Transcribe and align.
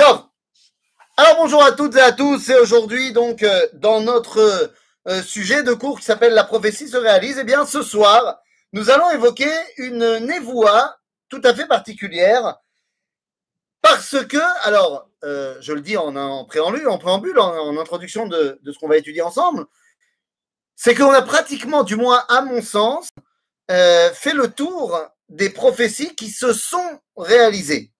Alors 0.00 1.36
bonjour 1.38 1.64
à 1.64 1.72
toutes 1.72 1.96
et 1.96 2.00
à 2.00 2.12
tous, 2.12 2.50
et 2.50 2.54
aujourd'hui 2.54 3.12
donc 3.12 3.42
euh, 3.42 3.66
dans 3.72 4.00
notre 4.00 4.70
euh, 5.08 5.22
sujet 5.22 5.64
de 5.64 5.72
cours 5.72 5.98
qui 5.98 6.04
s'appelle 6.04 6.34
La 6.34 6.44
prophétie 6.44 6.88
se 6.88 6.96
réalise, 6.96 7.38
eh 7.40 7.44
bien 7.44 7.66
ce 7.66 7.82
soir, 7.82 8.38
nous 8.72 8.90
allons 8.90 9.10
évoquer 9.10 9.50
une 9.76 10.18
névoie 10.18 10.96
tout 11.28 11.40
à 11.42 11.52
fait 11.52 11.66
particulière 11.66 12.58
parce 13.82 14.24
que, 14.26 14.38
alors, 14.66 15.08
euh, 15.24 15.56
je 15.60 15.72
le 15.72 15.80
dis 15.80 15.96
en, 15.96 16.44
préambule, 16.44 17.38
en, 17.40 17.76
introduction 17.78 18.28
de, 18.28 18.60
de 18.62 18.72
ce 18.72 18.78
qu'on 18.78 18.88
va 18.88 18.98
étudier 18.98 19.22
ensemble, 19.22 19.66
c'est 20.76 20.94
qu'on 20.94 21.12
a 21.12 21.22
pratiquement, 21.22 21.82
du 21.82 21.96
moins 21.96 22.24
à 22.28 22.42
mon 22.42 22.62
sens, 22.62 23.08
fait 23.68 24.34
le 24.34 24.48
tour 24.48 25.00
des 25.28 25.50
prophéties 25.50 26.14
qui 26.14 26.30
se 26.30 26.52
sont 26.52 27.00
réalisées. 27.16 27.92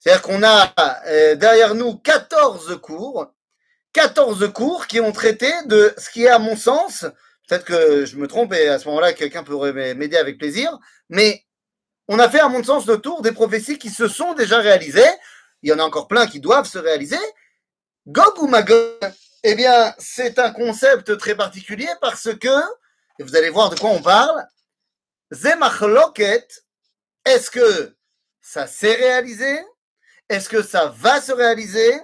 C'est-à-dire 0.00 0.22
qu'on 0.22 0.42
a 0.42 0.72
euh, 1.06 1.34
derrière 1.36 1.74
nous 1.74 1.96
14 1.98 2.80
cours, 2.80 3.32
14 3.92 4.50
cours 4.52 4.86
qui 4.86 4.98
ont 4.98 5.12
traité 5.12 5.52
de 5.66 5.94
ce 5.98 6.08
qui 6.08 6.24
est, 6.24 6.30
à 6.30 6.38
mon 6.38 6.56
sens, 6.56 7.04
peut-être 7.46 7.66
que 7.66 8.06
je 8.06 8.16
me 8.16 8.26
trompe 8.26 8.54
et 8.54 8.68
à 8.68 8.78
ce 8.78 8.88
moment-là, 8.88 9.12
quelqu'un 9.12 9.44
pourrait 9.44 9.94
m'aider 9.94 10.16
avec 10.16 10.38
plaisir, 10.38 10.78
mais 11.10 11.44
on 12.08 12.18
a 12.18 12.28
fait, 12.28 12.40
à 12.40 12.48
mon 12.48 12.64
sens, 12.64 12.86
le 12.86 12.98
tour 12.98 13.20
des 13.22 13.30
prophéties 13.32 13.78
qui 13.78 13.90
se 13.90 14.08
sont 14.08 14.34
déjà 14.34 14.58
réalisées. 14.58 15.10
Il 15.62 15.70
y 15.70 15.72
en 15.72 15.78
a 15.78 15.84
encore 15.84 16.08
plein 16.08 16.26
qui 16.26 16.40
doivent 16.40 16.66
se 16.66 16.78
réaliser. 16.78 17.18
Gog 18.06 18.42
ou 18.42 18.48
Magog, 18.48 18.98
eh 19.44 19.54
bien, 19.54 19.94
c'est 19.98 20.38
un 20.38 20.50
concept 20.50 21.16
très 21.18 21.36
particulier 21.36 21.88
parce 22.00 22.34
que, 22.34 22.62
et 23.18 23.22
vous 23.22 23.36
allez 23.36 23.50
voir 23.50 23.70
de 23.70 23.78
quoi 23.78 23.90
on 23.90 24.02
parle, 24.02 24.44
Zemachloket, 25.30 26.48
est-ce 27.24 27.50
que 27.50 27.96
ça 28.40 28.66
s'est 28.66 28.94
réalisé? 28.94 29.60
Est-ce 30.30 30.48
que 30.48 30.62
ça 30.62 30.86
va 30.86 31.20
se 31.20 31.32
réaliser 31.32 32.00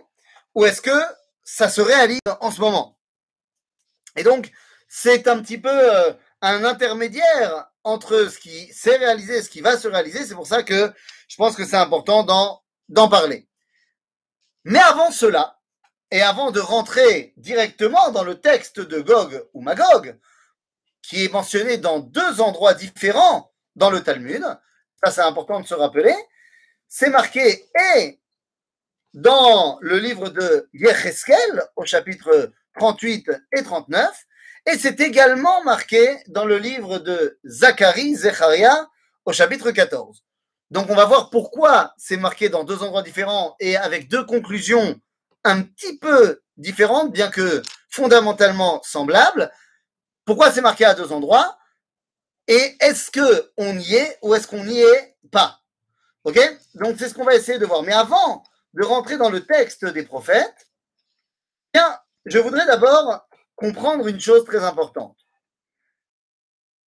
Ou 0.56 0.64
est-ce 0.64 0.82
que 0.82 1.00
ça 1.44 1.68
se 1.68 1.80
réalise 1.80 2.18
en 2.40 2.50
ce 2.50 2.60
moment? 2.60 2.98
Et 4.16 4.24
donc, 4.24 4.50
c'est 4.88 5.28
un 5.28 5.40
petit 5.40 5.58
peu 5.58 5.70
euh, 5.70 6.12
un 6.42 6.64
intermédiaire 6.64 7.70
entre 7.84 8.26
ce 8.26 8.38
qui 8.38 8.66
s'est 8.72 8.96
réalisé 8.96 9.36
et 9.36 9.42
ce 9.42 9.48
qui 9.48 9.60
va 9.60 9.78
se 9.78 9.86
réaliser. 9.86 10.26
C'est 10.26 10.34
pour 10.34 10.48
ça 10.48 10.64
que 10.64 10.92
je 11.28 11.36
pense 11.36 11.54
que 11.54 11.64
c'est 11.64 11.76
important 11.76 12.24
d'en, 12.24 12.60
d'en 12.88 13.08
parler. 13.08 13.48
Mais 14.64 14.80
avant 14.80 15.12
cela, 15.12 15.60
et 16.10 16.20
avant 16.20 16.50
de 16.50 16.58
rentrer 16.58 17.32
directement 17.36 18.10
dans 18.10 18.24
le 18.24 18.40
texte 18.40 18.80
de 18.80 19.00
Gog 19.00 19.46
ou 19.54 19.60
Magog, 19.60 20.18
qui 21.00 21.24
est 21.24 21.32
mentionné 21.32 21.78
dans 21.78 22.00
deux 22.00 22.40
endroits 22.40 22.74
différents 22.74 23.52
dans 23.76 23.90
le 23.90 24.02
Talmud, 24.02 24.42
ça 25.04 25.12
c'est 25.12 25.20
important 25.20 25.60
de 25.60 25.66
se 25.66 25.74
rappeler, 25.74 26.14
c'est 26.88 27.10
marqué 27.10 27.68
et 27.96 28.20
dans 29.14 29.78
le 29.80 29.98
livre 29.98 30.28
de 30.28 30.68
Yecheskel 30.74 31.62
au 31.76 31.84
chapitre 31.84 32.52
38 32.78 33.30
et 33.52 33.62
39, 33.62 34.26
et 34.66 34.78
c'est 34.78 35.00
également 35.00 35.62
marqué 35.64 36.22
dans 36.26 36.44
le 36.44 36.58
livre 36.58 36.98
de 36.98 37.38
Zacharie, 37.44 38.16
Zecharia, 38.16 38.88
au 39.24 39.32
chapitre 39.32 39.70
14. 39.70 40.22
Donc 40.70 40.90
on 40.90 40.94
va 40.94 41.04
voir 41.04 41.30
pourquoi 41.30 41.94
c'est 41.96 42.16
marqué 42.16 42.48
dans 42.48 42.64
deux 42.64 42.82
endroits 42.82 43.02
différents 43.02 43.56
et 43.60 43.76
avec 43.76 44.08
deux 44.08 44.24
conclusions 44.24 45.00
un 45.44 45.62
petit 45.62 45.98
peu 45.98 46.42
différentes, 46.56 47.12
bien 47.12 47.30
que 47.30 47.62
fondamentalement 47.88 48.82
semblables. 48.82 49.52
Pourquoi 50.24 50.50
c'est 50.50 50.60
marqué 50.60 50.84
à 50.84 50.94
deux 50.94 51.12
endroits? 51.12 51.56
Et 52.48 52.76
est-ce 52.80 53.10
que 53.10 53.52
on 53.56 53.78
y 53.78 53.94
est 53.94 54.18
ou 54.22 54.34
est-ce 54.34 54.48
qu'on 54.48 54.64
n'y 54.64 54.80
est 54.80 55.16
pas? 55.30 55.60
Ok? 56.26 56.40
Donc 56.74 56.96
c'est 56.98 57.08
ce 57.08 57.14
qu'on 57.14 57.24
va 57.24 57.36
essayer 57.36 57.58
de 57.60 57.66
voir. 57.66 57.84
Mais 57.84 57.92
avant 57.92 58.42
de 58.74 58.84
rentrer 58.84 59.16
dans 59.16 59.30
le 59.30 59.46
texte 59.46 59.84
des 59.84 60.02
prophètes, 60.02 60.68
bien, 61.72 61.98
je 62.24 62.40
voudrais 62.40 62.66
d'abord 62.66 63.28
comprendre 63.54 64.08
une 64.08 64.18
chose 64.18 64.44
très 64.44 64.64
importante. 64.64 65.16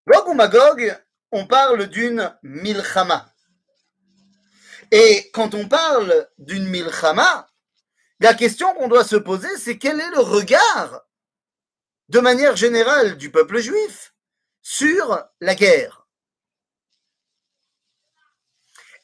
Gog 0.05 0.27
ou 0.27 0.33
Magog, 0.33 0.93
on 1.31 1.47
parle 1.47 1.87
d'une 1.87 2.35
milchama. 2.43 3.33
Et 4.91 5.31
quand 5.33 5.55
on 5.55 5.69
parle 5.69 6.27
d'une 6.37 6.67
milchama, 6.67 7.47
la 8.19 8.33
question 8.33 8.73
qu'on 8.73 8.89
doit 8.89 9.05
se 9.05 9.15
poser, 9.15 9.55
c'est 9.57 9.77
quel 9.77 10.01
est 10.01 10.11
le 10.11 10.19
regard, 10.19 11.05
de 12.09 12.19
manière 12.19 12.57
générale, 12.57 13.15
du 13.15 13.31
peuple 13.31 13.59
juif 13.59 14.13
sur 14.61 15.23
la 15.39 15.55
guerre? 15.55 15.98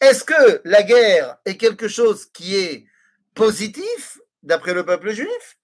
Est-ce 0.02 0.24
que 0.24 0.62
la 0.66 0.84
guerre 0.84 1.38
est 1.46 1.58
quelque 1.58 1.88
chose 1.88 2.26
qui 2.32 2.56
est 2.56 2.86
positif, 3.34 4.20
d'après 4.44 4.74
le 4.74 4.86
peuple 4.86 5.12
juif, 5.12 5.58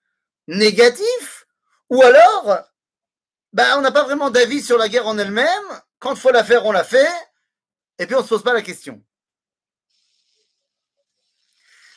négatif, 0.48 1.48
ou 1.90 2.02
alors, 2.02 2.60
ben, 3.54 3.78
on 3.78 3.82
n'a 3.82 3.92
pas 3.92 4.04
vraiment 4.04 4.30
d'avis 4.30 4.62
sur 4.62 4.78
la 4.78 4.90
guerre 4.90 5.08
en 5.08 5.18
elle-même, 5.18 5.82
quand 6.00 6.14
il 6.14 6.20
faut 6.20 6.32
la 6.32 6.44
faire, 6.44 6.66
on 6.66 6.72
la 6.72 6.84
fait, 6.84 7.12
et 8.00 8.06
puis 8.06 8.16
on 8.16 8.20
ne 8.20 8.24
se 8.24 8.30
pose 8.30 8.44
pas 8.44 8.54
la 8.54 8.62
question. 8.62 9.04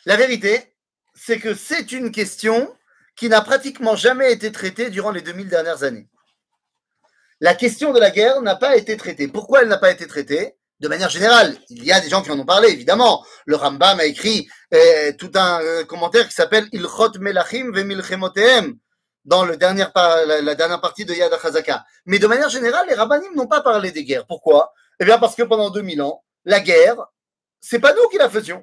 La 0.04 0.16
vérité, 0.16 0.76
c'est 1.14 1.38
que 1.38 1.54
c'est 1.54 1.92
une 1.92 2.12
question 2.12 2.76
qui 3.16 3.28
n'a 3.28 3.40
pratiquement 3.40 3.96
jamais 3.96 4.32
été 4.32 4.52
traitée 4.52 4.90
durant 4.90 5.10
les 5.10 5.22
2000 5.22 5.48
dernières 5.48 5.82
années. 5.82 6.08
La 7.40 7.54
question 7.54 7.92
de 7.92 8.00
la 8.00 8.10
guerre 8.10 8.42
n'a 8.42 8.56
pas 8.56 8.76
été 8.76 8.96
traitée. 8.96 9.28
Pourquoi 9.28 9.62
elle 9.62 9.68
n'a 9.68 9.78
pas 9.78 9.90
été 9.90 10.06
traitée? 10.06 10.56
De 10.84 10.88
manière 10.90 11.08
générale, 11.08 11.56
il 11.70 11.82
y 11.82 11.92
a 11.92 12.00
des 12.00 12.10
gens 12.10 12.20
qui 12.20 12.30
en 12.30 12.38
ont 12.38 12.44
parlé, 12.44 12.68
évidemment. 12.68 13.24
Le 13.46 13.56
Rambam 13.56 14.00
a 14.00 14.04
écrit 14.04 14.46
euh, 14.74 15.12
tout 15.16 15.30
un 15.34 15.62
euh, 15.62 15.82
commentaire 15.86 16.28
qui 16.28 16.34
s'appelle 16.34 16.68
Ilchot 16.72 17.12
Melachim 17.20 17.70
Vemilchemotehem 17.72 18.76
dans 19.24 19.46
le 19.46 19.52
la, 19.56 20.54
dernière 20.54 20.80
partie 20.82 21.06
de 21.06 21.14
Yad 21.14 21.32
HaZaka. 21.32 21.86
Mais 22.04 22.18
de 22.18 22.26
manière 22.26 22.50
générale, 22.50 22.86
les 22.86 22.94
rabbinim 22.94 23.34
n'ont 23.34 23.46
pas 23.46 23.62
parlé 23.62 23.92
des 23.92 24.04
guerres. 24.04 24.26
Pourquoi? 24.26 24.74
Eh 25.00 25.06
bien 25.06 25.18
parce 25.18 25.34
que 25.34 25.42
pendant 25.44 25.70
2000 25.70 26.02
ans, 26.02 26.22
la 26.44 26.60
guerre, 26.60 26.96
c'est 27.62 27.78
pas 27.78 27.94
nous 27.94 28.06
qui 28.10 28.18
la 28.18 28.28
faisions. 28.28 28.62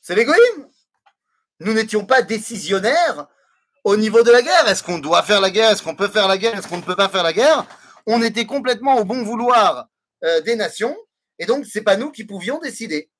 C'est 0.00 0.14
l'égoïme. 0.14 0.70
Nous 1.60 1.74
n'étions 1.74 2.06
pas 2.06 2.22
décisionnaires 2.22 3.26
au 3.84 3.94
niveau 3.98 4.22
de 4.22 4.30
la 4.30 4.40
guerre. 4.40 4.66
Est-ce 4.68 4.82
qu'on 4.82 5.00
doit 5.00 5.22
faire 5.22 5.42
la 5.42 5.50
guerre? 5.50 5.72
Est-ce 5.72 5.82
qu'on 5.82 5.96
peut 5.96 6.08
faire 6.08 6.28
la 6.28 6.38
guerre? 6.38 6.56
Est-ce 6.56 6.66
qu'on 6.66 6.78
ne 6.78 6.82
peut 6.82 6.96
pas 6.96 7.10
faire 7.10 7.24
la 7.24 7.34
guerre? 7.34 7.66
On 8.06 8.22
était 8.22 8.46
complètement 8.46 8.96
au 8.96 9.04
bon 9.04 9.22
vouloir 9.22 9.86
euh, 10.24 10.40
des 10.40 10.56
nations, 10.56 10.96
et 11.38 11.46
donc 11.46 11.66
c'est 11.66 11.82
pas 11.82 11.96
nous 11.96 12.10
qui 12.10 12.24
pouvions 12.24 12.58
décider. 12.58 13.10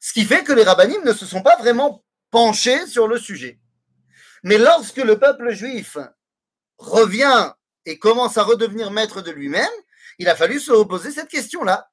Ce 0.00 0.12
qui 0.12 0.24
fait 0.24 0.44
que 0.44 0.52
les 0.52 0.62
rabbinim 0.62 1.02
ne 1.04 1.12
se 1.12 1.26
sont 1.26 1.42
pas 1.42 1.56
vraiment 1.56 2.04
penchés 2.30 2.86
sur 2.86 3.08
le 3.08 3.18
sujet. 3.18 3.58
Mais 4.42 4.58
lorsque 4.58 4.98
le 4.98 5.18
peuple 5.18 5.50
juif 5.52 5.96
revient 6.78 7.52
et 7.86 7.98
commence 7.98 8.36
à 8.36 8.42
redevenir 8.42 8.90
maître 8.90 9.22
de 9.22 9.30
lui-même, 9.30 9.70
il 10.18 10.28
a 10.28 10.36
fallu 10.36 10.60
se 10.60 10.72
reposer 10.72 11.10
cette 11.10 11.28
question-là. 11.28 11.90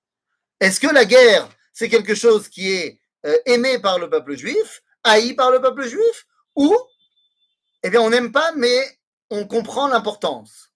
Est-ce 0.60 0.80
que 0.80 0.88
la 0.88 1.06
guerre, 1.06 1.48
c'est 1.72 1.90
quelque 1.90 2.16
chose 2.16 2.50
qui 2.50 2.72
est 2.72 3.00
euh, 3.26 3.38
aimé 3.46 3.80
par 3.80 4.00
le 4.00 4.10
peuple 4.10 4.36
juif, 4.36 4.84
haï 5.04 5.34
par 5.34 5.52
le 5.52 5.62
peuple 5.62 5.88
juif, 5.88 6.26
ou, 6.56 6.76
eh 7.84 7.90
bien, 7.90 8.02
on 8.02 8.10
n'aime 8.10 8.32
pas, 8.32 8.52
mais 8.56 9.00
on 9.30 9.48
comprend 9.48 9.88
l'importance? 9.88 10.73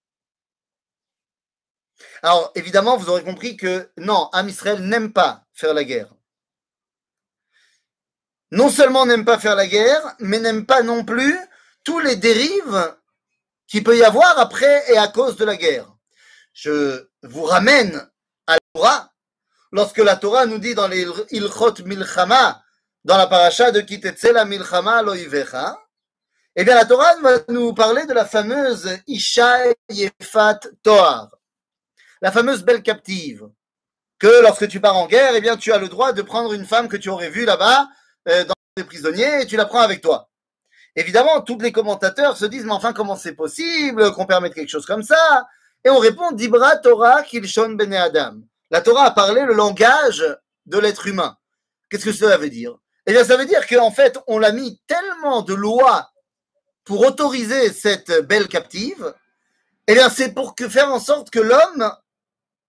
Alors, 2.22 2.52
évidemment, 2.54 2.96
vous 2.96 3.08
aurez 3.08 3.24
compris 3.24 3.56
que 3.56 3.90
non, 3.96 4.28
Am 4.32 4.48
Israël 4.48 4.80
n'aime 4.80 5.12
pas 5.12 5.44
faire 5.52 5.74
la 5.74 5.84
guerre. 5.84 6.14
Non 8.50 8.70
seulement 8.70 9.04
n'aime 9.04 9.24
pas 9.24 9.38
faire 9.38 9.56
la 9.56 9.66
guerre, 9.66 10.14
mais 10.20 10.40
n'aime 10.40 10.64
pas 10.64 10.82
non 10.82 11.04
plus 11.04 11.38
tous 11.84 11.98
les 12.00 12.16
dérives 12.16 12.94
qu'il 13.66 13.84
peut 13.84 13.96
y 13.96 14.04
avoir 14.04 14.38
après 14.38 14.90
et 14.90 14.96
à 14.96 15.08
cause 15.08 15.36
de 15.36 15.44
la 15.44 15.56
guerre. 15.56 15.86
Je 16.52 17.08
vous 17.22 17.44
ramène 17.44 17.96
à 18.46 18.54
la 18.54 18.60
Torah, 18.74 19.12
lorsque 19.70 19.98
la 19.98 20.16
Torah 20.16 20.46
nous 20.46 20.58
dit 20.58 20.74
dans 20.74 20.88
les 20.88 21.06
Ilchot 21.30 21.74
Milchama, 21.84 22.62
dans 23.04 23.18
la 23.18 23.26
paracha 23.26 23.70
de 23.70 23.80
Kitetzela 23.80 24.44
Milchama 24.44 25.02
Loivecha, 25.02 25.78
eh 26.56 26.64
bien 26.64 26.74
la 26.74 26.86
Torah 26.86 27.14
va 27.20 27.38
nous 27.48 27.74
parler 27.74 28.06
de 28.06 28.14
la 28.14 28.24
fameuse 28.24 28.98
Isha 29.06 29.58
Yefat 29.90 30.60
Toar, 30.82 31.30
la 32.22 32.32
fameuse 32.32 32.64
belle 32.64 32.82
captive, 32.82 33.48
que 34.18 34.42
lorsque 34.42 34.68
tu 34.68 34.80
pars 34.80 34.96
en 34.96 35.06
guerre, 35.06 35.34
eh 35.34 35.40
bien 35.40 35.56
tu 35.56 35.72
as 35.72 35.78
le 35.78 35.88
droit 35.88 36.12
de 36.12 36.22
prendre 36.22 36.52
une 36.52 36.66
femme 36.66 36.88
que 36.88 36.96
tu 36.96 37.08
aurais 37.08 37.30
vue 37.30 37.44
là-bas 37.44 37.88
euh, 38.28 38.44
dans 38.44 38.54
les 38.76 38.84
prisonniers 38.84 39.42
et 39.42 39.46
tu 39.46 39.56
la 39.56 39.66
prends 39.66 39.80
avec 39.80 40.00
toi. 40.00 40.28
Évidemment, 40.96 41.40
tous 41.42 41.58
les 41.60 41.70
commentateurs 41.70 42.36
se 42.36 42.44
disent, 42.44 42.64
mais 42.64 42.72
enfin, 42.72 42.92
comment 42.92 43.14
c'est 43.14 43.34
possible 43.34 44.12
qu'on 44.12 44.26
permette 44.26 44.54
quelque 44.54 44.70
chose 44.70 44.86
comme 44.86 45.04
ça? 45.04 45.46
Et 45.84 45.90
on 45.90 45.98
répond, 45.98 46.32
Dibra 46.32 46.76
Torah 46.78 47.22
Kilshon 47.22 47.70
Bene 47.70 47.94
Adam. 47.94 48.40
La 48.70 48.80
Torah 48.80 49.04
a 49.04 49.10
parlé 49.12 49.44
le 49.44 49.54
langage 49.54 50.24
de 50.66 50.78
l'être 50.78 51.06
humain. 51.06 51.36
Qu'est-ce 51.88 52.04
que 52.04 52.12
cela 52.12 52.36
veut 52.36 52.50
dire? 52.50 52.76
Eh 53.06 53.12
bien, 53.12 53.24
ça 53.24 53.36
veut 53.36 53.46
dire 53.46 53.66
qu'en 53.66 53.90
fait, 53.90 54.18
on 54.26 54.38
l'a 54.38 54.52
mis 54.52 54.80
tellement 54.86 55.42
de 55.42 55.54
lois 55.54 56.10
pour 56.84 57.00
autoriser 57.06 57.72
cette 57.72 58.26
belle 58.26 58.48
captive. 58.48 59.14
Eh 59.86 59.94
bien, 59.94 60.10
c'est 60.10 60.34
pour 60.34 60.54
que, 60.54 60.68
faire 60.68 60.92
en 60.92 61.00
sorte 61.00 61.30
que 61.30 61.38
l'homme 61.38 61.90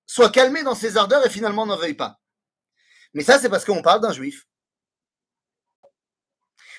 soit 0.10 0.32
calmé 0.32 0.64
dans 0.64 0.74
ses 0.74 0.98
ardeurs 0.98 1.24
et 1.24 1.30
finalement 1.30 1.68
n'en 1.68 1.78
veuille 1.78 1.94
pas. 1.94 2.20
Mais 3.14 3.24
ça, 3.24 3.38
c'est 3.38 3.48
parce 3.48 3.64
qu'on 3.64 3.84
parle 3.84 4.02
d'un 4.02 4.12
juif. 4.12 4.48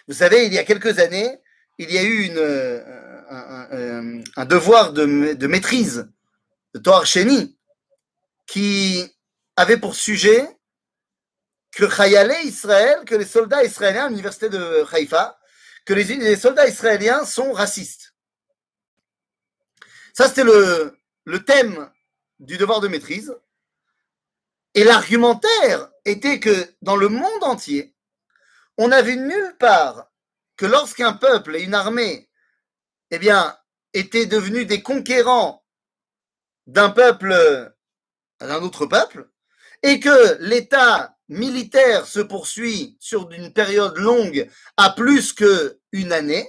Vous 0.09 0.15
savez, 0.15 0.47
il 0.47 0.53
y 0.53 0.59
a 0.59 0.65
quelques 0.65 0.99
années, 0.99 1.39
il 1.79 1.93
y 1.93 1.99
a 1.99 2.03
eu 2.03 2.29
euh, 2.37 4.21
un, 4.37 4.45
devoir 4.47 4.93
de, 4.93 5.47
maîtrise 5.47 6.11
de 6.75 6.81
Torah 6.81 7.05
Sheni 7.05 7.57
qui 8.49 9.09
avait 9.55 9.77
pour 9.77 9.95
sujet 9.95 10.45
que 11.71 11.89
Chayale 11.89 12.35
Israël, 12.43 13.05
que 13.07 13.15
les 13.15 13.25
soldats 13.25 13.63
israéliens 13.63 14.07
à 14.07 14.09
l'université 14.09 14.49
de 14.49 14.85
Haïfa, 14.93 15.39
que 15.85 15.95
les, 15.95 16.35
soldats 16.35 16.67
israéliens 16.67 17.25
sont 17.25 17.53
racistes. 17.53 18.13
Ça, 20.15 20.27
c'était 20.27 20.43
le 20.43 21.45
thème 21.45 21.89
du 22.41 22.57
devoir 22.57 22.81
de 22.81 22.89
maîtrise. 22.89 23.35
Et 24.75 24.85
l'argumentaire 24.85 25.91
était 26.05 26.41
que 26.41 26.75
dans 26.83 26.97
le 26.97 27.09
monde 27.09 27.43
entier, 27.43 27.95
on 28.79 28.89
n'a 28.89 29.03
vu 29.03 29.17
nulle 29.17 29.57
part 29.59 30.11
que 30.57 30.67
lorsqu'un 30.67 31.13
peuple 31.13 31.57
et 31.57 31.63
une 31.63 31.75
armée, 31.75 32.29
eh 33.11 33.19
bien, 33.19 33.57
étaient 33.93 34.27
devenus 34.27 34.67
des 34.67 34.83
conquérants 34.83 35.65
d'un 36.67 36.91
peuple, 36.91 37.75
d'un 38.41 38.63
autre 38.63 38.87
peuple, 38.87 39.29
et 39.83 40.01
que 40.01 40.39
l'État 40.41 41.17
militaire 41.29 42.07
se 42.07 42.21
poursuit 42.21 42.97
sur 43.01 43.31
une 43.31 43.53
période 43.53 43.97
longue 43.97 44.51
à 44.77 44.91
plus 44.91 45.33
qu'une 45.33 46.13
année, 46.13 46.49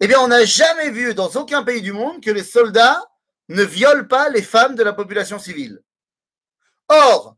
eh 0.00 0.06
bien, 0.06 0.20
on 0.20 0.28
n'a 0.28 0.44
jamais 0.44 0.90
vu 0.90 1.14
dans 1.14 1.30
aucun 1.30 1.62
pays 1.62 1.82
du 1.82 1.92
monde 1.92 2.22
que 2.22 2.30
les 2.30 2.44
soldats 2.44 3.02
ne 3.48 3.62
violent 3.62 4.06
pas 4.06 4.28
les 4.28 4.42
femmes 4.42 4.74
de 4.74 4.82
la 4.82 4.92
population 4.92 5.38
civile. 5.38 5.80
Or, 6.88 7.36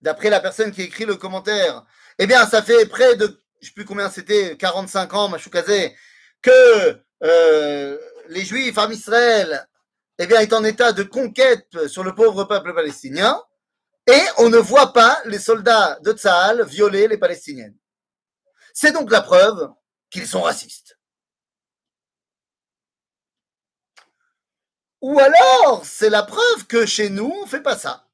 d'après 0.00 0.30
la 0.30 0.40
personne 0.40 0.72
qui 0.72 0.82
écrit 0.82 1.04
le 1.04 1.16
commentaire, 1.16 1.84
eh 2.18 2.26
bien, 2.26 2.46
ça 2.46 2.62
fait 2.62 2.86
près 2.86 3.16
de, 3.16 3.40
je 3.60 3.68
sais 3.68 3.74
plus 3.74 3.84
combien 3.84 4.10
c'était, 4.10 4.56
45 4.56 5.14
ans, 5.14 5.28
Machoukazé, 5.28 5.94
que 6.42 7.00
euh, 7.24 7.98
les 8.28 8.44
Juifs, 8.44 8.78
en 8.78 8.90
Israël, 8.90 9.66
eh 10.18 10.26
bien, 10.26 10.40
est 10.40 10.52
en 10.52 10.64
état 10.64 10.92
de 10.92 11.02
conquête 11.02 11.88
sur 11.88 12.02
le 12.02 12.14
pauvre 12.14 12.44
peuple 12.44 12.74
palestinien, 12.74 13.40
et 14.06 14.20
on 14.38 14.48
ne 14.48 14.58
voit 14.58 14.92
pas 14.92 15.20
les 15.26 15.38
soldats 15.38 15.98
de 16.02 16.12
Tsahal 16.12 16.64
violer 16.64 17.08
les 17.08 17.18
Palestiniennes. 17.18 17.76
C'est 18.72 18.92
donc 18.92 19.10
la 19.10 19.20
preuve 19.20 19.70
qu'ils 20.10 20.26
sont 20.26 20.42
racistes. 20.42 20.97
Ou 25.00 25.18
alors, 25.20 25.84
c'est 25.84 26.10
la 26.10 26.22
preuve 26.22 26.66
que 26.66 26.86
chez 26.86 27.08
nous, 27.08 27.32
on 27.40 27.44
ne 27.44 27.48
fait 27.48 27.62
pas 27.62 27.76
ça. 27.76 28.06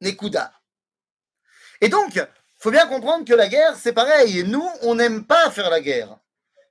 Nekuda. 0.00 0.52
Et 1.80 1.88
donc, 1.88 2.16
il 2.16 2.28
faut 2.58 2.70
bien 2.70 2.86
comprendre 2.86 3.24
que 3.24 3.34
la 3.34 3.48
guerre, 3.48 3.76
c'est 3.76 3.92
pareil. 3.92 4.44
Nous, 4.44 4.68
on 4.82 4.94
n'aime 4.94 5.24
pas 5.24 5.50
faire 5.50 5.70
la 5.70 5.80
guerre. 5.80 6.18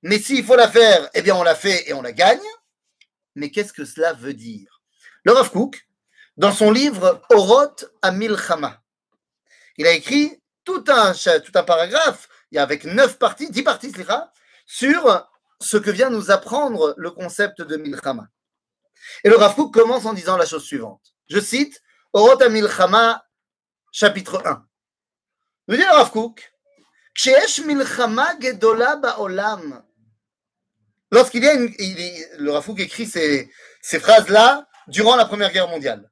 Mais 0.04 0.20
s'il 0.20 0.46
faut 0.46 0.56
la 0.56 0.70
faire, 0.70 1.10
eh 1.14 1.22
bien, 1.22 1.36
on 1.36 1.44
la 1.44 1.56
fait 1.56 1.90
et 1.90 1.94
on 1.94 2.02
la 2.02 2.12
gagne. 2.12 2.40
Mais 3.36 3.50
qu'est-ce 3.50 3.74
que 3.74 3.86
cela 3.86 4.14
veut 4.14 4.34
dire? 4.34 4.82
Le 5.24 5.32
Rav 5.32 5.50
Kook, 5.52 5.88
dans 6.38 6.52
son 6.52 6.72
livre 6.72 7.22
Oroth 7.30 7.86
Amilchama, 8.02 8.82
il 9.78 9.88
a 9.88 9.92
écrit 9.92 10.42
tout 10.64 10.84
un, 10.88 11.14
tout 11.14 11.52
un 11.56 11.64
paragraphe, 11.64 12.30
il 12.52 12.60
avec 12.60 12.84
neuf 12.86 13.18
parties, 13.18 13.50
dix 13.50 13.64
parties, 13.64 13.94
sur 14.66 15.30
ce 15.60 15.78
que 15.78 15.90
vient 15.90 16.10
nous 16.10 16.32
apprendre 16.32 16.94
le 16.98 17.12
concept 17.12 17.62
de 17.62 17.78
Milchama. 17.78 18.28
Et 19.24 19.30
le 19.30 19.36
Rav 19.36 19.56
Kook 19.56 19.74
commence 19.74 20.06
en 20.06 20.14
disant 20.14 20.38
la 20.38 20.46
chose 20.46 20.64
suivante. 20.64 21.02
Je 21.30 21.40
cite 21.40 21.82
Oroth 22.14 22.42
Amilchama, 22.42 23.26
chapitre 23.92 24.42
1. 24.46 24.66
Nous 25.68 25.76
dit 25.76 25.84
le 25.84 25.92
Rav 25.92 26.12
Kook, 26.12 26.52
Lorsqu'il 31.12 31.44
y 31.44 31.48
a 31.48 31.54
une, 31.54 31.74
le 32.38 32.52
Rafouk 32.52 32.80
écrit 32.80 33.08
ces, 33.08 33.52
ces 33.82 34.00
phrases-là 34.00 34.68
durant 34.88 35.16
la 35.16 35.26
Première 35.26 35.52
Guerre 35.52 35.68
mondiale. 35.68 36.12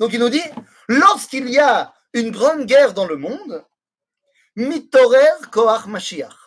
Donc 0.00 0.12
il 0.12 0.18
nous 0.18 0.30
dit, 0.30 0.42
lorsqu'il 0.88 1.48
y 1.48 1.60
a 1.60 1.94
une 2.12 2.32
grande 2.32 2.66
guerre 2.66 2.92
dans 2.92 3.06
le 3.06 3.16
monde, 3.16 3.64
Mitorer 4.56 5.48
Koach 5.52 5.86
Mashiach. 5.86 6.43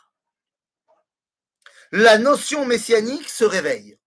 La 1.92 2.18
notion 2.18 2.66
messianique 2.66 3.30
se 3.30 3.46
réveille. 3.46 3.98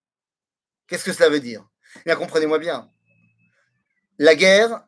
Qu'est-ce 0.87 1.05
que 1.05 1.13
cela 1.13 1.29
veut 1.29 1.41
dire? 1.41 1.67
Eh 1.97 2.03
bien, 2.07 2.17
comprenez-moi 2.17 2.59
bien. 2.59 2.89
La 4.19 4.35
guerre, 4.35 4.85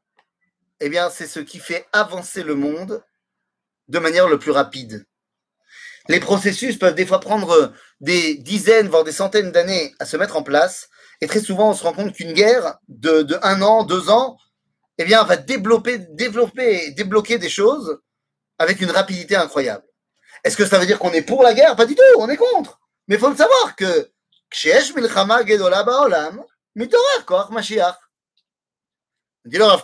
eh 0.81 0.89
bien, 0.89 1.09
c'est 1.09 1.27
ce 1.27 1.41
qui 1.41 1.59
fait 1.59 1.87
avancer 1.93 2.43
le 2.43 2.55
monde 2.55 3.03
de 3.89 3.99
manière 3.99 4.29
le 4.29 4.39
plus 4.39 4.51
rapide. 4.51 5.07
Les 6.09 6.21
processus 6.21 6.79
peuvent 6.79 6.95
des 6.95 7.07
fois 7.07 7.21
prendre 7.21 7.73
des 8.01 8.35
dizaines, 8.35 8.89
voire 8.89 9.05
des 9.05 9.13
centaines 9.13 9.53
d'années 9.53 9.95
à 10.01 10.05
se 10.05 10.17
mettre 10.17 10.37
en 10.37 10.43
place. 10.43 10.89
Et 11.21 11.29
très 11.29 11.41
souvent, 11.41 11.71
on 11.71 11.75
se 11.75 11.85
rend 11.85 11.93
compte 11.93 12.15
qu'une 12.15 12.33
guerre 12.33 12.79
de, 12.89 13.39
un 13.43 13.63
an, 13.63 13.85
deux 13.85 14.11
ans, 14.11 14.37
eh 14.99 15.05
bien, 15.05 15.23
va 15.23 15.37
développer, 15.37 15.99
développer, 15.99 16.91
débloquer 16.91 17.39
des 17.39 17.49
choses 17.49 18.01
avec 18.59 18.81
une 18.81 18.91
rapidité 18.91 19.37
incroyable. 19.37 19.85
Est-ce 20.45 20.57
que 20.57 20.67
ça 20.67 20.79
veut 20.79 20.87
dire 20.87 20.99
qu'on 20.99 21.13
est 21.13 21.23
pour 21.23 21.43
la 21.43 21.55
guerre? 21.55 21.77
Pas 21.77 21.87
du 21.87 21.95
tout, 21.95 22.03
on 22.19 22.29
est 22.29 22.37
contre. 22.37 22.82
Mais 23.09 23.17
il 23.17 23.21
faut 23.21 23.31
le 23.31 23.37
savoir 23.37 23.77
que 23.77 24.11
Milchama 24.95 25.45
Gedola 25.45 25.83
Baolam, 25.83 26.45
Mitorer 26.75 27.25
Koach 27.27 27.51
Mashiach. 27.51 27.99
Dit 29.45 29.59
le 29.59 29.65
Rav 29.65 29.83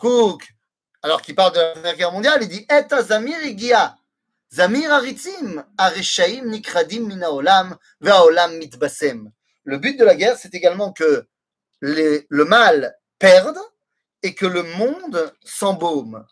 alors 1.02 1.22
qu'il 1.22 1.34
parle 1.34 1.52
de 1.54 1.60
la 1.60 1.72
Première 1.72 1.96
Guerre 1.96 2.12
mondiale, 2.12 2.42
il 2.42 2.48
dit 2.48 2.66
Et 2.68 3.02
Zamir 3.02 3.42
Igia. 3.44 3.96
Zamir 4.50 4.92
Aritzim, 4.92 5.64
Areshaim 5.76 6.46
Nikradim 6.46 7.06
Minaolam, 7.06 7.76
Vaolam 8.00 8.56
Mitbasem. 8.56 9.30
Le 9.64 9.78
but 9.78 9.98
de 9.98 10.04
la 10.04 10.14
guerre, 10.14 10.36
c'est 10.36 10.54
également 10.54 10.92
que 10.92 11.26
les, 11.82 12.26
le 12.28 12.44
mal 12.44 12.96
perde 13.18 13.58
et 14.22 14.34
que 14.34 14.46
le 14.46 14.62
monde 14.62 15.34
s'embaume. 15.44 16.26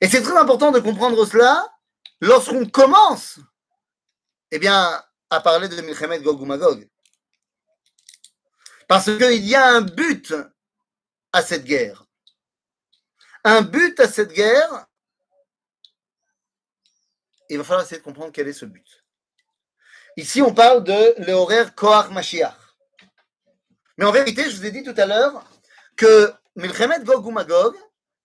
Et 0.00 0.08
c'est 0.08 0.22
très 0.22 0.36
important 0.36 0.70
de 0.70 0.80
comprendre 0.80 1.24
cela 1.26 1.66
lorsqu'on 2.20 2.66
commence 2.66 3.38
eh 4.50 4.58
bien, 4.58 5.02
à 5.30 5.40
parler 5.40 5.68
de 5.68 5.80
Milchemet 5.80 6.20
Gog 6.20 6.40
Magog. 6.42 6.88
Parce 8.88 9.04
qu'il 9.04 9.46
y 9.46 9.54
a 9.54 9.68
un 9.68 9.82
but 9.82 10.34
à 11.32 11.42
cette 11.42 11.64
guerre 11.64 12.04
un 13.44 13.62
but 13.62 13.98
à 14.00 14.08
cette 14.08 14.32
guerre, 14.32 14.86
il 17.48 17.58
va 17.58 17.64
falloir 17.64 17.84
essayer 17.84 17.98
de 17.98 18.04
comprendre 18.04 18.32
quel 18.32 18.48
est 18.48 18.52
ce 18.52 18.66
but. 18.66 19.04
Ici, 20.16 20.42
on 20.42 20.54
parle 20.54 20.84
de 20.84 21.14
l'horaire 21.26 21.74
Koach 21.74 22.10
Mashiach. 22.10 22.56
Mais 23.96 24.04
en 24.04 24.12
vérité, 24.12 24.48
je 24.50 24.56
vous 24.56 24.66
ai 24.66 24.70
dit 24.70 24.82
tout 24.82 24.94
à 24.96 25.06
l'heure 25.06 25.44
que 25.96 26.32
Milchemet 26.56 27.02
Gog 27.02 27.26
ou 27.26 27.30
Magog, 27.30 27.74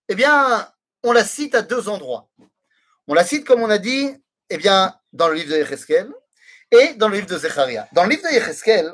eh 0.08 0.14
bien, 0.14 0.70
on 1.02 1.12
la 1.12 1.24
cite 1.24 1.54
à 1.54 1.62
deux 1.62 1.88
endroits. 1.88 2.28
On 3.06 3.14
la 3.14 3.24
cite, 3.24 3.46
comme 3.46 3.62
on 3.62 3.70
a 3.70 3.78
dit, 3.78 4.10
eh 4.50 4.56
bien, 4.58 4.98
dans 5.16 5.28
le 5.28 5.34
livre 5.34 5.50
de 5.50 5.56
Yecheskel 5.58 6.08
et 6.70 6.94
dans 6.94 7.08
le 7.08 7.16
livre 7.16 7.26
de 7.26 7.38
Zecharia. 7.38 7.88
Dans 7.92 8.04
le 8.04 8.10
livre 8.10 8.22
de 8.22 8.34
Yecheskel, 8.34 8.92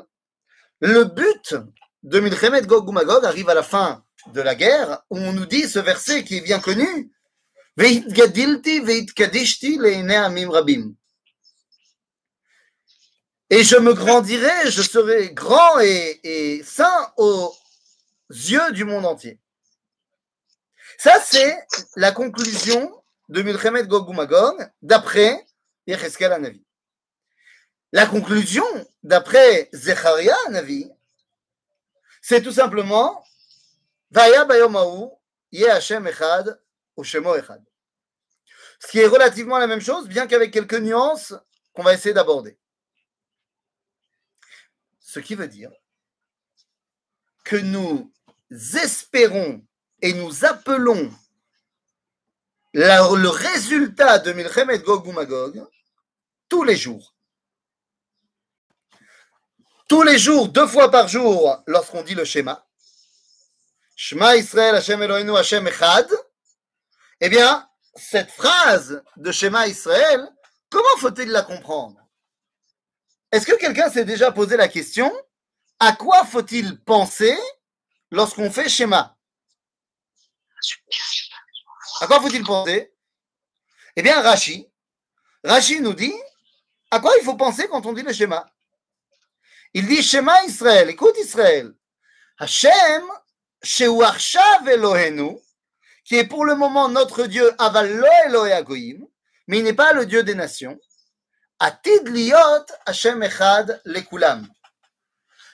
le 0.79 1.03
but 1.05 1.55
de 2.03 2.19
Milchemet 2.19 2.61
Gog 2.63 2.89
arrive 3.23 3.49
à 3.49 3.53
la 3.53 3.63
fin 3.63 4.03
de 4.27 4.41
la 4.41 4.55
guerre, 4.55 5.03
où 5.09 5.17
on 5.17 5.33
nous 5.33 5.45
dit 5.45 5.67
ce 5.67 5.79
verset 5.79 6.23
qui 6.23 6.37
est 6.37 6.41
bien 6.41 6.59
connu, 6.59 7.11
et 7.77 8.03
je 13.63 13.77
me 13.77 13.93
grandirai, 13.93 14.69
je 14.71 14.81
serai 14.81 15.31
grand 15.33 15.79
et, 15.79 16.61
saint 16.63 17.11
aux 17.17 17.53
yeux 18.29 18.71
du 18.71 18.85
monde 18.85 19.05
entier. 19.05 19.39
Ça, 20.99 21.19
c'est 21.23 21.57
la 21.95 22.11
conclusion 22.11 23.03
de 23.29 23.41
Milchemet 23.41 23.87
Gog 23.87 24.13
d'après 24.81 25.43
La 27.91 28.05
conclusion, 28.05 28.65
d'après 29.03 29.69
Zecharia 29.73 30.35
Anavi, 30.47 30.89
c'est 32.21 32.41
tout 32.41 32.51
simplement 32.51 33.25
ce 38.79 38.87
qui 38.89 38.99
est 38.99 39.07
relativement 39.07 39.57
la 39.57 39.67
même 39.67 39.81
chose, 39.81 40.07
bien 40.07 40.27
qu'avec 40.27 40.51
quelques 40.51 40.79
nuances 40.79 41.33
qu'on 41.73 41.83
va 41.83 41.93
essayer 41.93 42.13
d'aborder. 42.13 42.57
Ce 44.99 45.19
qui 45.19 45.35
veut 45.35 45.47
dire 45.47 45.71
que 47.43 47.57
nous 47.57 48.11
espérons 48.49 49.61
et 50.01 50.13
nous 50.13 50.45
appelons 50.45 51.13
le 52.73 53.27
résultat 53.29 54.19
de 54.19 54.33
Milchemet 54.33 54.79
Gog 54.79 55.05
ou 55.07 55.11
Magog 55.11 55.65
tous 56.49 56.63
les 56.63 56.75
jours. 56.75 57.15
Tous 59.87 60.03
les 60.03 60.17
jours, 60.17 60.49
deux 60.49 60.67
fois 60.67 60.89
par 60.89 61.07
jour, 61.07 61.61
lorsqu'on 61.67 62.03
dit 62.03 62.15
le 62.15 62.25
schéma. 62.25 62.65
Shema 63.95 64.35
Israël 64.37 64.75
Hashem 64.75 65.01
Eloheinu 65.01 65.37
Hashem 65.37 65.67
Echad, 65.67 66.09
eh 67.21 67.29
bien, 67.29 67.69
cette 67.95 68.31
phrase 68.31 69.03
de 69.17 69.31
schéma 69.31 69.67
Israël, 69.67 70.27
comment 70.69 70.97
faut-il 70.97 71.29
la 71.29 71.43
comprendre? 71.43 71.99
Est-ce 73.31 73.45
que 73.45 73.55
quelqu'un 73.55 73.89
s'est 73.89 74.05
déjà 74.05 74.31
posé 74.31 74.57
la 74.57 74.67
question 74.67 75.11
à 75.79 75.93
quoi 75.93 76.23
faut-il 76.25 76.81
penser 76.83 77.37
lorsqu'on 78.09 78.49
fait 78.49 78.69
schéma? 78.69 79.17
À 81.99 82.07
quoi 82.07 82.21
faut-il 82.21 82.43
penser? 82.43 82.93
Eh 83.95 84.01
bien, 84.01 84.21
Rashi, 84.21 84.71
Rashi 85.43 85.81
nous 85.81 85.93
dit 85.93 86.13
à 86.93 86.99
quoi 86.99 87.11
il 87.19 87.25
faut 87.25 87.33
penser 87.35 87.67
quand 87.67 87.87
on 87.87 87.93
dit 87.93 88.03
le 88.03 88.13
schéma. 88.13 88.45
Il 89.73 89.87
dit 89.87 90.03
schéma 90.03 90.43
Israël, 90.43 90.91
écoute 90.91 91.15
Israël. 91.17 91.73
Hashem, 92.37 93.03
Sheuarshav 93.63 94.69
Elohenu, 94.69 95.39
qui 96.05 96.17
est 96.17 96.27
pour 96.27 96.45
le 96.45 96.53
moment 96.53 96.89
notre 96.89 97.25
Dieu, 97.25 97.51
Aval 97.57 97.97
lo 98.29 98.45
Elohim, 98.45 99.07
mais 99.47 99.57
il 99.57 99.63
n'est 99.63 99.73
pas 99.73 99.93
le 99.93 100.05
Dieu 100.05 100.21
des 100.21 100.35
nations. 100.35 100.79
Atid 101.57 102.07
liot 102.09 102.65
Hashem 102.85 103.23
echad 103.23 103.81
lekulam. 103.85 104.47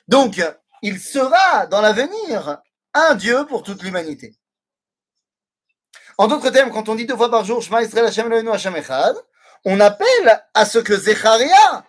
Donc, 0.09 0.41
il 0.81 0.99
sera 0.99 1.67
dans 1.67 1.79
l'avenir 1.79 2.57
un 2.93 3.15
Dieu 3.15 3.45
pour 3.45 3.63
toute 3.63 3.81
l'humanité. 3.81 4.35
En 6.17 6.27
d'autres 6.27 6.49
termes, 6.49 6.71
quand 6.71 6.89
on 6.89 6.95
dit 6.95 7.05
deux 7.05 7.15
fois 7.15 7.31
par 7.31 7.45
jour 7.45 7.61
Shema 7.61 7.81
Israël 7.81 8.07
Hashem 8.07 8.27
Elohenu 8.27 8.49
Hashem 8.49 8.75
Echad, 8.75 9.15
on 9.65 9.79
appelle 9.79 10.43
à 10.53 10.65
ce 10.65 10.79
que 10.79 10.95
Zecharia 10.95 11.85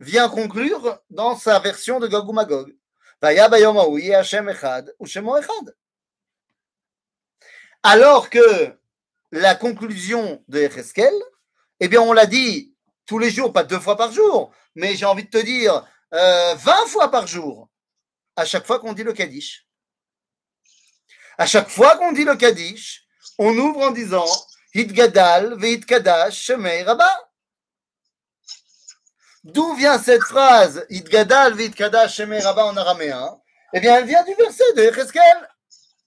vient 0.00 0.28
conclure 0.28 1.00
dans 1.10 1.36
sa 1.36 1.58
version 1.58 2.00
de 2.00 2.08
Gog 2.08 2.32
Magog. 2.32 2.74
Alors 7.84 8.30
que 8.30 8.78
la 9.30 9.54
conclusion 9.54 10.44
de 10.48 10.60
Echeskel, 10.60 11.14
eh 11.80 11.88
bien, 11.88 12.00
on 12.00 12.12
l'a 12.12 12.26
dit 12.26 12.74
tous 13.06 13.18
les 13.18 13.30
jours, 13.30 13.52
pas 13.52 13.64
deux 13.64 13.80
fois 13.80 13.96
par 13.96 14.12
jour, 14.12 14.52
mais 14.74 14.96
j'ai 14.96 15.06
envie 15.06 15.24
de 15.24 15.30
te 15.30 15.38
dire 15.38 15.86
euh, 16.14 16.54
20 16.54 16.86
fois 16.86 17.10
par 17.10 17.26
jour, 17.26 17.68
à 18.36 18.44
chaque 18.44 18.66
fois 18.66 18.78
qu'on 18.78 18.92
dit 18.92 19.04
le 19.04 19.12
Kaddish. 19.12 19.66
À 21.38 21.46
chaque 21.46 21.68
fois 21.68 21.96
qu'on 21.96 22.12
dit 22.12 22.24
le 22.24 22.36
Kaddish, 22.36 23.04
on 23.38 23.56
ouvre 23.56 23.82
en 23.82 23.90
disant 23.90 24.26
Hitgadal, 24.74 25.58
Kadash, 25.86 26.34
Shemei 26.34 26.82
Rabba. 26.82 27.10
D'où 29.44 29.74
vient 29.74 29.98
cette 29.98 30.22
phrase 30.22 30.86
Hitgadal, 30.88 31.56
Kadash, 31.72 32.16
Shemei 32.16 32.40
Rabba 32.40 32.64
en 32.64 32.76
araméen 32.76 33.40
Eh 33.72 33.80
bien, 33.80 33.96
elle 33.96 34.06
vient 34.06 34.24
du 34.24 34.34
verset 34.34 34.72
de 34.74 34.82
Echeskel. 34.82 35.48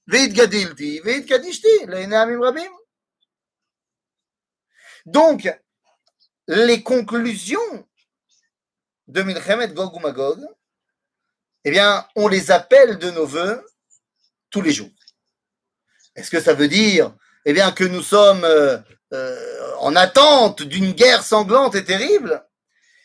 Gadilti, 0.08 1.02
Kadishti, 1.28 1.68
Amim 1.88 2.42
Rabim. 2.42 2.72
Donc, 5.06 5.50
les 6.48 6.84
conclusions 6.84 7.88
de 9.08 9.22
Milchemet 9.22 9.70
Gog 9.70 9.96
ou 9.96 10.00
Magog, 10.00 10.40
eh 11.64 11.72
bien, 11.72 12.08
on 12.16 12.28
les 12.28 12.52
appelle 12.52 12.98
de 12.98 13.12
nos 13.12 13.26
voeux 13.26 13.66
tous 14.50 14.62
les 14.62 14.72
jours. 14.72 14.92
Est-ce 16.16 16.32
que 16.32 16.40
ça 16.40 16.54
veut 16.54 16.68
dire, 16.68 17.16
eh 17.46 17.54
bien, 17.54 17.72
que 17.72 17.84
nous 17.84 18.02
sommes 18.02 18.44
euh, 18.44 18.78
euh, 19.14 19.76
en 19.80 19.96
attente 19.96 20.64
d'une 20.64 20.92
guerre 20.92 21.24
sanglante 21.24 21.76
et 21.76 21.86
terrible 21.86 22.44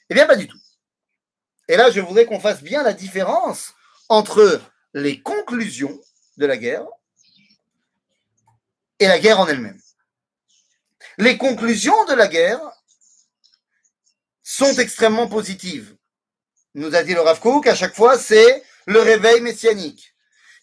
Eh 0.09 0.15
bien, 0.15 0.27
pas 0.27 0.37
du 0.37 0.49
tout. 0.49 0.59
Et 1.69 1.77
là, 1.77 1.91
je 1.91 2.01
voudrais 2.01 2.25
qu'on 2.25 2.41
fasse 2.41 2.63
bien 2.63 2.83
la 2.83 2.95
différence 2.95 3.75
entre 4.09 4.61
les 4.95 5.21
conclusions 5.21 6.01
de 6.39 6.47
la 6.47 6.57
guerre 6.57 6.85
et 8.99 9.07
la 9.07 9.19
guerre 9.19 9.41
en 9.41 9.47
elle-même. 9.47 9.81
Les 11.19 11.37
conclusions 11.37 12.05
de 12.07 12.15
la 12.15 12.27
guerre 12.27 12.61
sont 14.43 14.75
extrêmement 14.75 15.29
positives. 15.29 15.95
Nous 16.75 16.95
a 16.95 17.03
dit 17.03 17.15
le 17.15 17.21
Rav 17.21 17.41
à 17.67 17.75
chaque 17.75 17.95
fois, 17.95 18.19
c'est 18.19 18.65
le 18.87 19.01
réveil 19.01 19.41
messianique. 19.41 20.15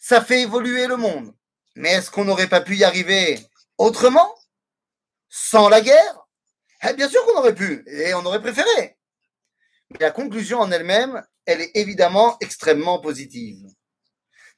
Ça 0.01 0.23
fait 0.23 0.41
évoluer 0.41 0.87
le 0.87 0.97
monde. 0.97 1.33
Mais 1.75 1.91
est-ce 1.91 2.09
qu'on 2.09 2.25
n'aurait 2.25 2.47
pas 2.47 2.61
pu 2.61 2.75
y 2.75 2.83
arriver 2.83 3.39
autrement 3.77 4.33
Sans 5.29 5.69
la 5.69 5.81
guerre 5.81 6.27
eh, 6.83 6.93
Bien 6.93 7.09
sûr 7.09 7.23
qu'on 7.25 7.37
aurait 7.37 7.55
pu, 7.55 7.83
et 7.87 8.13
on 8.13 8.25
aurait 8.25 8.41
préféré. 8.41 8.97
Mais 9.89 9.99
la 9.99 10.11
conclusion 10.11 10.59
en 10.59 10.71
elle-même, 10.71 11.23
elle 11.45 11.61
est 11.61 11.71
évidemment 11.75 12.37
extrêmement 12.41 12.99
positive. 12.99 13.65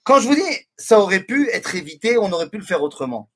Quand 0.04 0.20
je 0.20 0.28
vous 0.28 0.36
dis, 0.36 0.68
ça 0.78 1.00
aurait 1.00 1.24
pu 1.24 1.50
être 1.52 1.76
évité, 1.76 2.18
on 2.18 2.32
aurait 2.32 2.50
pu 2.50 2.58
le 2.58 2.66
faire 2.66 2.82
autrement. 2.82 3.30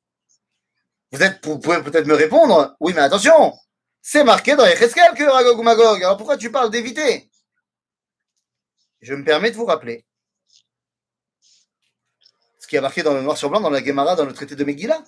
Vous, 1.11 1.59
pouvez 1.59 1.83
peut-être 1.83 2.07
me 2.07 2.15
répondre, 2.15 2.75
oui, 2.79 2.93
mais 2.95 3.01
attention, 3.01 3.53
c'est 4.01 4.23
marqué 4.23 4.55
dans 4.55 4.65
Echeskel 4.65 5.13
que 5.15 5.23
Ragog 5.23 5.59
ou 5.59 5.63
Magog. 5.63 6.03
Alors 6.03 6.17
pourquoi 6.17 6.37
tu 6.37 6.51
parles 6.51 6.71
d'éviter? 6.71 7.29
Je 9.01 9.13
me 9.13 9.23
permets 9.23 9.51
de 9.51 9.55
vous 9.55 9.65
rappeler 9.65 10.05
ce 12.63 12.67
qui 12.67 12.77
est 12.77 12.81
marqué 12.81 13.03
dans 13.03 13.13
le 13.13 13.21
noir 13.21 13.37
sur 13.37 13.49
blanc 13.49 13.59
dans 13.59 13.69
la 13.69 13.83
Gemara, 13.83 14.15
dans 14.15 14.23
le 14.23 14.31
traité 14.31 14.55
de 14.55 14.63
Megillah, 14.63 15.03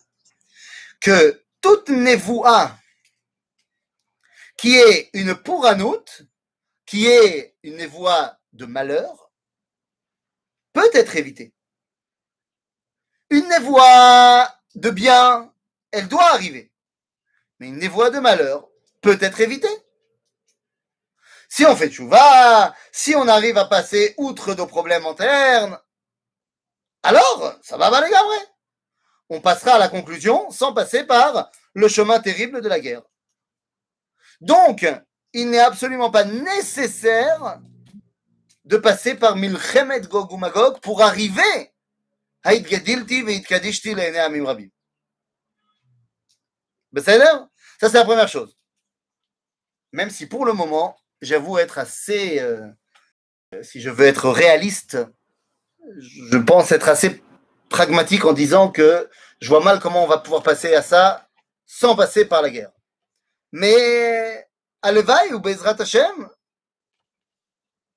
que 1.01 1.43
toute 1.61 1.89
névoua 1.89 2.77
qui 4.57 4.77
est 4.77 5.09
une 5.13 5.35
pouranoute, 5.35 6.23
qui 6.85 7.07
est 7.07 7.55
une 7.63 7.75
névoie 7.75 8.37
de 8.53 8.65
malheur, 8.65 9.31
peut 10.73 10.89
être 10.93 11.15
évitée. 11.15 11.53
Une 13.29 13.47
névoie 13.49 14.53
de 14.75 14.89
bien, 14.89 15.53
elle 15.91 16.07
doit 16.07 16.31
arriver. 16.31 16.71
Mais 17.59 17.67
une 17.67 17.79
névoie 17.79 18.09
de 18.09 18.19
malheur, 18.19 18.69
peut 19.01 19.17
être 19.21 19.39
évité. 19.41 19.67
Si 21.47 21.65
on 21.65 21.75
fait 21.75 21.91
chouva, 21.91 22.75
si 22.91 23.15
on 23.15 23.27
arrive 23.27 23.57
à 23.57 23.65
passer 23.65 24.15
outre 24.17 24.55
nos 24.55 24.67
problèmes 24.67 25.05
internes, 25.05 25.79
alors 27.03 27.55
ça 27.61 27.77
va 27.77 28.01
les 28.01 28.09
vrai. 28.09 28.54
On 29.29 29.41
passera 29.41 29.75
à 29.75 29.79
la 29.79 29.89
conclusion 29.89 30.49
sans 30.51 30.73
passer 30.73 31.03
par 31.03 31.51
le 31.73 31.87
chemin 31.87 32.19
terrible 32.19 32.61
de 32.61 32.69
la 32.69 32.79
guerre. 32.79 33.01
Donc, 34.41 34.85
il 35.33 35.49
n'est 35.49 35.59
absolument 35.59 36.11
pas 36.11 36.23
nécessaire 36.23 37.59
de 38.63 38.77
passer 38.77 39.15
par 39.15 39.35
Milchemet 39.35 40.01
Gog 40.01 40.31
ou 40.31 40.39
pour 40.81 41.01
arriver 41.01 41.73
à 42.43 42.53
Idgadilti 42.53 43.43
Kadishti 43.43 43.91
Amim 43.93 44.45
Rabim. 44.45 44.69
Ça, 46.97 47.49
c'est 47.79 47.93
la 47.93 48.05
première 48.05 48.27
chose 48.27 48.55
même 49.95 50.09
si 50.09 50.27
pour 50.27 50.45
le 50.45 50.53
moment, 50.53 50.97
j'avoue 51.21 51.57
être 51.57 51.77
assez, 51.77 52.39
euh, 52.39 52.67
si 53.61 53.81
je 53.81 53.89
veux 53.89 54.05
être 54.05 54.29
réaliste, 54.29 54.97
je 55.97 56.37
pense 56.37 56.71
être 56.71 56.89
assez 56.89 57.23
pragmatique 57.69 58.25
en 58.25 58.33
disant 58.33 58.71
que 58.71 59.09
je 59.39 59.49
vois 59.49 59.63
mal 59.63 59.79
comment 59.79 60.03
on 60.03 60.07
va 60.07 60.17
pouvoir 60.17 60.43
passer 60.43 60.73
à 60.73 60.81
ça 60.81 61.27
sans 61.65 61.95
passer 61.95 62.25
par 62.25 62.41
la 62.41 62.49
guerre. 62.49 62.71
Mais 63.51 64.47
à 64.81 64.91
l'éveil 64.91 65.33
ou 65.33 65.39
Bezrat 65.39 65.75
Hashem, 65.79 66.29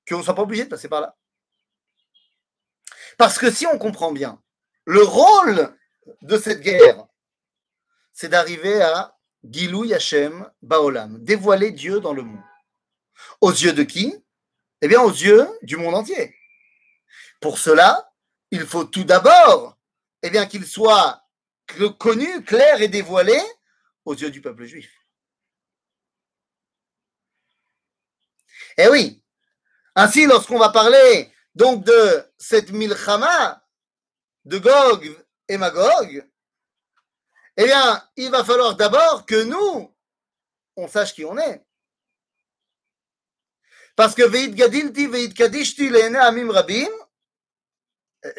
qu'on 0.09 0.19
ne 0.19 0.23
soit 0.23 0.35
pas 0.35 0.43
obligé 0.43 0.65
de 0.65 0.71
passer 0.71 0.89
par 0.89 1.01
là. 1.01 1.17
Parce 3.19 3.39
que 3.39 3.51
si 3.51 3.67
on 3.67 3.79
comprend 3.79 4.13
bien, 4.13 4.41
le 4.85 5.03
rôle 5.03 5.77
de 6.23 6.39
cette 6.39 6.61
guerre, 6.61 7.07
c'est 8.13 8.29
d'arriver 8.29 8.81
à 8.81 9.17
Gilou 9.45 9.85
Yashem 9.85 10.51
Baolam, 10.63 11.19
dévoiler 11.23 11.73
Dieu 11.73 12.01
dans 12.01 12.15
le 12.15 12.23
monde. 12.23 12.43
Aux 13.41 13.51
yeux 13.51 13.73
de 13.73 13.83
qui? 13.83 14.15
Eh 14.81 14.89
bien, 14.89 15.03
aux 15.03 15.11
yeux 15.11 15.49
du 15.63 15.77
monde 15.77 15.95
entier. 15.95 16.35
Pour 17.41 17.59
cela, 17.59 18.08
il 18.51 18.67
faut 18.67 18.85
tout 18.85 19.05
d'abord 19.05 19.79
eh 20.23 20.31
bien, 20.31 20.47
qu'il 20.47 20.67
soit 20.67 21.23
connu, 21.99 22.45
clair 22.45 22.81
et 22.81 22.89
dévoilé 22.89 23.41
aux 24.05 24.15
yeux 24.15 24.31
du 24.31 24.41
peuple 24.41 24.65
juif. 24.65 24.91
Eh 28.77 28.89
oui. 28.89 29.23
Ainsi, 29.95 30.27
lorsqu'on 30.27 30.59
va 30.59 30.71
parler 30.71 31.33
donc 31.55 31.85
de 31.85 32.25
cette 32.39 32.71
milchama 32.71 33.63
de 34.45 34.59
Gog 34.59 35.25
et 35.49 35.59
Magog, 35.59 36.29
eh 37.57 37.65
bien, 37.65 38.09
il 38.17 38.31
va 38.31 38.45
falloir 38.45 38.77
d'abord 38.77 39.27
que 39.27 39.43
nous, 39.43 39.95
on 40.77 40.87
sache 40.87 41.15
qui 41.15 41.25
on 41.25 41.37
est. 41.37 41.65
Parce 43.97 44.15
que 44.15 44.23
Veid 44.23 44.55
Gadilti, 44.55 45.09
Veid 45.09 45.35
Kadishti, 45.35 45.89
Amim 45.89 46.53
Rabim, 46.53 46.89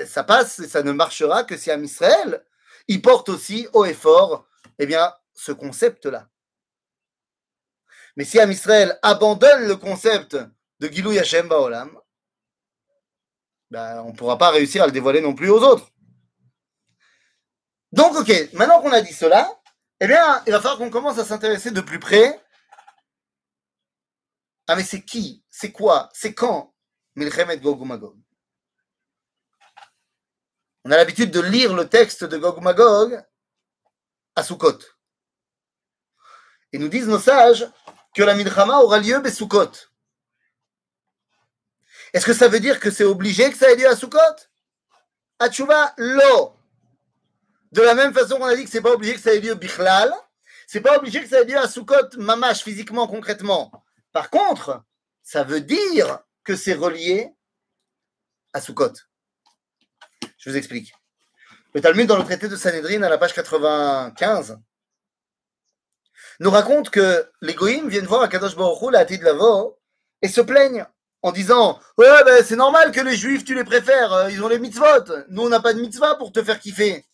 ça 0.06 0.24
passe 0.24 0.60
et 0.60 0.68
ça 0.68 0.84
ne 0.84 0.92
marchera 0.92 1.44
que 1.44 1.58
si 1.58 1.72
Am 1.72 1.84
Israël, 1.84 2.46
porte 3.04 3.30
aussi 3.30 3.68
haut 3.74 3.86
et 3.86 3.94
fort, 3.94 4.48
eh 4.80 4.86
bien, 4.86 5.14
ce 5.34 5.52
concept-là. 5.52 6.28
Mais 8.16 8.26
si 8.26 8.40
Am 8.40 8.52
Israël 8.52 8.98
abandonne 9.02 9.68
le 9.68 9.76
concept 9.76 10.38
de 10.80 10.88
Gilou 10.88 11.12
Yashem 11.12 11.48
Baolam, 11.48 11.98
ben, 13.70 14.02
on 14.02 14.12
ne 14.12 14.16
pourra 14.16 14.38
pas 14.38 14.50
réussir 14.50 14.84
à 14.84 14.88
le 14.88 14.92
dévoiler 14.92 15.22
non 15.22 15.36
plus 15.36 15.50
aux 15.50 15.62
autres. 15.62 15.92
Donc, 17.92 18.16
ok, 18.16 18.54
maintenant 18.54 18.82
qu'on 18.82 18.92
a 18.92 19.02
dit 19.02 19.14
cela, 19.14 19.50
eh 20.00 20.08
bien, 20.08 20.42
il 20.46 20.52
va 20.52 20.60
falloir 20.60 20.78
qu'on 20.78 20.90
commence 20.90 21.20
à 21.20 21.26
s'intéresser 21.26 21.72
de 21.72 21.82
plus 21.82 22.00
près. 22.00 22.42
Ah, 24.68 24.76
mais 24.76 24.84
c'est 24.84 25.04
qui? 25.04 25.44
C'est 25.50 25.72
quoi? 25.72 26.10
C'est 26.14 26.34
quand? 26.34 26.74
Milchemet 27.16 27.58
Gog 27.60 27.82
On 30.86 30.92
a 30.92 30.98
l'habitude 30.98 31.32
de 31.32 31.42
lire 31.42 31.74
le 31.74 31.88
texte 31.88 32.24
de 32.24 32.38
Gog 32.38 32.62
Magog 32.62 33.22
à 34.36 34.44
Sukkot. 34.44 34.80
Et 36.72 36.78
nous 36.78 36.88
disent 36.88 37.08
nos 37.08 37.20
sages 37.20 37.68
que 38.16 38.24
la 38.24 38.34
Milchama 38.34 38.80
aura 38.80 39.00
lieu 39.00 39.16
à 39.16 39.32
Sukkot. 39.32 39.72
Est-ce 42.14 42.26
que 42.26 42.34
ça 42.34 42.48
veut 42.48 42.60
dire 42.60 42.80
que 42.80 42.92
c'est 42.92 43.04
obligé 43.04 43.52
que 43.52 43.58
ça 43.58 43.72
ait 43.72 43.76
lieu 43.76 43.88
à 43.88 43.96
Sukkot? 43.96 44.20
Achuva, 45.40 45.94
lo. 45.98 46.56
De 47.72 47.82
la 47.82 47.94
même 47.94 48.14
façon 48.14 48.38
qu'on 48.38 48.46
a 48.46 48.56
dit 48.56 48.64
que 48.64 48.70
c'est 48.70 48.82
pas 48.82 48.94
obligé 48.94 49.14
que 49.14 49.20
ça 49.20 49.34
ait 49.34 49.40
lieu 49.40 49.56
bichlal, 49.56 50.12
c'est 50.66 50.82
pas 50.82 50.98
obligé 50.98 51.22
que 51.22 51.28
ça 51.28 51.42
ait 51.42 51.46
lieu 51.46 51.58
à 51.58 51.68
Sukkot 51.68 52.18
mamash 52.18 52.64
physiquement, 52.64 53.08
concrètement. 53.08 53.72
Par 54.12 54.30
contre, 54.30 54.84
ça 55.22 55.44
veut 55.44 55.62
dire 55.62 56.20
que 56.44 56.56
c'est 56.56 56.74
relié 56.74 57.36
à 58.54 58.62
Sukkot. 58.62 58.94
Je 60.40 60.50
vous 60.50 60.58
explique. 60.58 60.94
Le 61.74 61.82
Talmud 61.82 62.08
dans 62.08 62.18
le 62.18 62.24
traité 62.24 62.48
de 62.48 62.56
Sanhedrin 62.56 63.04
à 63.04 63.10
la 63.10 63.18
page 63.18 63.34
95 63.34 64.58
nous 66.40 66.50
raconte 66.50 66.90
que 66.90 67.30
les 67.42 67.54
goïms 67.54 67.90
viennent 67.90 68.06
voir 68.06 68.22
Akadosh 68.22 68.56
Baruch 68.56 68.82
Hu, 68.82 68.92
la 68.92 69.04
Lavo, 69.04 69.78
et 70.22 70.30
se 70.30 70.40
plaignent 70.40 70.86
en 71.22 71.34
disant 71.34 71.80
Ouais, 71.98 72.24
ben, 72.24 72.44
c'est 72.44 72.56
normal 72.56 72.92
que 72.92 73.02
les 73.02 73.18
juifs, 73.18 73.44
tu 73.44 73.54
les 73.54 73.66
préfères, 73.66 74.14
euh, 74.14 74.32
ils 74.32 74.42
ont 74.42 74.48
les 74.48 74.60
mitzvot. 74.60 75.26
Nous, 75.30 75.44
on 75.44 75.50
n'a 75.50 75.60
pas 75.60 75.74
de 75.74 75.82
mitzvah 75.82 76.16
pour 76.16 76.32
te 76.32 76.42
faire 76.42 76.60
kiffer. 76.60 77.06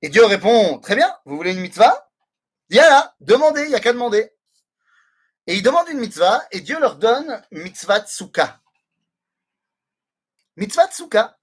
Et 0.00 0.08
Dieu 0.08 0.24
répond 0.24 0.78
Très 0.78 0.96
bien, 0.96 1.14
vous 1.26 1.36
voulez 1.36 1.52
une 1.52 1.60
mitzvah? 1.60 2.10
Viens 2.70 3.12
demandez, 3.20 3.64
il 3.64 3.68
n'y 3.68 3.74
a 3.74 3.80
qu'à 3.80 3.92
demander. 3.92 4.32
Et 5.46 5.56
ils 5.56 5.62
demandent 5.62 5.88
une 5.88 6.00
mitzvah, 6.00 6.42
et 6.50 6.60
Dieu 6.60 6.80
leur 6.80 6.96
donne 6.96 7.42
mitzvah 7.50 8.00
tsuka. 8.00 8.60
Mitzvah 10.56 10.88
tsuka. 10.88 11.36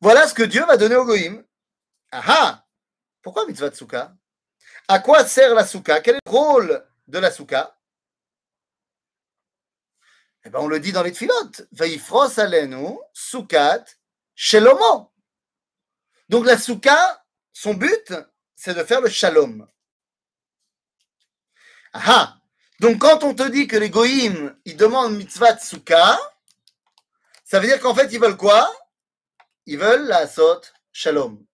Voilà 0.00 0.28
ce 0.28 0.34
que 0.34 0.42
Dieu 0.42 0.64
va 0.66 0.76
donner 0.76 0.96
au 0.96 1.04
goïm. 1.04 1.44
Ah 2.10 2.22
ah 2.26 2.66
Pourquoi 3.22 3.46
mitzvah 3.46 3.70
tsuka 3.70 4.14
À 4.88 4.98
quoi 4.98 5.24
sert 5.24 5.54
la 5.54 5.66
souka? 5.66 6.00
Quel 6.00 6.16
est 6.16 6.26
le 6.26 6.30
rôle 6.30 6.86
de 7.06 7.18
la 7.18 7.30
souka? 7.30 7.76
Eh 10.44 10.50
ben, 10.50 10.60
on 10.60 10.68
le 10.68 10.78
dit 10.78 10.92
dans 10.92 11.02
les 11.02 11.12
tfilotes. 11.12 11.66
Vaifros 11.72 12.38
alenu, 12.38 12.98
sukat, 13.12 13.84
shelomo. 14.34 15.12
Donc 16.28 16.44
la 16.44 16.58
souka, 16.58 17.24
son 17.52 17.74
but, 17.74 18.12
c'est 18.54 18.74
de 18.74 18.84
faire 18.84 19.00
le 19.00 19.08
shalom. 19.08 19.66
Ah 21.92 22.38
Donc 22.80 22.98
quand 22.98 23.24
on 23.24 23.34
te 23.34 23.48
dit 23.48 23.66
que 23.66 23.76
les 23.76 23.88
goïms, 23.88 24.54
ils 24.64 24.76
demandent 24.76 25.16
mitzvah 25.16 25.58
souka, 25.58 26.18
ça 27.44 27.60
veut 27.60 27.66
dire 27.66 27.80
qu'en 27.80 27.94
fait, 27.94 28.12
ils 28.12 28.20
veulent 28.20 28.36
quoi? 28.36 28.70
Ils 29.66 29.78
veulent 29.78 30.06
la 30.06 30.26
sot 30.28 30.60
shalom. 30.92 31.44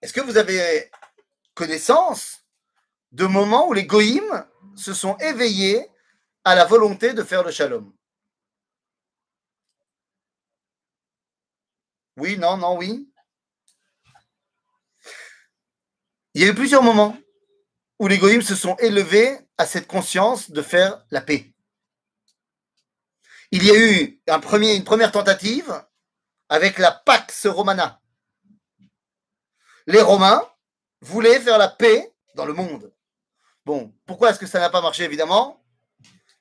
Est-ce 0.00 0.12
que 0.12 0.20
vous 0.20 0.36
avez 0.36 0.90
connaissance 1.54 2.44
de 3.12 3.26
moments 3.26 3.68
où 3.68 3.72
les 3.72 3.86
goïms 3.86 4.46
se 4.74 4.94
sont 4.94 5.16
éveillés 5.18 5.88
à 6.44 6.54
la 6.54 6.64
volonté 6.64 7.14
de 7.14 7.22
faire 7.22 7.44
le 7.44 7.52
shalom? 7.52 7.92
Oui, 12.16 12.36
non, 12.36 12.56
non, 12.56 12.76
oui. 12.76 13.08
Il 16.34 16.42
y 16.42 16.44
a 16.44 16.48
eu 16.48 16.54
plusieurs 16.54 16.82
moments 16.82 17.16
où 17.98 18.08
les 18.08 18.18
goïms 18.18 18.42
se 18.42 18.56
sont 18.56 18.74
élevés 18.76 19.38
à 19.58 19.66
cette 19.66 19.86
conscience 19.86 20.50
de 20.50 20.62
faire 20.62 21.04
la 21.10 21.20
paix. 21.20 21.51
Il 23.54 23.64
y 23.64 23.70
a 23.70 23.74
eu 23.74 24.20
une 24.26 24.84
première 24.84 25.12
tentative 25.12 25.84
avec 26.48 26.78
la 26.78 26.90
Pax 26.90 27.46
Romana. 27.46 28.00
Les 29.86 30.00
Romains 30.00 30.42
voulaient 31.02 31.38
faire 31.38 31.58
la 31.58 31.68
paix 31.68 32.14
dans 32.34 32.46
le 32.46 32.54
monde. 32.54 32.92
Bon, 33.64 33.94
pourquoi 34.06 34.30
est-ce 34.30 34.38
que 34.38 34.46
ça 34.46 34.58
n'a 34.58 34.70
pas 34.70 34.80
marché, 34.80 35.04
évidemment? 35.04 35.62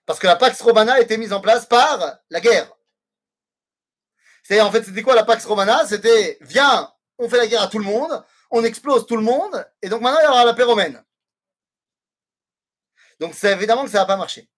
Parce 0.06 0.20
que 0.20 0.28
la 0.28 0.38
Pax 0.38 0.62
Romana 0.62 0.94
a 0.94 1.00
été 1.02 1.18
mise 1.18 1.34
en 1.34 1.42
place 1.42 1.66
par 1.66 2.20
la 2.30 2.40
guerre. 2.40 2.72
C'est 4.44 4.62
en 4.62 4.72
fait, 4.72 4.84
c'était 4.84 5.04
quoi 5.04 5.14
la 5.14 5.26
Pax 5.26 5.46
Romana? 5.46 5.86
C'était, 5.86 6.38
viens, 6.42 6.92
on 7.18 7.30
fait 7.30 7.38
la 7.38 7.48
guerre 7.48 7.64
à 7.64 7.68
tout 7.68 7.78
le 7.78 7.86
monde, 7.86 8.24
on 8.50 8.64
explose 8.64 9.06
tout 9.06 9.18
le 9.18 9.24
monde, 9.24 9.70
et 9.82 9.90
donc 9.90 10.02
maintenant 10.02 10.20
il 10.22 10.26
y 10.26 10.28
aura 10.28 10.46
la 10.46 10.54
paix 10.54 10.64
romaine. 10.64 11.04
Donc 13.20 13.34
c'est 13.36 13.52
évidemment 13.52 13.84
que 13.84 13.92
ça 13.92 14.00
n'a 14.00 14.06
pas 14.06 14.18
marché. 14.18 14.50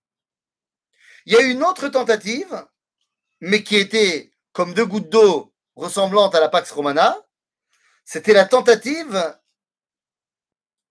Il 1.25 1.33
y 1.33 1.37
a 1.37 1.41
eu 1.41 1.51
une 1.51 1.63
autre 1.63 1.87
tentative, 1.87 2.65
mais 3.39 3.63
qui 3.63 3.77
était 3.77 4.31
comme 4.51 4.73
deux 4.73 4.85
gouttes 4.85 5.09
d'eau 5.09 5.53
ressemblantes 5.75 6.35
à 6.35 6.39
la 6.39 6.49
Pax 6.49 6.71
Romana. 6.71 7.17
C'était 8.05 8.33
la 8.33 8.45
tentative 8.45 9.35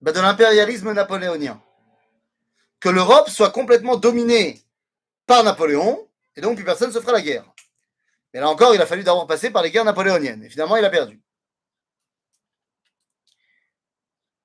bah, 0.01 0.11
de 0.11 0.19
l'impérialisme 0.19 0.91
napoléonien. 0.91 1.61
Que 2.79 2.89
l'Europe 2.89 3.29
soit 3.29 3.51
complètement 3.51 3.95
dominée 3.95 4.61
par 5.25 5.43
Napoléon, 5.43 6.07
et 6.35 6.41
donc 6.41 6.55
plus 6.55 6.65
personne 6.65 6.89
ne 6.89 6.93
se 6.93 6.99
fera 6.99 7.13
la 7.13 7.21
guerre. 7.21 7.45
Mais 8.33 8.39
là 8.39 8.49
encore, 8.49 8.75
il 8.75 8.81
a 8.81 8.85
fallu 8.85 9.03
d'abord 9.03 9.27
passer 9.27 9.51
par 9.51 9.63
les 9.63 9.71
guerres 9.71 9.85
napoléoniennes, 9.85 10.43
et 10.43 10.49
finalement, 10.49 10.75
il 10.75 10.83
a 10.83 10.89
perdu. 10.89 11.21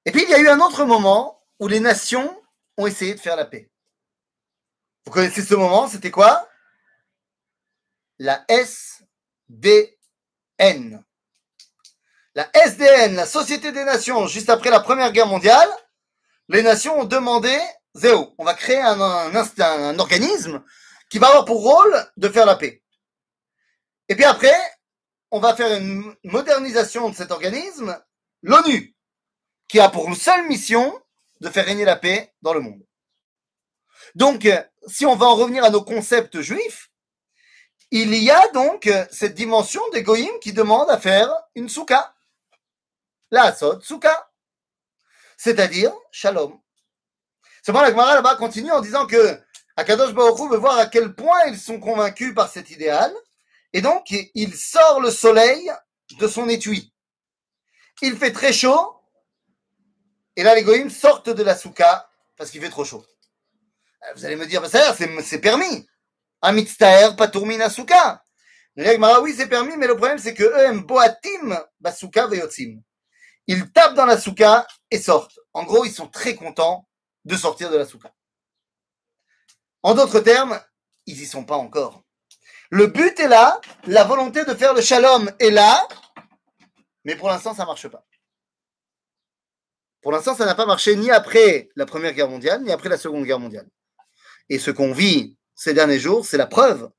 Et 0.04 0.12
puis, 0.12 0.22
il 0.22 0.30
y 0.30 0.34
a 0.34 0.38
eu 0.38 0.48
un 0.48 0.60
autre 0.60 0.84
moment 0.84 1.42
où 1.58 1.66
les 1.68 1.80
nations 1.80 2.40
ont 2.76 2.86
essayé 2.86 3.14
de 3.14 3.20
faire 3.20 3.36
la 3.36 3.44
paix. 3.44 3.68
Vous 5.08 5.14
connaissez 5.14 5.40
ce 5.40 5.54
moment, 5.54 5.88
c'était 5.88 6.10
quoi? 6.10 6.46
La 8.18 8.44
SDN 8.46 9.88
la 12.34 12.50
SDN, 12.52 13.14
la 13.14 13.24
Société 13.24 13.72
des 13.72 13.84
Nations, 13.84 14.26
juste 14.26 14.50
après 14.50 14.68
la 14.68 14.80
Première 14.80 15.10
Guerre 15.12 15.26
mondiale, 15.26 15.70
les 16.50 16.62
nations 16.62 17.00
ont 17.00 17.06
demandé, 17.06 17.58
Zéo, 17.94 18.34
on 18.36 18.44
va 18.44 18.52
créer 18.52 18.82
un, 18.82 19.00
un, 19.00 19.98
organisme 19.98 20.62
qui 21.08 21.18
va 21.18 21.28
avoir 21.28 21.46
pour 21.46 21.62
rôle 21.62 21.96
de 22.18 22.28
faire 22.28 22.44
la 22.44 22.56
paix. 22.56 22.82
Et 24.10 24.14
puis 24.14 24.24
après, 24.24 24.60
on 25.30 25.40
va 25.40 25.56
faire 25.56 25.72
une 25.80 26.14
modernisation 26.24 27.08
de 27.08 27.16
cet 27.16 27.30
organisme, 27.30 27.98
l'ONU, 28.42 28.94
qui 29.68 29.80
a 29.80 29.88
pour 29.88 30.06
une 30.06 30.16
seule 30.16 30.46
mission 30.48 31.00
de 31.40 31.48
faire 31.48 31.64
régner 31.64 31.86
la 31.86 31.96
paix 31.96 32.34
dans 32.42 32.52
le 32.52 32.60
monde. 32.60 32.82
Donc, 34.14 34.46
si 34.88 35.06
on 35.06 35.16
va 35.16 35.26
en 35.26 35.34
revenir 35.34 35.64
à 35.64 35.70
nos 35.70 35.82
concepts 35.82 36.40
juifs, 36.40 36.90
il 37.90 38.14
y 38.14 38.30
a 38.30 38.48
donc 38.48 38.90
cette 39.10 39.34
dimension 39.34 39.82
d'égoïme 39.90 40.38
qui 40.40 40.52
demande 40.52 40.90
à 40.90 40.98
faire 40.98 41.30
une 41.54 41.68
souka 41.68 42.14
la 43.30 43.44
Asod 43.44 43.82
Souka, 43.82 44.30
c'est-à-dire 45.36 45.92
Shalom. 46.10 46.58
Seulement, 47.62 47.82
la 47.82 47.90
Gemara 47.90 48.14
là-bas 48.14 48.36
continue 48.36 48.72
en 48.72 48.80
disant 48.80 49.06
que 49.06 49.40
Akadosh 49.76 50.14
Baruch 50.14 50.50
veut 50.50 50.56
voir 50.56 50.78
à 50.78 50.86
quel 50.86 51.14
point 51.14 51.44
ils 51.46 51.58
sont 51.58 51.78
convaincus 51.78 52.34
par 52.34 52.50
cet 52.50 52.70
idéal, 52.70 53.14
et 53.72 53.80
donc 53.80 54.10
il 54.34 54.54
sort 54.56 55.00
le 55.00 55.10
soleil 55.10 55.70
de 56.18 56.26
son 56.26 56.48
étui. 56.48 56.92
Il 58.00 58.16
fait 58.16 58.32
très 58.32 58.52
chaud, 58.52 58.96
et 60.36 60.42
là 60.42 60.54
les 60.54 60.62
goïms 60.62 60.90
sortent 60.90 61.30
de 61.30 61.42
la 61.42 61.56
souka 61.56 62.08
parce 62.36 62.50
qu'il 62.50 62.60
fait 62.60 62.70
trop 62.70 62.84
chaud. 62.84 63.04
Vous 64.14 64.24
allez 64.24 64.36
me 64.36 64.46
dire, 64.46 64.64
ça 64.66 64.94
c'est 64.94 65.40
permis. 65.40 65.86
Amitztaer 66.40 67.16
patourmina 67.16 67.68
souka. 67.68 68.22
Oui, 68.76 69.34
c'est 69.36 69.48
permis, 69.48 69.76
mais 69.76 69.86
le 69.86 69.96
problème 69.96 70.18
c'est 70.18 70.34
que 70.34 70.44
eux 70.44 70.80
boatim 70.80 71.58
basuka 71.80 72.26
veyotzim. 72.28 72.80
Ils 73.48 73.72
tapent 73.72 73.94
dans 73.94 74.06
la 74.06 74.18
souka 74.18 74.66
et 74.90 75.00
sortent. 75.00 75.38
En 75.52 75.64
gros, 75.64 75.84
ils 75.84 75.92
sont 75.92 76.06
très 76.06 76.34
contents 76.34 76.86
de 77.24 77.34
sortir 77.34 77.70
de 77.70 77.76
la 77.76 77.86
souka. 77.86 78.12
En 79.82 79.94
d'autres 79.94 80.20
termes, 80.20 80.60
ils 81.06 81.18
n'y 81.18 81.26
sont 81.26 81.44
pas 81.44 81.56
encore. 81.56 82.02
Le 82.70 82.86
but 82.86 83.18
est 83.18 83.28
là, 83.28 83.60
la 83.86 84.04
volonté 84.04 84.44
de 84.44 84.54
faire 84.54 84.74
le 84.74 84.82
shalom 84.82 85.30
est 85.40 85.50
là, 85.50 85.88
mais 87.04 87.16
pour 87.16 87.28
l'instant, 87.28 87.54
ça 87.54 87.62
ne 87.62 87.68
marche 87.68 87.88
pas. 87.88 88.04
Pour 90.02 90.12
l'instant, 90.12 90.34
ça 90.34 90.44
n'a 90.44 90.54
pas 90.54 90.66
marché 90.66 90.94
ni 90.94 91.10
après 91.10 91.70
la 91.74 91.86
Première 91.86 92.12
Guerre 92.12 92.28
mondiale, 92.28 92.62
ni 92.62 92.70
après 92.70 92.90
la 92.90 92.98
Seconde 92.98 93.24
Guerre 93.24 93.40
mondiale. 93.40 93.68
Et 94.48 94.58
ce 94.58 94.70
qu'on 94.70 94.92
vit 94.92 95.36
ces 95.54 95.74
derniers 95.74 95.98
jours, 95.98 96.24
c'est 96.24 96.36
la 96.36 96.46
preuve 96.46 96.90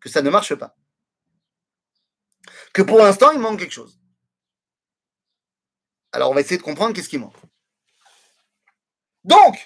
que 0.00 0.08
ça 0.08 0.22
ne 0.22 0.30
marche 0.30 0.54
pas. 0.54 0.76
Que 2.72 2.82
pour 2.82 2.98
l'instant, 2.98 3.30
il 3.32 3.38
manque 3.38 3.60
quelque 3.60 3.72
chose. 3.72 3.98
Alors, 6.12 6.30
on 6.30 6.34
va 6.34 6.40
essayer 6.40 6.58
de 6.58 6.62
comprendre 6.62 6.94
qu'est-ce 6.94 7.08
qui 7.08 7.18
manque. 7.18 7.36
Donc, 9.24 9.56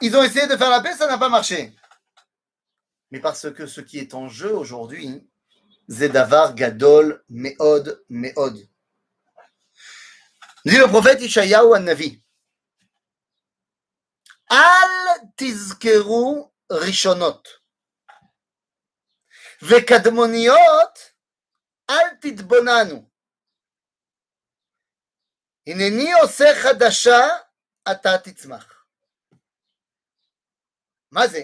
ils 0.00 0.16
ont 0.16 0.22
essayé 0.22 0.46
de 0.46 0.56
faire 0.56 0.70
la 0.70 0.80
paix, 0.80 0.94
ça 0.96 1.06
n'a 1.06 1.18
pas 1.18 1.28
marché. 1.28 1.74
Mais 3.10 3.20
parce 3.20 3.52
que 3.52 3.66
ce 3.66 3.80
qui 3.80 3.98
est 3.98 4.14
en 4.14 4.28
jeu 4.28 4.54
aujourd'hui, 4.54 5.28
Zedavar 5.88 6.54
Gadol 6.54 7.22
Meod 7.28 8.02
Meod. 8.08 8.68
Dit 10.64 10.76
le 10.76 10.86
prophète 10.86 11.20
Ishayahu 11.20 11.74
an-Navi. 11.74 12.21
Al 14.51 15.31
tizkeru 15.35 16.51
rishonot. 16.71 17.47
Vekadmoniot 19.61 20.95
al 21.87 22.19
titbonanu. 22.21 23.07
הנני 25.67 26.13
עושה 26.13 26.45
חדשה, 26.63 27.27
אתה 27.91 28.09
תצמח. 28.23 28.85
מה 31.11 31.27
זה? 31.27 31.41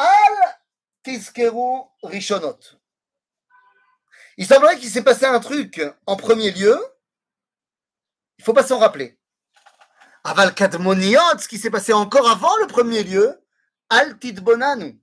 אל 0.00 0.34
תזכרו 1.02 1.96
ראשונות. 2.04 2.74
Il 4.38 4.46
semblerait 4.46 4.78
qu'il 4.78 4.90
s'est 4.90 5.02
passé 5.02 5.24
un 5.24 5.40
truc 5.40 5.80
en 6.06 6.16
premier 6.16 6.50
lieu, 6.50 6.76
il 8.36 8.42
ne 8.42 8.44
faut 8.44 8.52
pas 8.52 8.66
s'en 8.66 8.78
rappeler. 8.78 9.18
Aval 10.24 10.54
Kadmoniot, 10.54 11.38
ce 11.38 11.48
qui 11.48 11.58
s'est 11.58 11.70
passé 11.70 11.92
encore 11.92 12.28
avant 12.28 12.56
le 12.58 12.66
premier 12.66 13.02
lieu, 13.04 13.40
Al 13.88 14.14
Bonanu. 14.42 15.00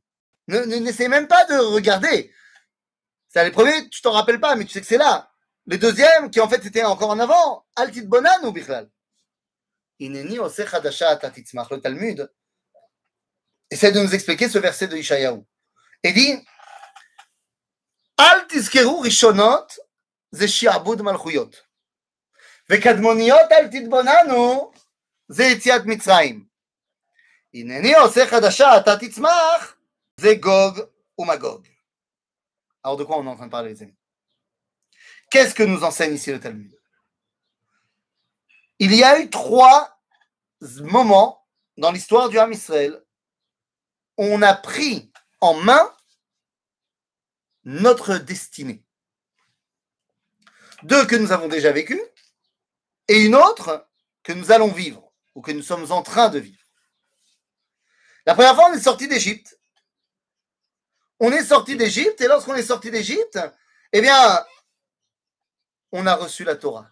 N'essaie 0.47 1.07
même 1.07 1.27
pas 1.27 1.45
de 1.45 1.55
regarder. 1.55 2.33
C'est 3.29 3.43
les 3.43 3.51
premiers, 3.51 3.89
tu 3.89 4.01
t'en 4.01 4.11
rappelles 4.11 4.39
pas, 4.39 4.55
mais 4.55 4.65
tu 4.65 4.71
sais 4.71 4.81
que 4.81 4.87
c'est 4.87 4.97
là. 4.97 5.31
Le 5.65 5.77
deuxième, 5.77 6.29
qui 6.29 6.41
en 6.41 6.49
fait 6.49 6.65
était 6.65 6.83
encore 6.83 7.11
en 7.11 7.19
avant, 7.19 7.65
Al 7.75 7.91
Bonanu 8.05 8.51
Bichlal. 8.51 8.89
Ineni 9.99 10.39
Ose 10.39 10.65
Chadasha 10.69 11.09
Atatitzmach, 11.09 11.69
le 11.71 11.79
Talmud, 11.79 12.29
essaie 13.69 13.91
de 13.91 14.01
nous 14.01 14.13
expliquer 14.13 14.49
ce 14.49 14.57
verset 14.57 14.87
de 14.87 14.97
Ishayahu. 14.97 15.41
Et 16.03 16.11
dit, 16.11 16.45
Al 18.17 18.47
Tizkeru 18.47 18.99
Rishonot, 19.01 19.67
זה 20.33 20.47
שעבוד 20.47 21.01
מלכויות. 21.01 21.61
וקדמוניות 22.69 23.51
אל 23.51 23.67
תתבוננו, 23.67 24.71
זה 25.27 25.43
יציאת 25.43 25.81
מצרים. 25.85 26.45
הנני 27.53 27.95
עושה 27.95 28.27
חדשה, 28.27 28.77
אתה 28.77 28.97
תצמח, 28.99 29.75
זה 30.19 30.29
גוג 30.39 30.79
ומגוג. 31.17 31.67
Alors 32.85 32.97
de 32.97 33.03
quoi 33.03 33.17
on 33.17 33.25
est 33.25 33.29
en 33.29 33.35
train 33.35 33.45
de 33.45 33.51
parler 33.51 33.69
les 33.69 33.81
amis 33.81 33.95
Qu'est-ce 35.31 35.55
que 35.55 35.63
nous 35.63 35.83
enseigne 35.83 36.15
ici 36.15 36.31
le 36.31 36.39
Talmud 36.39 36.77
Il 38.79 38.93
y 38.93 39.03
a 39.03 39.19
eu 39.19 39.29
trois 39.29 39.97
moments 40.81 41.47
dans 41.77 41.91
l'histoire 41.91 42.29
du 42.29 42.37
Ham 42.37 42.51
Israël 42.51 43.01
où 44.17 44.25
on 44.25 44.41
a 44.41 44.53
pris 44.53 45.11
en 45.41 45.53
main 45.55 45.95
notre 47.63 48.17
destinée. 48.17 48.83
Deux 50.83 51.05
que 51.05 51.15
nous 51.15 51.31
avons 51.31 51.47
déjà 51.47 51.71
vécues 51.71 52.03
et 53.07 53.23
une 53.23 53.35
autre 53.35 53.87
que 54.23 54.33
nous 54.33 54.51
allons 54.51 54.71
vivre 54.71 55.06
ou 55.38 55.40
que 55.40 55.52
nous 55.52 55.62
sommes 55.62 55.92
en 55.92 56.02
train 56.02 56.30
de 56.30 56.40
vivre. 56.40 56.64
La 58.26 58.34
première 58.34 58.56
fois, 58.56 58.70
on 58.70 58.72
est 58.72 58.80
sorti 58.80 59.06
d'Égypte. 59.06 59.56
On 61.20 61.30
est 61.30 61.44
sorti 61.44 61.76
d'Égypte 61.76 62.20
et 62.20 62.26
lorsqu'on 62.26 62.56
est 62.56 62.64
sorti 62.64 62.90
d'Égypte, 62.90 63.38
eh 63.92 64.00
bien, 64.00 64.44
on 65.92 66.04
a 66.08 66.16
reçu 66.16 66.42
la 66.42 66.56
Torah. 66.56 66.90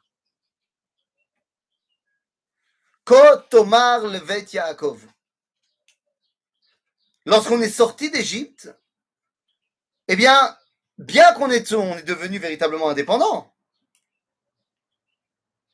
Kotomar 3.05 4.03
levet 4.03 4.47
Yaakov. 4.53 5.05
Lorsqu'on 7.25 7.61
est 7.63 7.69
sorti 7.69 8.13
d'Égypte, 8.13 8.73
eh 10.07 10.15
bien, 10.15 10.57
bien 10.99 11.35
qu'on 11.35 11.51
on 11.51 11.51
est 11.51 12.03
devenu 12.05 12.39
véritablement 12.39 12.91
indépendant, 12.91 13.53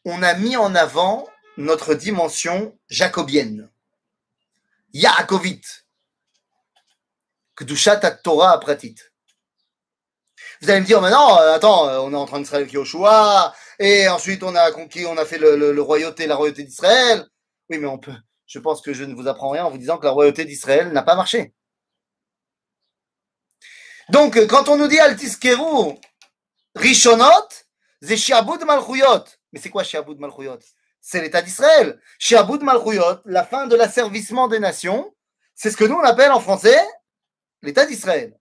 on 0.06 0.22
a 0.22 0.32
mis 0.32 0.56
en 0.56 0.74
avant 0.74 1.31
notre 1.56 1.94
dimension 1.94 2.78
jacobienne. 2.88 3.70
Yaakovite. 4.92 5.86
Kedushat 7.54 8.00
Torah 8.22 8.58
pratit. 8.58 8.96
Vous 10.60 10.70
allez 10.70 10.80
me 10.80 10.86
dire, 10.86 11.00
maintenant, 11.00 11.40
euh, 11.40 11.54
attends, 11.54 11.88
euh, 11.88 11.98
on 11.98 12.12
est 12.12 12.16
en 12.16 12.24
train 12.24 12.40
de 12.40 12.46
se 12.46 12.54
avec 12.54 12.72
Yoshua, 12.72 13.52
et 13.78 14.08
ensuite 14.08 14.42
on 14.42 14.54
a 14.54 14.70
conquis, 14.70 15.04
on 15.06 15.16
a 15.16 15.24
fait 15.24 15.38
le, 15.38 15.80
royauté, 15.80 16.26
la 16.26 16.36
royauté 16.36 16.62
d'Israël. 16.62 17.26
Oui, 17.68 17.78
mais 17.78 17.88
on 17.88 17.98
peut. 17.98 18.14
Je 18.46 18.58
pense 18.58 18.80
que 18.80 18.92
je 18.92 19.04
ne 19.04 19.14
vous 19.14 19.28
apprends 19.28 19.50
rien 19.50 19.64
en 19.64 19.70
vous 19.70 19.78
disant 19.78 19.98
que 19.98 20.04
la 20.04 20.12
royauté 20.12 20.44
d'Israël 20.44 20.92
n'a 20.92 21.02
pas 21.02 21.16
marché. 21.16 21.52
Donc, 24.10 24.38
quand 24.46 24.68
on 24.68 24.76
nous 24.76 24.88
dit 24.88 24.98
Altiskeru, 24.98 25.94
Rishonot, 26.74 27.48
c'est 28.00 28.30
Malchuyot. 28.64 29.24
Mais 29.52 29.60
c'est 29.60 29.70
quoi 29.70 29.84
Shiabud 29.84 30.18
Malchuyot? 30.18 30.58
C'est 31.04 31.20
l'État 31.20 31.42
d'Israël. 31.42 32.00
Shiabud 32.20 32.62
Malchuyot, 32.62 33.18
la 33.24 33.44
fin 33.44 33.66
de 33.66 33.74
l'asservissement 33.74 34.46
des 34.46 34.60
nations, 34.60 35.12
c'est 35.54 35.70
ce 35.70 35.76
que 35.76 35.84
nous 35.84 35.96
on 35.96 36.04
appelle 36.04 36.30
en 36.30 36.40
français 36.40 36.78
l'État 37.60 37.84
d'Israël. 37.84 38.38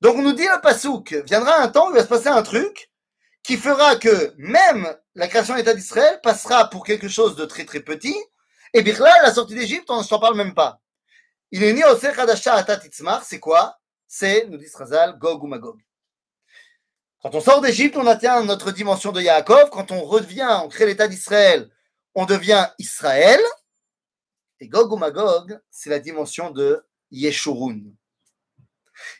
Donc 0.00 0.16
on 0.16 0.22
nous 0.22 0.32
dit 0.32 0.46
le 0.46 0.60
Passouk, 0.62 1.12
viendra 1.26 1.60
un 1.60 1.68
temps 1.68 1.88
où 1.88 1.90
il 1.90 1.96
va 1.96 2.02
se 2.02 2.08
passer 2.08 2.28
un 2.28 2.42
truc 2.42 2.90
qui 3.42 3.58
fera 3.58 3.96
que 3.96 4.34
même 4.38 4.96
la 5.14 5.28
création 5.28 5.52
de 5.52 5.58
l'État 5.58 5.74
d'Israël 5.74 6.20
passera 6.22 6.70
pour 6.70 6.84
quelque 6.86 7.08
chose 7.08 7.36
de 7.36 7.44
très 7.44 7.66
très 7.66 7.80
petit, 7.80 8.16
et 8.72 8.82
bien 8.82 8.98
là, 8.98 9.14
la 9.22 9.32
sortie 9.32 9.54
d'Égypte, 9.54 9.90
on 9.90 9.98
ne 9.98 10.02
s'en 10.02 10.18
parle 10.18 10.36
même 10.36 10.54
pas. 10.54 10.80
Il 11.52 11.62
est 11.62 11.74
ni 11.74 11.84
au 11.84 11.96
c'est 11.96 13.40
quoi? 13.40 13.78
C'est, 14.08 14.46
nous 14.46 14.56
dit 14.56 14.68
Srazal, 14.68 15.18
Gog 15.18 15.44
ou 15.44 15.46
Magog. 15.46 15.78
Quand 17.24 17.34
on 17.34 17.40
sort 17.40 17.62
d'Égypte, 17.62 17.96
on 17.96 18.06
atteint 18.06 18.44
notre 18.44 18.70
dimension 18.70 19.10
de 19.10 19.22
Yaakov. 19.22 19.70
Quand 19.70 19.90
on 19.92 20.04
revient, 20.04 20.60
on 20.62 20.68
crée 20.68 20.84
l'État 20.84 21.08
d'Israël, 21.08 21.70
on 22.14 22.26
devient 22.26 22.68
Israël. 22.78 23.40
Et 24.60 24.68
Gog 24.68 24.92
ou 24.92 24.98
Magog, 24.98 25.58
c'est 25.70 25.88
la 25.88 26.00
dimension 26.00 26.50
de 26.50 26.86
Yeshurun. 27.10 27.80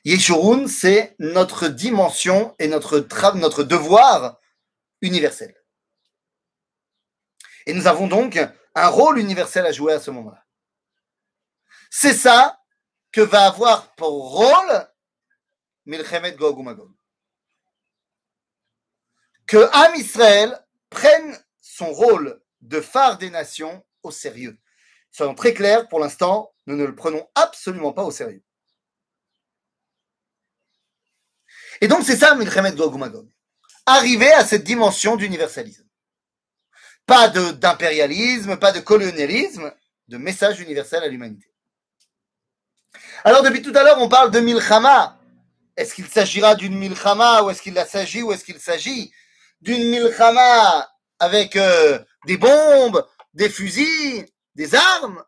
Yeshurun, 0.04 0.68
c'est 0.68 1.16
notre 1.18 1.68
dimension 1.68 2.54
et 2.58 2.68
notre, 2.68 3.00
devoir 3.62 4.38
universel. 5.00 5.56
Et 7.64 7.72
nous 7.72 7.86
avons 7.86 8.06
donc 8.06 8.38
un 8.74 8.88
rôle 8.88 9.18
universel 9.18 9.64
à 9.64 9.72
jouer 9.72 9.94
à 9.94 10.00
ce 10.00 10.10
moment-là. 10.10 10.44
C'est 11.90 12.12
ça 12.12 12.60
que 13.12 13.22
va 13.22 13.46
avoir 13.46 13.94
pour 13.94 14.30
rôle 14.30 14.88
Milchemet 15.86 16.34
Gog 16.34 16.58
ou 16.58 16.62
Magog 16.62 16.90
que 19.46 19.68
Am 19.72 19.94
Israël 19.96 20.58
prenne 20.90 21.38
son 21.60 21.92
rôle 21.92 22.40
de 22.60 22.80
phare 22.80 23.18
des 23.18 23.30
nations 23.30 23.84
au 24.02 24.10
sérieux. 24.10 24.58
Soyons 25.10 25.34
très 25.34 25.54
clairs, 25.54 25.88
pour 25.88 26.00
l'instant, 26.00 26.52
nous 26.66 26.76
ne 26.76 26.84
le 26.84 26.94
prenons 26.94 27.28
absolument 27.34 27.92
pas 27.92 28.04
au 28.04 28.10
sérieux. 28.10 28.42
Et 31.80 31.88
donc, 31.88 32.04
c'est 32.04 32.16
ça, 32.16 32.34
Milchemet 32.34 32.72
Gog 32.72 32.96
Magog. 32.96 33.28
Arriver 33.86 34.32
à 34.32 34.44
cette 34.44 34.64
dimension 34.64 35.16
d'universalisme. 35.16 35.84
Pas 37.06 37.28
d'impérialisme, 37.28 38.56
pas 38.56 38.72
de 38.72 38.80
colonialisme, 38.80 39.72
de 40.08 40.16
message 40.16 40.60
universel 40.60 41.02
à 41.02 41.08
l'humanité. 41.08 41.52
Alors, 43.24 43.42
depuis 43.42 43.62
tout 43.62 43.72
à 43.74 43.82
l'heure, 43.82 44.00
on 44.00 44.08
parle 44.08 44.30
de 44.30 44.40
Milchama. 44.40 45.18
Est-ce 45.76 45.94
qu'il 45.94 46.06
s'agira 46.06 46.54
d'une 46.54 46.76
Milchama 46.78 47.42
ou 47.42 47.50
est-ce 47.50 47.60
qu'il 47.60 47.74
s'agit 47.86 48.22
ou 48.22 48.32
est-ce 48.32 48.44
qu'il 48.44 48.60
s'agit 48.60 49.12
d'une 49.60 49.88
milchama 49.88 50.88
avec 51.18 51.56
euh, 51.56 51.98
des 52.26 52.36
bombes, 52.36 53.06
des 53.32 53.48
fusils, 53.48 54.26
des 54.54 54.74
armes? 54.74 55.22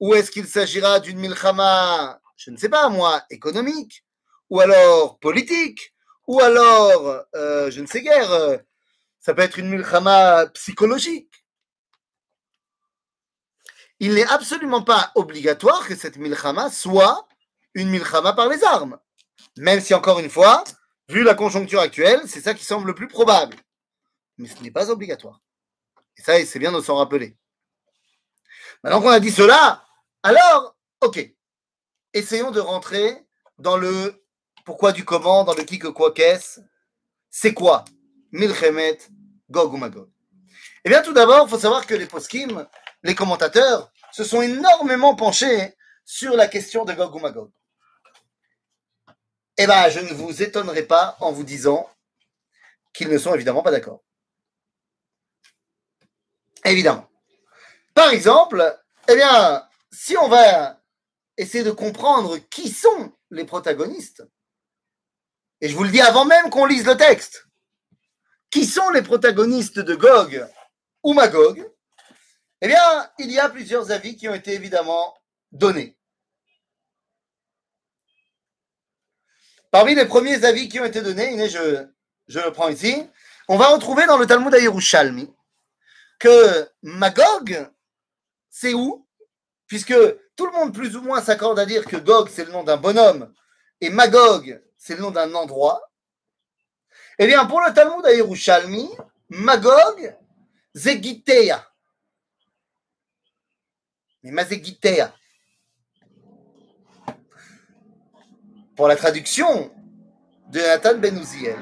Ou 0.00 0.14
est-ce 0.14 0.30
qu'il 0.30 0.46
s'agira 0.46 1.00
d'une 1.00 1.18
milchama, 1.18 2.20
je 2.36 2.50
ne 2.50 2.56
sais 2.56 2.68
pas 2.68 2.88
moi, 2.88 3.22
économique? 3.30 4.04
Ou 4.48 4.60
alors 4.60 5.18
politique? 5.18 5.94
Ou 6.26 6.40
alors, 6.40 7.24
euh, 7.34 7.70
je 7.70 7.80
ne 7.80 7.86
sais 7.86 8.02
guère, 8.02 8.30
euh, 8.30 8.56
ça 9.18 9.34
peut 9.34 9.42
être 9.42 9.58
une 9.58 9.68
milchama 9.68 10.46
psychologique? 10.54 11.44
Il 13.98 14.14
n'est 14.14 14.26
absolument 14.26 14.82
pas 14.82 15.12
obligatoire 15.14 15.86
que 15.86 15.94
cette 15.94 16.16
milchama 16.16 16.70
soit 16.70 17.28
une 17.74 17.90
milchama 17.90 18.32
par 18.32 18.48
les 18.48 18.64
armes. 18.64 18.98
Même 19.56 19.80
si, 19.80 19.92
encore 19.92 20.20
une 20.20 20.30
fois, 20.30 20.64
Vu 21.10 21.24
la 21.24 21.34
conjoncture 21.34 21.80
actuelle, 21.80 22.20
c'est 22.26 22.40
ça 22.40 22.54
qui 22.54 22.64
semble 22.64 22.86
le 22.86 22.94
plus 22.94 23.08
probable. 23.08 23.56
Mais 24.38 24.46
ce 24.46 24.62
n'est 24.62 24.70
pas 24.70 24.90
obligatoire. 24.90 25.40
Et 26.16 26.22
ça, 26.22 26.44
c'est 26.46 26.60
bien 26.60 26.70
de 26.70 26.80
s'en 26.80 26.94
rappeler. 26.94 27.36
Maintenant 28.84 29.02
qu'on 29.02 29.08
a 29.08 29.18
dit 29.18 29.32
cela, 29.32 29.84
alors, 30.22 30.76
ok. 31.00 31.34
Essayons 32.14 32.52
de 32.52 32.60
rentrer 32.60 33.26
dans 33.58 33.76
le 33.76 34.22
pourquoi 34.64 34.92
du 34.92 35.04
comment, 35.04 35.42
dans 35.42 35.54
le 35.54 35.64
qui 35.64 35.80
que 35.80 35.88
quoi 35.88 36.12
qu'est-ce. 36.14 36.60
C'est 37.28 37.54
quoi 37.54 37.84
Milchemet, 38.30 38.98
Gog 39.50 39.74
ou 39.74 39.78
Magog 39.78 40.08
Eh 40.84 40.90
bien, 40.90 41.02
tout 41.02 41.12
d'abord, 41.12 41.44
il 41.48 41.50
faut 41.50 41.58
savoir 41.58 41.86
que 41.86 41.94
les 41.94 42.06
poskim, 42.06 42.68
les 43.02 43.16
commentateurs, 43.16 43.90
se 44.12 44.22
sont 44.22 44.42
énormément 44.42 45.16
penchés 45.16 45.74
sur 46.04 46.36
la 46.36 46.46
question 46.46 46.84
de 46.84 46.92
Gog 46.92 47.12
ou 47.16 47.18
Magog 47.18 47.50
eh 49.62 49.66
bien, 49.66 49.90
je 49.90 50.00
ne 50.00 50.14
vous 50.14 50.42
étonnerai 50.42 50.84
pas 50.84 51.18
en 51.20 51.32
vous 51.32 51.44
disant 51.44 51.86
qu'ils 52.94 53.10
ne 53.10 53.18
sont 53.18 53.34
évidemment 53.34 53.62
pas 53.62 53.70
d'accord. 53.70 54.02
Évidemment. 56.64 57.06
Par 57.92 58.08
exemple, 58.08 58.80
eh 59.06 59.14
bien, 59.14 59.68
si 59.92 60.16
on 60.16 60.28
va 60.28 60.80
essayer 61.36 61.62
de 61.62 61.72
comprendre 61.72 62.38
qui 62.38 62.70
sont 62.70 63.12
les 63.30 63.44
protagonistes, 63.44 64.22
et 65.60 65.68
je 65.68 65.76
vous 65.76 65.84
le 65.84 65.90
dis 65.90 66.00
avant 66.00 66.24
même 66.24 66.48
qu'on 66.48 66.64
lise 66.64 66.86
le 66.86 66.96
texte, 66.96 67.46
qui 68.50 68.64
sont 68.64 68.88
les 68.88 69.02
protagonistes 69.02 69.78
de 69.78 69.94
Gog 69.94 70.48
ou 71.02 71.12
Magog, 71.12 71.70
eh 72.62 72.66
bien, 72.66 73.10
il 73.18 73.30
y 73.30 73.38
a 73.38 73.50
plusieurs 73.50 73.90
avis 73.90 74.16
qui 74.16 74.26
ont 74.26 74.34
été 74.34 74.54
évidemment 74.54 75.14
donnés. 75.52 75.99
Parmi 79.70 79.94
les 79.94 80.06
premiers 80.06 80.44
avis 80.44 80.68
qui 80.68 80.80
ont 80.80 80.84
été 80.84 81.00
donnés, 81.00 81.48
je, 81.48 81.86
le 82.28 82.52
prends 82.52 82.68
ici, 82.68 83.08
on 83.48 83.56
va 83.56 83.68
retrouver 83.68 84.06
dans 84.06 84.18
le 84.18 84.26
Talmud 84.26 84.52
Yerushalmi 84.52 85.32
que 86.18 86.68
Magog, 86.82 87.70
c'est 88.50 88.74
où? 88.74 89.06
Puisque 89.66 89.94
tout 90.36 90.46
le 90.46 90.52
monde 90.52 90.74
plus 90.74 90.96
ou 90.96 91.02
moins 91.02 91.22
s'accorde 91.22 91.58
à 91.58 91.66
dire 91.66 91.84
que 91.84 91.96
Gog, 91.96 92.28
c'est 92.28 92.44
le 92.44 92.52
nom 92.52 92.64
d'un 92.64 92.76
bonhomme, 92.76 93.32
et 93.80 93.90
Magog, 93.90 94.60
c'est 94.76 94.96
le 94.96 95.02
nom 95.02 95.12
d'un 95.12 95.32
endroit. 95.34 95.80
Eh 97.18 97.26
bien, 97.26 97.44
pour 97.46 97.60
le 97.60 97.72
Talmud 97.72 98.04
à 98.04 98.60
Magog, 99.28 100.16
Zegitea. 100.74 101.66
Mais 104.22 104.30
Mazegitea. 104.32 105.14
Pour 108.80 108.88
la 108.88 108.96
traduction 108.96 109.70
de 110.48 110.58
Nathan 110.58 110.96
Ben 110.96 111.14
Uziel, 111.18 111.58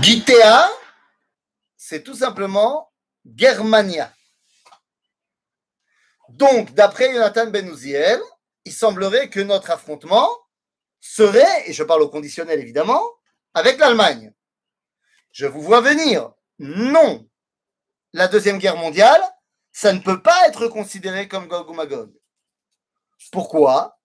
Gitea, 0.00 0.70
c'est 1.76 2.02
tout 2.02 2.14
simplement 2.14 2.90
Germania. 3.34 4.10
Donc, 6.30 6.72
d'après 6.72 7.12
Jonathan 7.12 7.48
Ben 7.48 7.68
Uziel, 7.68 8.18
il 8.64 8.72
semblerait 8.72 9.28
que 9.28 9.40
notre 9.40 9.70
affrontement 9.70 10.26
serait, 11.02 11.68
et 11.68 11.74
je 11.74 11.82
parle 11.82 12.00
au 12.00 12.08
conditionnel 12.08 12.58
évidemment, 12.58 13.04
avec 13.52 13.76
l'Allemagne. 13.76 14.32
Je 15.32 15.44
vous 15.44 15.60
vois 15.60 15.82
venir. 15.82 16.32
Non. 16.58 17.28
La 18.14 18.28
Deuxième 18.28 18.56
Guerre 18.56 18.78
mondiale, 18.78 19.20
ça 19.70 19.92
ne 19.92 19.98
peut 20.00 20.22
pas 20.22 20.48
être 20.48 20.68
considéré 20.68 21.28
comme 21.28 21.46
Gog 21.46 21.74
Magog. 21.74 22.10
Pourquoi? 23.30 23.95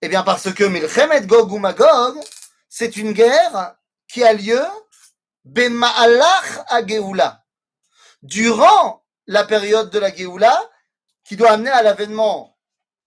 Eh 0.00 0.08
bien 0.08 0.22
parce 0.22 0.52
que 0.52 0.64
Milchemet 0.64 1.26
Gog 1.26 1.52
ou 1.52 1.58
Magog, 1.58 2.20
c'est 2.68 2.96
une 2.96 3.12
guerre 3.12 3.76
qui 4.06 4.22
a 4.22 4.32
lieu 4.32 4.62
Bema'alach 5.44 6.64
à 6.68 6.86
Geoula. 6.86 7.44
Durant 8.22 9.04
la 9.26 9.44
période 9.44 9.90
de 9.90 9.98
la 9.98 10.14
Géoula, 10.14 10.56
qui 11.24 11.36
doit 11.36 11.50
amener 11.50 11.70
à 11.70 11.82
l'avènement 11.82 12.56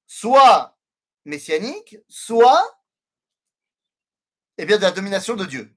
soit 0.05 0.77
messianique, 1.23 1.97
soit 2.09 2.63
eh 4.57 4.65
bien, 4.65 4.77
de 4.77 4.81
la 4.81 4.91
domination 4.91 5.35
de 5.35 5.45
Dieu. 5.45 5.73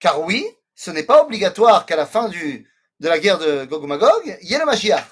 Car 0.00 0.20
oui, 0.20 0.46
ce 0.74 0.90
n'est 0.90 1.04
pas 1.04 1.22
obligatoire 1.22 1.86
qu'à 1.86 1.96
la 1.96 2.06
fin 2.06 2.28
du, 2.28 2.68
de 3.00 3.08
la 3.08 3.18
guerre 3.18 3.38
de 3.38 3.64
Gog 3.66 3.84
Magog, 3.84 4.36
il 4.42 4.50
y 4.50 4.54
ait 4.54 4.58
le 4.58 4.66
Mashiach. 4.66 5.06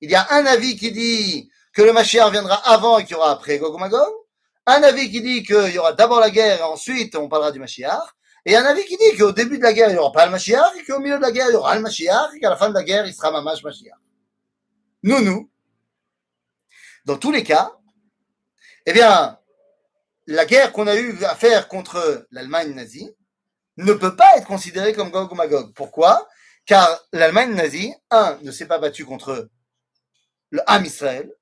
Il 0.00 0.10
y 0.10 0.14
a 0.14 0.26
un 0.30 0.44
avis 0.46 0.76
qui 0.76 0.92
dit 0.92 1.50
que 1.72 1.82
le 1.82 1.92
Mashiach 1.92 2.30
viendra 2.30 2.56
avant 2.68 2.98
et 2.98 3.04
qu'il 3.04 3.12
y 3.12 3.18
aura 3.18 3.32
après 3.32 3.58
Gog 3.58 3.78
Magog. 3.80 4.12
Un 4.70 4.82
avis 4.82 5.10
qui 5.10 5.22
dit 5.22 5.42
qu'il 5.42 5.70
y 5.72 5.78
aura 5.78 5.94
d'abord 5.94 6.20
la 6.20 6.28
guerre 6.28 6.58
et 6.58 6.62
ensuite 6.62 7.16
on 7.16 7.26
parlera 7.26 7.50
du 7.50 7.58
Mashiach. 7.58 8.02
Et 8.44 8.54
un 8.54 8.66
avis 8.66 8.84
qui 8.84 8.98
dit 8.98 9.16
qu'au 9.16 9.32
début 9.32 9.56
de 9.56 9.62
la 9.62 9.72
guerre, 9.72 9.88
il 9.88 9.94
n'y 9.94 9.98
aura 9.98 10.12
pas 10.12 10.26
le 10.26 10.30
Mashiach 10.32 10.76
et 10.78 10.84
qu'au 10.84 11.00
milieu 11.00 11.16
de 11.16 11.22
la 11.22 11.32
guerre, 11.32 11.46
il 11.48 11.54
y 11.54 11.56
aura 11.56 11.74
le 11.74 11.80
Mashiach 11.80 12.34
et 12.36 12.38
qu'à 12.38 12.50
la 12.50 12.56
fin 12.56 12.68
de 12.68 12.74
la 12.74 12.84
guerre, 12.84 13.06
il 13.06 13.14
sera 13.14 13.30
Mamash 13.30 13.64
Mashiach. 13.64 13.96
Nous, 15.04 15.22
nous. 15.22 15.50
Dans 17.06 17.16
tous 17.16 17.32
les 17.32 17.42
cas, 17.42 17.72
eh 18.84 18.92
bien, 18.92 19.38
la 20.26 20.44
guerre 20.44 20.70
qu'on 20.72 20.86
a 20.86 20.96
eu 20.96 21.24
à 21.24 21.34
faire 21.34 21.66
contre 21.68 22.26
l'Allemagne 22.30 22.74
nazie 22.74 23.10
ne 23.78 23.94
peut 23.94 24.16
pas 24.16 24.36
être 24.36 24.46
considérée 24.46 24.92
comme 24.92 25.10
Gog 25.10 25.32
ou 25.32 25.34
Magog. 25.34 25.72
Pourquoi? 25.72 26.28
Car 26.66 27.02
l'Allemagne 27.14 27.54
nazie, 27.54 27.94
un, 28.10 28.38
ne 28.42 28.50
s'est 28.50 28.66
pas 28.66 28.78
battue 28.78 29.06
contre 29.06 29.48
le 30.50 30.60
Ham 30.66 30.84
Israël, 30.84 31.32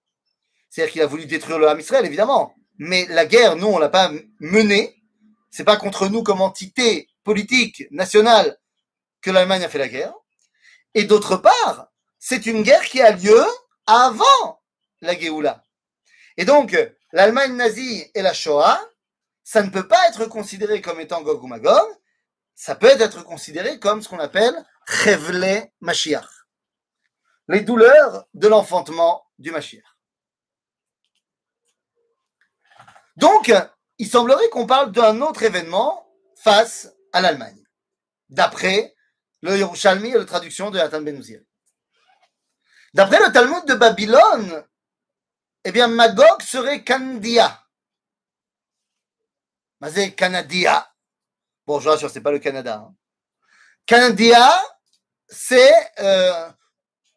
c'est-à-dire 0.71 0.93
qu'il 0.93 1.03
a 1.03 1.07
voulu 1.07 1.27
détruire 1.27 1.59
le 1.59 1.69
Ham 1.69 1.81
Israël, 1.81 2.07
évidemment, 2.07 2.56
mais 2.79 3.07
la 3.09 3.27
guerre, 3.27 3.57
nous, 3.57 3.67
on 3.67 3.79
l'a 3.79 3.89
pas 3.89 4.11
menée, 4.41 5.03
c'est 5.51 5.65
pas 5.65 5.77
contre 5.77 6.09
nous 6.09 6.23
comme 6.23 6.41
entité 6.41 7.09
politique 7.25 7.85
nationale 7.91 8.59
que 9.23 9.31
l'Allemagne 9.31 9.65
a 9.65 9.69
fait 9.69 9.79
la 9.79 9.89
guerre. 9.89 10.15
Et 10.95 11.05
d'autre 11.05 11.37
part, 11.37 11.89
c'est 12.19 12.47
une 12.47 12.63
guerre 12.63 12.85
qui 12.85 13.01
a 13.01 13.13
lieu 13.13 13.45
avant 13.87 14.63
la 15.01 15.19
Géoula. 15.19 15.63
Et 16.37 16.45
donc, 16.45 16.77
l'Allemagne 17.13 17.55
nazie 17.55 18.11
et 18.15 18.23
la 18.23 18.35
Shoah, 18.35 18.81
ça 19.43 19.63
ne 19.63 19.71
peut 19.71 19.89
pas 19.89 20.09
être 20.09 20.27
considéré 20.27 20.81
comme 20.81 21.01
étant 21.01 21.23
Gog 21.23 21.43
ou 21.43 21.47
Magog, 21.47 21.89
ça 22.55 22.75
peut 22.75 22.87
être 22.87 23.25
considéré 23.25 23.79
comme 23.79 24.03
ce 24.03 24.09
qu'on 24.09 24.19
appelle 24.19 24.55
Chevle 24.87 25.71
Mashiach. 25.81 26.29
Les 27.49 27.61
douleurs 27.61 28.27
de 28.35 28.49
l'enfantement 28.49 29.25
du 29.39 29.53
Mashiach. 29.53 29.96
Donc, 33.17 33.53
il 33.99 34.09
semblerait 34.09 34.49
qu'on 34.51 34.67
parle 34.67 34.93
d'un 34.93 35.21
autre 35.23 35.43
événement 35.43 36.07
face 36.37 36.93
à 37.13 37.21
l'Allemagne, 37.21 37.63
d'après 38.29 38.95
le 39.43 39.57
Yerushalmi 39.57 40.11
et 40.11 40.19
la 40.19 40.25
traduction 40.25 40.71
de 40.71 40.79
Nathan 40.79 41.01
Benouziel. 41.01 41.45
D'après 42.95 43.19
le 43.19 43.33
Talmud 43.33 43.65
de 43.67 43.75
Babylone, 43.75 44.65
eh 45.65 45.73
bien, 45.73 45.89
Magog 45.89 46.43
serait 46.43 46.85
Candia. 46.85 47.63
C'est 49.93 50.13
Canadia. 50.15 50.91
Bon, 51.67 51.81
je 51.81 51.89
rassure, 51.89 52.11
c'est 52.11 52.21
pas 52.21 52.33
le 52.33 52.39
Canada. 52.39 52.87
Hein. 52.87 52.95
Candia, 53.87 54.63
c'est, 55.29 55.75
euh, 55.99 56.49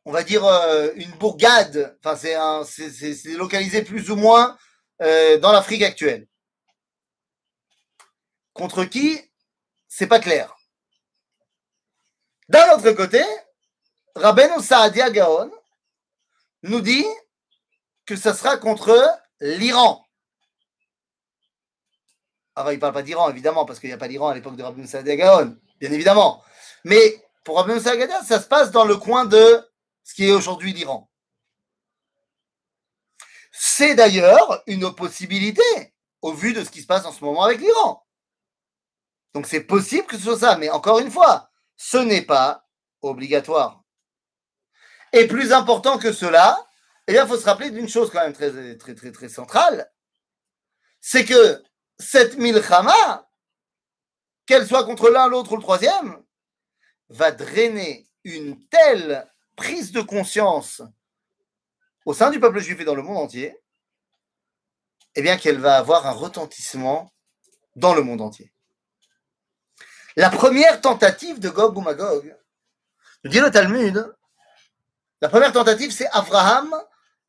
on 0.06 0.12
va 0.12 0.24
dire, 0.24 0.46
euh, 0.46 0.92
une 0.96 1.12
bourgade. 1.12 1.98
Enfin, 2.04 2.16
c'est 2.16 3.34
localisé 3.36 3.84
plus 3.84 4.12
ou 4.12 4.16
moins 4.16 4.58
euh, 5.02 5.38
dans 5.38 5.52
l'Afrique 5.52 5.84
actuelle. 5.84 6.28
Contre 8.54 8.86
qui? 8.86 9.20
C'est 9.88 10.08
pas 10.08 10.20
clair. 10.20 10.56
D'un 12.48 12.76
autre 12.76 12.92
côté, 12.92 13.24
Rabbeinu 14.16 14.62
Saadia 14.62 15.10
Gaon 15.10 15.52
nous 16.64 16.82
dit 16.82 17.06
que 18.06 18.16
ça 18.16 18.34
sera 18.34 18.58
contre 18.58 18.98
l'Iran. 19.40 20.06
Alors, 22.56 22.72
il 22.72 22.76
ne 22.76 22.82
parle 22.82 22.94
pas 22.94 23.04
d'Iran, 23.04 23.30
évidemment, 23.30 23.66
parce 23.66 23.80
qu'il 23.80 23.90
n'y 23.90 23.94
a 23.94 23.98
pas 23.98 24.08
d'Iran 24.08 24.30
à 24.30 24.36
l'époque 24.36 24.58
de 24.58 24.64
Rabbeinu 24.64 24.88
Saadia 24.88 25.16
Gaon, 25.16 25.58
bien 25.80 25.92
évidemment. 25.92 26.44
Mais 26.84 27.24
pour 27.44 27.58
Rabbeinu 27.58 27.80
Saadia 27.80 28.24
ça 28.24 28.40
se 28.42 28.48
passe 28.48 28.72
dans 28.72 28.86
le 28.86 28.98
coin 28.98 29.26
de 29.26 29.64
ce 30.04 30.14
qui 30.14 30.28
est 30.28 30.32
aujourd'hui 30.32 30.74
l'Iran. 30.74 31.09
C'est 33.62 33.94
d'ailleurs 33.94 34.64
une 34.68 34.96
possibilité 34.96 35.94
au 36.22 36.32
vu 36.32 36.54
de 36.54 36.64
ce 36.64 36.70
qui 36.70 36.82
se 36.82 36.88
passe 36.88 37.06
en 37.06 37.12
ce 37.12 37.22
moment 37.22 37.44
avec 37.44 37.60
l'Iran. 37.60 38.08
Donc 39.34 39.48
c'est 39.48 39.66
possible 39.66 40.08
que 40.08 40.16
ce 40.16 40.24
soit 40.24 40.40
ça, 40.40 40.58
mais 40.58 40.70
encore 40.70 41.00
une 41.00 41.12
fois, 41.12 41.52
ce 41.76 41.98
n'est 41.98 42.22
pas 42.22 42.66
obligatoire. 43.02 43.84
Et 45.12 45.28
plus 45.28 45.52
important 45.52 45.98
que 45.98 46.14
cela, 46.14 46.58
eh 47.06 47.12
il 47.12 47.28
faut 47.28 47.38
se 47.38 47.44
rappeler 47.44 47.70
d'une 47.70 47.90
chose 47.90 48.10
quand 48.12 48.22
même 48.22 48.32
très, 48.32 48.78
très, 48.78 48.96
très, 48.96 49.12
très 49.12 49.28
centrale, 49.28 49.92
c'est 51.02 51.26
que 51.26 51.62
cette 52.00 52.38
milchama, 52.38 53.28
qu'elle 54.46 54.68
soit 54.68 54.86
contre 54.86 55.10
l'un, 55.10 55.28
l'autre 55.28 55.52
ou 55.52 55.58
le 55.58 55.62
troisième, 55.62 56.24
va 57.10 57.34
drainer 57.34 58.08
une 58.24 58.66
telle 58.70 59.30
prise 59.58 59.92
de 59.92 60.00
conscience 60.00 60.82
au 62.10 62.14
sein 62.16 62.32
du 62.32 62.40
peuple 62.40 62.60
juif 62.60 62.80
et 62.80 62.86
dans 62.86 62.96
le 62.96 63.04
monde 63.04 63.18
entier, 63.18 63.56
eh 65.14 65.22
bien 65.22 65.38
qu'elle 65.38 65.60
va 65.60 65.78
avoir 65.78 66.08
un 66.08 66.12
retentissement 66.12 67.14
dans 67.76 67.94
le 67.94 68.02
monde 68.02 68.22
entier. 68.22 68.52
La 70.16 70.32
première 70.32 70.82
tentative 70.82 71.40
de 71.40 71.50
Gog 71.50 71.78
ou 71.78 71.82
Magog, 71.82 72.36
dit 73.26 73.40
le 73.40 73.52
Talmud, 73.52 74.12
la 75.22 75.30
première 75.30 75.54
tentative, 75.54 75.92
c'est 75.92 76.10
Abraham 76.10 76.76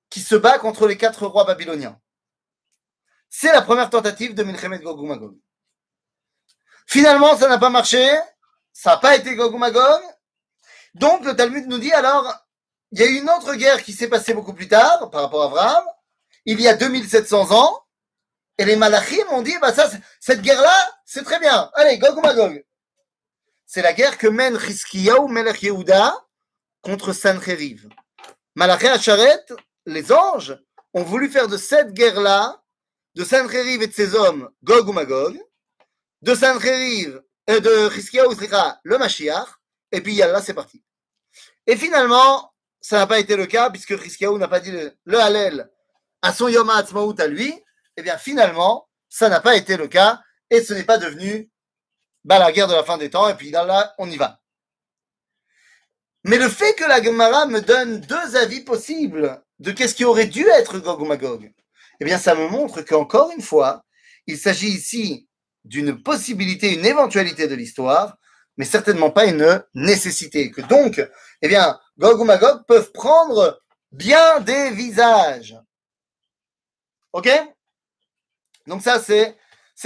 qui 0.09 0.23
se 0.23 0.35
bat 0.35 0.59
contre 0.59 0.87
les 0.87 0.97
quatre 0.97 1.27
rois 1.27 1.45
babyloniens. 1.45 2.01
C'est 3.29 3.53
la 3.53 3.61
première 3.61 3.90
tentative 3.90 4.35
de 4.35 4.45
Milchemet 4.45 4.79
Gog 4.79 4.99
ou 4.99 5.05
Magog. 5.05 5.37
Finalement, 6.87 7.37
ça 7.37 7.51
n'a 7.51 7.59
pas 7.59 7.69
marché, 7.69 8.19
ça 8.73 8.93
n'a 8.93 8.97
pas 8.97 9.14
été 9.14 9.37
Gog 9.37 9.53
ou 9.53 9.59
Magog. 9.59 10.01
Donc, 10.95 11.23
le 11.27 11.37
Talmud 11.37 11.66
nous 11.66 11.79
dit 11.79 11.93
alors, 11.93 12.35
il 12.92 13.00
y 13.00 13.03
a 13.03 13.07
eu 13.07 13.18
une 13.18 13.31
autre 13.31 13.55
guerre 13.55 13.83
qui 13.83 13.92
s'est 13.92 14.09
passée 14.09 14.35
beaucoup 14.35 14.53
plus 14.53 14.68
tard 14.68 15.11
par 15.11 15.22
rapport 15.22 15.42
à 15.42 15.46
Abraham, 15.46 15.85
il 16.44 16.61
y 16.61 16.68
a 16.68 16.74
2700 16.74 17.53
ans, 17.53 17.85
et 18.59 18.64
les 18.64 18.76
Malachim 18.76 19.26
ont 19.31 19.42
dit, 19.42 19.57
bah 19.61 19.72
ça, 19.72 19.90
cette 20.18 20.42
guerre-là, 20.42 20.76
c'est 21.05 21.22
très 21.22 21.38
bien. 21.38 21.70
Allez, 21.74 21.98
Gog 21.98 22.18
ou 22.18 22.20
Magog? 22.20 22.64
C'est 23.66 23.83
la 23.83 23.92
guerre 23.92 24.18
que 24.18 24.26
mène 24.26 24.59
Chizkiyahu 24.59 25.29
Melech 25.29 25.62
Yehuda 25.62 26.14
contre 26.83 27.12
Sancheriv. 27.12 27.88
Malaché 28.57 28.88
Acharet, 28.88 29.46
les 29.87 30.12
anges, 30.12 30.59
ont 30.92 31.05
voulu 31.05 31.31
faire 31.31 31.46
de 31.46 31.57
cette 31.57 31.92
guerre-là, 31.92 32.62
de 33.14 33.24
Sancheriv 33.24 33.83
et 33.83 33.87
de 33.87 33.92
ses 33.92 34.14
hommes, 34.14 34.50
Gog 34.64 34.88
ou 34.88 34.92
Magog, 34.92 35.40
de 36.22 36.35
Sancheriv, 36.35 37.22
euh, 37.48 37.61
de 37.61 37.90
Chizkiyahu, 37.94 38.35
le 38.83 38.98
Mashiach, 38.98 39.48
et 39.92 40.00
puis 40.00 40.14
Yallah, 40.14 40.42
c'est 40.42 40.55
parti. 40.55 40.83
Et 41.66 41.76
finalement, 41.76 42.49
ça 42.81 42.97
n'a 42.97 43.07
pas 43.07 43.19
été 43.19 43.37
le 43.37 43.47
cas, 43.47 43.71
puisque 43.71 44.01
Chizkiyahu 44.01 44.38
n'a 44.38 44.49
pas 44.49 44.61
dit 44.61 44.71
le, 44.71 44.93
le 45.05 45.21
Hallel 45.21 45.71
à 46.23 46.33
son 46.33 46.49
Yom 46.49 46.69
HaAtzmaut 46.69 47.14
à 47.19 47.27
lui, 47.27 47.55
et 47.97 48.03
bien 48.03 48.19
finalement, 48.19 48.88
ça 49.09 49.29
n'a 49.29 49.40
pas 49.40 49.57
été 49.57 49.77
le 49.77 49.88
cas, 49.88 50.21
et 50.51 50.62
ce 50.62 50.75
n'est 50.75 50.85
pas 50.85 50.99
devenu 50.99 51.51
bah, 52.25 52.38
la 52.38 52.53
guerre 52.53 52.69
de 52.69 52.75
la 52.75 52.85
fin 52.85 52.99
des 52.99 53.11
temps, 53.11 53.29
et 53.29 53.35
puis 53.35 53.51
là, 53.51 53.95
on 53.99 54.11
y 54.11 54.16
va. 54.16 54.40
Mais 56.25 56.37
le 56.37 56.49
fait 56.49 56.75
que 56.75 56.85
la 56.85 57.03
Gemara 57.03 57.47
me 57.47 57.61
donne 57.61 58.01
deux 58.01 58.37
avis 58.37 58.61
possibles 58.61 59.43
de 59.59 59.73
qu'est-ce 59.73 59.95
qui 59.95 60.05
aurait 60.05 60.27
dû 60.27 60.47
être 60.49 60.79
Gog 60.79 61.01
ou 61.01 61.07
Magog, 61.07 61.51
eh 62.01 62.05
bien, 62.05 62.19
ça 62.19 62.35
me 62.35 62.49
montre 62.49 62.83
qu'encore 62.83 63.31
une 63.35 63.43
fois, 63.43 63.85
il 64.27 64.38
s'agit 64.38 64.69
ici 64.69 65.29
d'une 65.64 66.03
possibilité, 66.03 66.75
une 66.75 66.85
éventualité 66.85 67.47
de 67.47 67.55
l'histoire, 67.55 68.16
mais 68.57 68.64
certainement 68.64 69.11
pas 69.11 69.27
une 69.27 69.62
nécessité. 69.75 70.51
Que 70.51 70.61
donc, 70.62 71.03
eh 71.43 71.49
bien, 71.49 71.79
Gog 72.00 72.18
ou 72.18 72.24
Magog 72.24 72.64
peuvent 72.66 72.92
prendre 72.92 73.60
bien 73.92 74.40
des 74.40 74.70
visages. 74.70 75.54
Ok? 77.12 77.28
Donc 78.66 78.80
ça, 78.80 78.98
c'est 78.98 79.36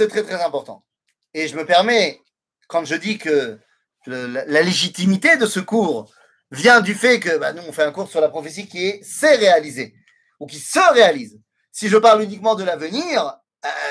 très 0.07 0.23
très 0.23 0.41
important. 0.41 0.85
Et 1.33 1.49
je 1.49 1.57
me 1.57 1.65
permets, 1.65 2.21
quand 2.69 2.85
je 2.85 2.95
dis 2.95 3.17
que 3.17 3.59
la, 4.07 4.61
légitimité 4.61 5.35
de 5.35 5.45
ce 5.45 5.59
cours 5.59 6.09
vient 6.51 6.79
du 6.79 6.95
fait 6.95 7.19
que 7.19 7.37
bah, 7.37 7.51
nous, 7.51 7.63
on 7.67 7.73
fait 7.73 7.83
un 7.83 7.91
cours 7.91 8.09
sur 8.09 8.21
la 8.21 8.29
prophétie 8.29 8.69
qui 8.69 8.85
est 8.85 9.03
s'est 9.03 9.35
réalisé 9.35 9.93
ou 10.39 10.47
qui 10.47 10.59
se 10.59 10.93
réalise. 10.93 11.37
Si 11.73 11.89
je 11.89 11.97
parle 11.97 12.23
uniquement 12.23 12.55
de 12.55 12.63
l'avenir, 12.63 13.39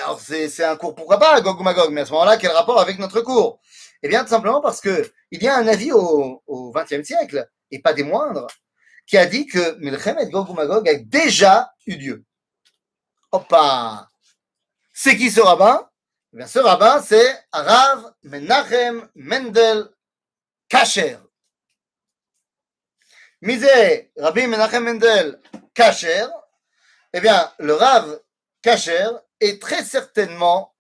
alors 0.03 0.19
c'est 0.19 0.65
un 0.65 0.77
cours, 0.77 0.95
pourquoi 0.95 1.19
pas, 1.19 1.43
Gog 1.43 1.61
ou 1.61 1.63
Magog, 1.63 1.93
mais 1.93 2.01
à 2.01 2.07
ce 2.07 2.13
moment-là, 2.13 2.39
quel 2.39 2.53
rapport 2.53 2.81
avec 2.81 2.99
notre 2.99 3.21
cours? 3.21 3.61
Eh 4.03 4.09
bien, 4.09 4.23
tout 4.23 4.31
simplement 4.31 4.63
parce 4.63 4.81
que 4.81 5.13
il 5.31 5.43
y 5.43 5.49
a 5.49 5.59
un 5.59 5.69
avis 5.69 5.93
au 5.93 6.73
XXe 6.75 7.07
siècle, 7.07 7.51
et 7.75 7.81
pas 7.81 7.93
des 7.93 8.05
moindres, 8.05 8.47
qui 9.07 9.17
a 9.17 9.27
dit 9.27 9.47
que 9.47 9.77
Milchem 9.79 10.17
Gog 10.31 10.89
a 10.89 10.95
déjà 10.95 11.73
eu 11.87 11.97
lieu. 11.97 12.25
Hoppa 13.33 14.09
C'est 14.93 15.17
qui 15.17 15.31
ce 15.31 15.41
rabbin? 15.41 15.89
Eh 16.33 16.37
bien, 16.37 16.47
ce 16.47 16.59
rabbin, 16.61 17.03
c'est 17.03 17.47
Rav 17.53 18.15
Menachem 18.23 19.09
Mendel 19.15 19.89
Kacher. 20.69 21.19
Misé 23.41 24.13
Rabbi 24.17 24.47
Menachem 24.47 24.85
Mendel 24.85 25.41
Kacher, 25.75 26.27
eh 27.13 27.21
bien, 27.21 27.53
le 27.59 27.75
Rav 27.75 28.21
Kacher 28.63 29.11
est 29.41 29.61
très 29.61 29.85
certainement 29.85 30.75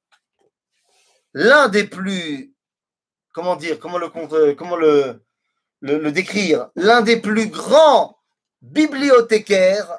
l'un 1.32 1.68
des 1.68 1.84
plus, 1.84 2.54
comment 3.32 3.56
dire, 3.56 3.78
comment 3.80 3.98
le, 3.98 4.08
comment 4.54 4.76
le, 4.76 5.23
le 5.92 6.12
décrire, 6.12 6.70
l'un 6.76 7.02
des 7.02 7.20
plus 7.20 7.48
grands 7.48 8.18
bibliothécaires 8.62 9.98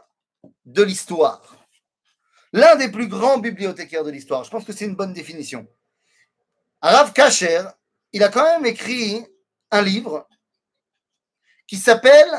de 0.66 0.84
l'histoire 0.84 1.56
l'un 2.56 2.78
des 2.78 2.90
plus 2.90 3.10
grands 3.10 3.38
bibliothécaires 3.38 4.06
de 4.06 4.10
l'histoire. 4.10 4.46
Je 4.46 4.50
pense 4.50 4.64
que 4.64 4.72
c'est 4.72 4.86
une 4.86 4.96
bonne 4.96 5.12
définition. 5.12 5.68
Arav 6.82 7.12
Kacher, 7.12 7.64
il 8.14 8.24
a 8.24 8.30
quand 8.30 8.46
même 8.46 8.66
écrit 8.66 9.28
un 9.72 9.82
livre 9.82 10.26
qui 11.68 11.76
s'appelle 11.76 12.32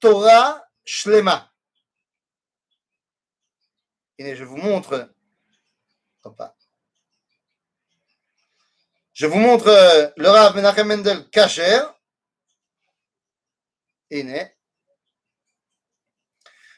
Torah 0.00 0.64
Shlema. 0.82 1.52
Et 4.16 4.34
je 4.34 4.44
vous 4.44 4.56
montre. 4.56 5.12
Je 9.12 9.26
vous 9.26 9.38
montre 9.38 9.68
euh, 9.68 10.08
le 10.16 10.28
Rav 10.28 10.56
Menachem 10.56 10.88
Mendel 10.88 11.28
Kacher. 11.28 11.82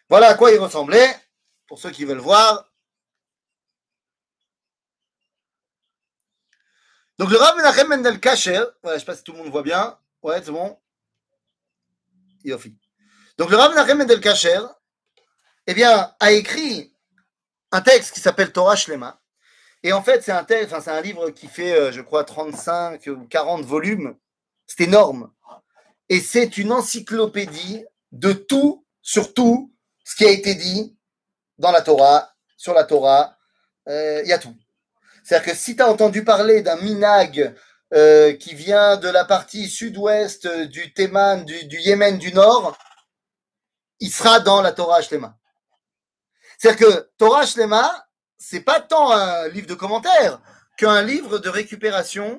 Voilà 0.09 0.29
à 0.29 0.35
quoi 0.35 0.51
il 0.51 0.59
ressemblait. 0.59 1.15
Pour 1.67 1.79
ceux 1.79 1.91
qui 1.91 2.05
veulent 2.05 2.19
voir, 2.19 2.73
Donc 7.23 7.31
le 7.31 7.37
Rav 7.37 7.57
Menachem 7.57 7.87
Mendel 7.87 8.19
Kacher, 8.19 8.65
je 8.83 8.91
ne 8.91 8.99
sais 8.99 9.05
pas 9.05 9.15
si 9.15 9.23
tout 9.23 9.31
le 9.31 9.39
monde 9.39 9.51
voit 9.51 9.63
bien. 9.63 9.97
Ouais, 10.25 10.43
c'est 10.43 10.51
bon. 10.51 10.77
Yofi. 12.43 12.77
Donc 13.39 13.51
le 13.51 13.57
Rav 13.57 13.71
Menachem 13.71 13.99
Mendel 13.99 14.21
Kacher, 14.21 14.61
eh 15.69 15.75
bien, 15.75 16.13
a 16.19 16.33
écrit 16.33 16.93
un 17.71 17.81
texte 17.81 18.13
qui 18.15 18.19
s'appelle 18.19 18.51
Torah 18.51 18.75
Shlema. 18.75 19.21
Et 19.85 19.93
en 19.93 20.03
fait, 20.03 20.23
c'est 20.23 20.33
un 20.33 20.43
texte, 20.43 20.73
enfin, 20.73 20.81
c'est 20.81 20.91
un 20.91 21.01
livre 21.01 21.31
qui 21.31 21.47
fait, 21.47 21.73
euh, 21.75 21.93
je 21.93 22.01
crois, 22.01 22.25
35 22.25 23.07
ou 23.07 23.27
40 23.29 23.65
volumes. 23.65 24.17
C'est 24.67 24.83
énorme. 24.83 25.33
Et 26.13 26.21
c'est 26.21 26.59
une 26.59 26.73
encyclopédie 26.73 27.87
de 28.11 28.35
tout, 28.35 28.85
sur 29.01 29.33
tout, 29.33 29.73
ce 30.05 30.15
qui 30.15 30.27
a 30.27 30.31
été 30.31 30.55
dit 30.55 30.95
dans 31.57 31.71
la 31.71 31.81
Torah, 31.81 32.35
sur 32.59 32.75
la 32.75 32.85
Torah. 32.85 33.39
Euh, 33.89 34.21
il 34.23 34.29
y 34.29 34.33
a 34.35 34.39
tout. 34.39 34.55
C'est-à-dire 35.25 35.55
que 35.55 35.59
si 35.59 35.75
tu 35.75 35.81
as 35.81 35.89
entendu 35.89 36.23
parler 36.23 36.61
d'un 36.61 36.77
minag 36.77 37.55
euh, 37.95 38.35
qui 38.35 38.55
vient 38.55 38.99
de 38.99 39.09
la 39.09 39.25
partie 39.25 39.71
sud-ouest 39.71 40.47
du 40.47 40.93
Théman, 40.93 41.47
du, 41.47 41.79
Yémen 41.79 42.19
du 42.19 42.35
Nord, 42.35 42.77
il 43.99 44.13
sera 44.13 44.39
dans 44.39 44.61
la 44.61 44.73
Torah 44.73 45.01
Shlema. 45.01 45.39
C'est-à-dire 46.59 46.89
que 46.89 47.11
Torah 47.17 47.47
Shlema, 47.47 48.07
c'est 48.37 48.61
pas 48.61 48.83
tant 48.83 49.13
un 49.13 49.49
livre 49.49 49.67
de 49.67 49.73
commentaires 49.73 50.43
qu'un 50.77 51.01
livre 51.01 51.39
de 51.39 51.49
récupération 51.49 52.39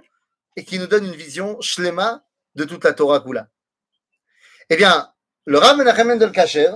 et 0.55 0.63
qui 0.63 0.77
nous 0.77 0.85
donne 0.85 1.07
une 1.07 1.15
vision 1.15 1.59
Shlema 1.59 2.23
de 2.53 2.65
toute 2.65 2.83
la 2.83 2.93
Torah 2.93 3.19
Kula. 3.19 3.49
Eh 4.69 4.77
bien, 4.77 5.13
le 5.45 5.57
Rav 5.57 5.77
Menachem 5.77 6.17
del 6.17 6.31
Kacher 6.31 6.71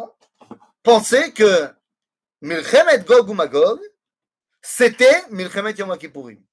pensait 0.83 1.31
que 1.31 1.69
Milchemet 2.41 2.99
Gog 2.99 3.29
ou 3.29 3.33
Magog, 3.33 3.79
c'était 4.61 5.27
Milchemet 5.29 5.73
Yom 5.73 5.97
Kippourim. 5.97 6.43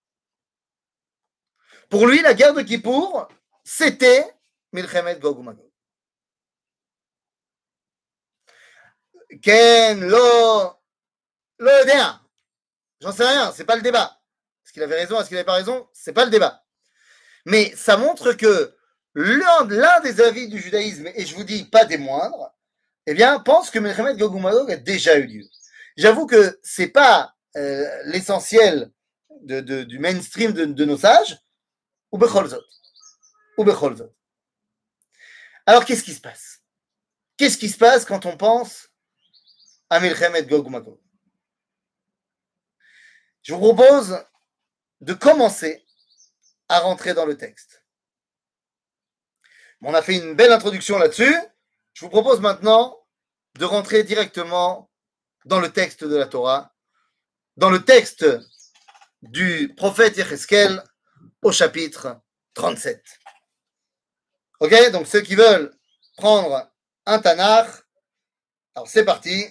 Pour 1.90 2.06
lui, 2.06 2.20
la 2.22 2.34
guerre 2.34 2.54
de 2.54 2.62
Kippour, 2.62 3.28
c'était 3.62 4.24
Milchemet 4.72 5.18
Gog 5.18 5.42
Magog. 5.42 5.70
Ken, 9.42 10.06
lo, 10.06 10.72
lo 11.58 11.70
J'en 13.00 13.12
sais 13.12 13.28
rien, 13.28 13.52
c'est 13.52 13.64
pas 13.64 13.76
le 13.76 13.82
débat. 13.82 14.20
Est-ce 14.64 14.72
qu'il 14.72 14.82
avait 14.82 15.00
raison, 15.00 15.20
est-ce 15.20 15.28
qu'il 15.28 15.34
n'avait 15.34 15.44
pas 15.44 15.54
raison 15.54 15.88
C'est 15.92 16.12
pas 16.12 16.24
le 16.24 16.30
débat. 16.30 16.64
Mais 17.44 17.74
ça 17.76 17.96
montre 17.96 18.32
que 18.32 18.74
l'un 19.14 20.00
des 20.00 20.20
avis 20.20 20.48
du 20.48 20.58
judaïsme, 20.60 21.08
et 21.14 21.24
je 21.24 21.34
vous 21.34 21.44
dis 21.44 21.64
pas 21.64 21.84
des 21.84 21.98
moindres, 21.98 22.52
eh 23.06 23.14
bien, 23.14 23.38
pense 23.40 23.70
que 23.70 23.78
Milchemet 23.78 24.16
Gog 24.16 24.34
Magog 24.40 24.70
a 24.70 24.76
déjà 24.76 25.16
eu 25.16 25.26
lieu. 25.26 25.44
J'avoue 25.96 26.26
que 26.26 26.58
c'est 26.62 26.88
pas 26.88 27.34
euh, 27.56 28.02
l'essentiel 28.06 28.90
du 29.42 29.98
mainstream 29.98 30.52
de, 30.52 30.84
nos 30.84 30.96
sages, 30.96 31.38
ou 32.10 32.18
Becholzot. 32.18 32.62
Ou 33.58 33.64
Becholzot. 33.64 34.12
Alors, 35.66 35.84
qu'est-ce 35.84 36.02
qui 36.02 36.14
se 36.14 36.20
passe? 36.20 36.62
Qu'est-ce 37.36 37.58
qui 37.58 37.68
se 37.68 37.78
passe 37.78 38.04
quand 38.04 38.26
on 38.26 38.36
pense 38.36 38.88
à 39.90 40.00
Milchem 40.00 40.34
et 40.34 40.44
Gog 40.44 40.68
Magog 40.68 40.98
Je 43.42 43.52
vous 43.52 43.60
propose 43.60 44.24
de 45.00 45.12
commencer 45.12 45.84
à 46.68 46.80
rentrer 46.80 47.12
dans 47.12 47.26
le 47.26 47.36
texte. 47.36 47.83
On 49.86 49.92
a 49.92 50.00
fait 50.00 50.16
une 50.16 50.34
belle 50.34 50.50
introduction 50.50 50.98
là-dessus. 50.98 51.36
Je 51.92 52.00
vous 52.00 52.08
propose 52.08 52.40
maintenant 52.40 52.98
de 53.58 53.66
rentrer 53.66 54.02
directement 54.02 54.90
dans 55.44 55.60
le 55.60 55.70
texte 55.70 56.04
de 56.04 56.16
la 56.16 56.26
Torah 56.26 56.74
dans 57.58 57.68
le 57.68 57.84
texte 57.84 58.26
du 59.20 59.74
prophète 59.76 60.16
Yecheskel 60.16 60.82
au 61.42 61.52
chapitre 61.52 62.18
37. 62.54 63.04
Ok, 64.60 64.90
donc 64.90 65.06
ceux 65.06 65.20
qui 65.20 65.34
veulent 65.34 65.76
prendre 66.16 66.72
un 67.04 67.18
Tanakh, 67.18 67.68
alors 68.74 68.88
c'est 68.88 69.04
parti. 69.04 69.46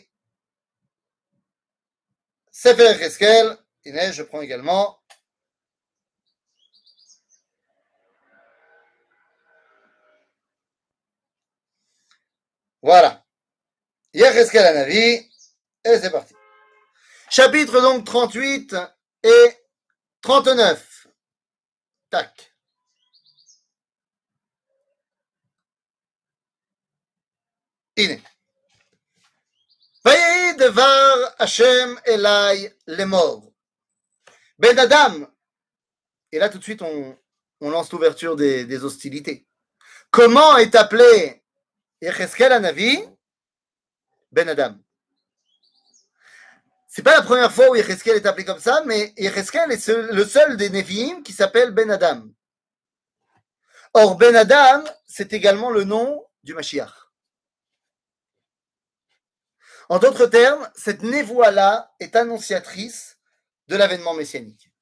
Sefer 2.52 2.94
Yecheskel, 2.94 3.56
Inès, 3.86 4.16
je 4.16 4.24
prends 4.24 4.42
également. 4.42 5.00
Voilà. 12.83 13.25
Yecheskel 14.15 14.65
Anavi, 14.65 15.31
et 15.85 15.99
c'est 15.99 16.11
parti. 16.11 16.35
Chapitre 17.31 17.81
donc 17.81 18.05
38 18.05 18.77
et 19.23 19.57
39. 20.23 21.07
Tac. 22.11 22.55
הנה. 27.99 28.15
ויהי 30.05 30.53
דבר 30.53 31.15
השם 31.39 31.95
אליי 32.07 32.69
לאמור. 32.89 33.53
Ben 34.61 34.79
Adam. 34.79 35.27
Et 36.33 36.39
là, 36.39 36.49
tout 36.49 36.59
de 36.59 36.65
suite, 36.65 36.83
on, 36.83 37.17
on 37.61 37.71
lance 37.71 37.93
l'ouverture 37.93 38.35
des, 38.37 38.65
des, 38.65 38.85
hostilités. 38.85 39.47
Comment 40.11 40.57
est 40.57 40.75
appelé 40.75 41.42
Yecheskel 42.04 42.52
Anavi 42.52 43.02
Ben 44.30 44.50
Adam. 44.50 44.76
C'est 46.90 47.02
pas 47.02 47.16
la 47.16 47.22
première 47.22 47.52
fois 47.52 47.70
où 47.70 47.76
Yecheskel 47.76 48.18
est 48.18 48.26
appelé 48.26 48.44
comme 48.44 48.60
ça, 48.60 48.84
mais 48.86 49.14
Yecheskel 49.16 49.72
est 49.72 49.88
le 49.88 50.26
seul 50.26 50.58
des 50.58 50.70
Nevi'im 50.70 51.24
qui 51.24 51.32
s'appelle 51.32 51.72
Ben 51.72 51.90
Adam. 51.90 52.28
Or, 53.94 54.18
Ben 54.18 54.36
Adam, 54.36 54.84
c'est 55.08 55.32
également 55.32 55.70
le 55.70 55.86
nom 55.86 56.26
du 56.44 56.54
Mashiach. 56.54 56.92
En 59.88 59.98
d'autres 59.98 60.26
termes, 60.26 60.70
cette 60.76 61.04
névoie-là 61.04 61.94
est 62.02 62.18
annonciatrice 62.18 63.18
de 63.68 63.78
l'avènement 63.78 64.14
messianique. 64.14 64.74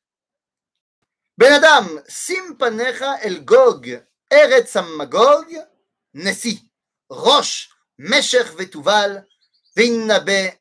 Ben 1.37 1.53
Adam, 1.53 1.87
Simpanecha 2.07 3.19
el 3.21 3.45
Gog, 3.45 4.03
Eretz 4.31 4.75
Magog, 4.97 5.67
Nessi, 6.13 6.70
Roche, 7.11 7.69
Mesher 7.97 8.43
Vetuval, 8.57 9.27
Vinnabe 9.75 10.53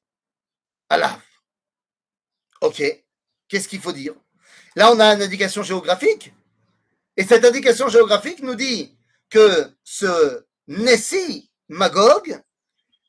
Alav. 0.88 1.20
Ok, 2.60 2.82
qu'est-ce 3.48 3.68
qu'il 3.68 3.80
faut 3.80 3.92
dire? 3.92 4.14
Là, 4.74 4.92
on 4.92 4.98
a 4.98 5.14
une 5.14 5.22
indication 5.22 5.62
géographique. 5.62 6.32
Et 7.16 7.24
cette 7.24 7.44
indication 7.44 7.88
géographique 7.88 8.42
nous 8.42 8.56
dit 8.56 8.96
que 9.28 9.70
ce 9.84 10.44
Nessi 10.66 11.50
Magog, 11.68 12.42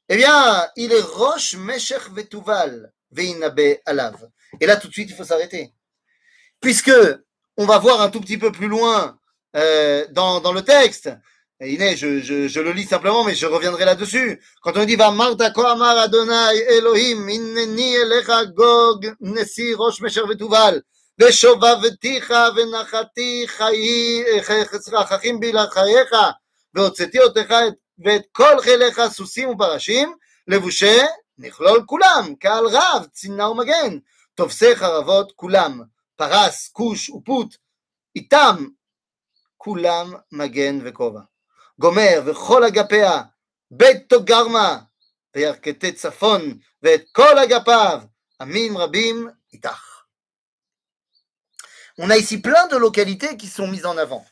eh 0.10 0.18
bien, 0.18 0.70
il 0.76 0.94
est 0.94 1.02
Roche 1.02 1.56
Mesher 1.56 2.00
Vetuval, 2.12 2.94
Veinabe 3.10 3.80
Alav. 3.88 4.30
Et 4.60 4.68
là, 4.68 4.78
tout 4.78 4.88
de 4.88 4.94
suite, 4.94 5.10
il 5.10 5.16
faut 5.16 5.24
s'arrêter. 5.24 5.74
Puisque 6.60 6.92
on 7.58 7.66
va 7.66 7.80
voir 7.80 8.02
un 8.02 8.10
tout 8.12 8.22
petit 8.22 8.38
peu 8.38 8.52
plus 8.52 8.68
loin 8.68 9.20
euh, 9.56 10.06
dans 10.12 10.54
le 10.54 10.62
texte. 10.62 11.10
Et 11.61 11.73
Iné, 11.73 11.97
je, 11.97 12.21
je, 12.21 12.49
je, 12.49 12.61
le 12.61 12.73
lis 12.73 12.85
simplement, 12.85 13.25
mais 13.25 13.35
je 13.35 13.47
reviendrai 13.47 13.87
là-dessus. 13.87 14.43
Quand 14.61 14.77
on 14.77 14.85
dit 14.85 14.97
Va 14.97 15.11
Marta 15.11 15.47
Amar 15.47 15.97
Adonai 15.97 16.59
Elohim, 16.69 17.29
Inneni 17.29 17.95
Elecha 17.95 18.45
Gog, 18.47 19.15
Nesi 19.21 19.75
Rosh 19.75 20.01
Mesher 20.01 20.27
Vetuval, 20.27 20.83
ושובבתיך 21.19 22.35
ונחתי 22.57 23.47
חככים 24.93 25.41
בלחייך, 25.41 26.11
והוצאתי 26.75 27.19
אותך 27.19 27.55
ואת 28.05 28.23
כל 28.33 28.61
חיליך 28.61 29.01
סוסים 29.09 29.49
ופרשים, 29.49 30.15
לבושי 30.49 30.99
נכלול 31.39 31.83
כולם, 31.87 32.35
קהל 32.41 32.67
רב, 32.67 33.07
צינה 33.13 33.49
ומגן, 33.49 33.99
תופסי 34.35 34.77
חרבות 34.77 35.33
כולם, 35.37 35.81
פרס, 36.17 36.69
כוש 36.73 37.11
ופוט, 37.11 37.57
איתם 38.17 38.67
כולם 39.57 40.13
מגן 40.33 40.79
וכובע. 40.85 41.21
גומר 41.79 42.23
וכל 42.27 42.65
אגפיה, 42.65 43.23
בית 43.71 44.09
תוגרמה, 44.09 44.79
וירכתי 45.37 45.93
צפון, 45.93 46.59
ואת 46.83 47.05
כל 47.13 47.39
אגפיו, 47.39 48.03
עמים 48.41 48.79
רבים 48.79 49.29
איתך. 49.53 49.97
On 51.99 52.11
a 52.11 52.19
ici 52.19 52.39
plein 52.43 52.67
de 52.67 52.77
localités 52.77 53.39
qui 53.39 53.49
sont 53.49 53.67
mises 53.67 53.87
en 53.87 53.97
avant. 53.97 54.27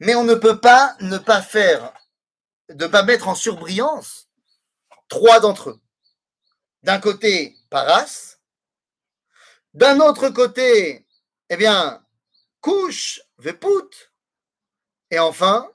Mais 0.00 0.14
on 0.14 0.24
ne 0.24 0.34
peut 0.34 0.60
pas 0.60 0.96
ne 1.00 1.18
pas 1.18 1.42
faire, 1.42 1.92
ne 2.70 2.86
pas 2.86 3.02
mettre 3.02 3.28
en 3.28 3.34
surbrillance 3.34 4.28
trois 5.08 5.40
d'entre 5.40 5.70
eux. 5.70 5.80
D'un 6.82 7.00
côté, 7.00 7.56
Paras. 7.70 8.36
D'un 9.74 10.00
autre 10.00 10.30
côté, 10.30 11.06
eh 11.50 11.56
bien, 11.56 12.02
Couche, 12.60 13.20
Veput. 13.38 14.10
Et 15.10 15.18
enfin, 15.18 15.70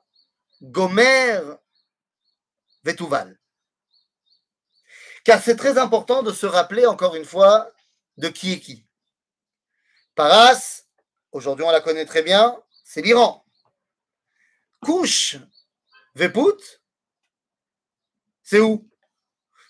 Gomer, 0.62 1.40
Vetouval. 2.84 3.38
Car 5.24 5.42
c'est 5.42 5.56
très 5.56 5.76
important 5.78 6.22
de 6.22 6.32
se 6.32 6.46
rappeler 6.46 6.86
encore 6.86 7.16
une 7.16 7.24
fois 7.24 7.70
de 8.16 8.28
qui 8.28 8.52
est 8.52 8.60
qui. 8.60 8.86
Paras, 10.14 10.84
aujourd'hui 11.32 11.64
on 11.64 11.70
la 11.70 11.80
connaît 11.80 12.06
très 12.06 12.22
bien, 12.22 12.56
c'est 12.84 13.02
l'Iran. 13.02 13.44
Couche, 14.80 15.36
Veput, 16.14 16.80
c'est 18.42 18.60
où? 18.60 18.88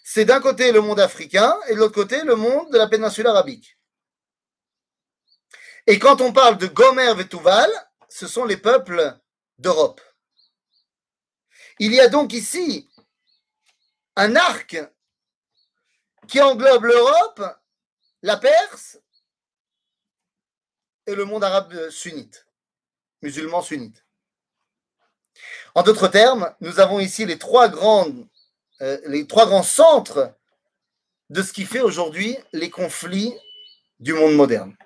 C'est 0.05 0.27
d'un 0.27 0.41
côté 0.41 0.71
le 0.71 0.81
monde 0.81 1.01
africain 1.01 1.59
et 1.69 1.75
de 1.75 1.79
l'autre 1.79 1.95
côté 1.95 2.23
le 2.23 2.37
monde 2.37 2.71
de 2.71 2.79
la 2.79 2.87
péninsule 2.87 3.27
arabique. 3.27 3.77
Et 5.87 5.99
quand 5.99 6.21
on 6.21 6.33
parle 6.33 6.59
de 6.59 6.67
Gomer 6.67 7.15
Vetouval, 7.15 7.71
ce 8.09 8.27
sont 8.27 8.45
les 8.45 8.57
peuples 8.57 9.19
d'Europe. 9.59 10.01
Il 11.79 11.93
y 11.93 12.01
a 12.01 12.09
donc 12.09 12.33
ici 12.33 12.89
un 14.17 14.35
arc 14.35 14.79
qui 16.27 16.41
englobe 16.41 16.85
l'Europe, 16.85 17.43
la 18.23 18.37
Perse 18.37 18.99
et 21.07 21.15
le 21.15 21.25
monde 21.25 21.45
arabe 21.45 21.91
sunnite, 21.91 22.47
musulman 23.23 23.63
sunnite. 23.63 24.05
En 25.75 25.83
d'autres 25.83 26.09
termes, 26.09 26.55
nous 26.61 26.81
avons 26.81 26.99
ici 26.99 27.27
les 27.27 27.39
trois, 27.39 27.71
euh, 28.81 29.25
grands 29.27 29.63
centres 29.63 30.35
de 31.29 31.43
ce 31.43 31.53
qui 31.53 31.65
fait 31.65 31.81
aujourd'hui 31.81 32.37
les 32.53 32.71
conflits 32.71 33.35
du 34.01 34.15
monde 34.15 34.35
moderne. 34.35 34.77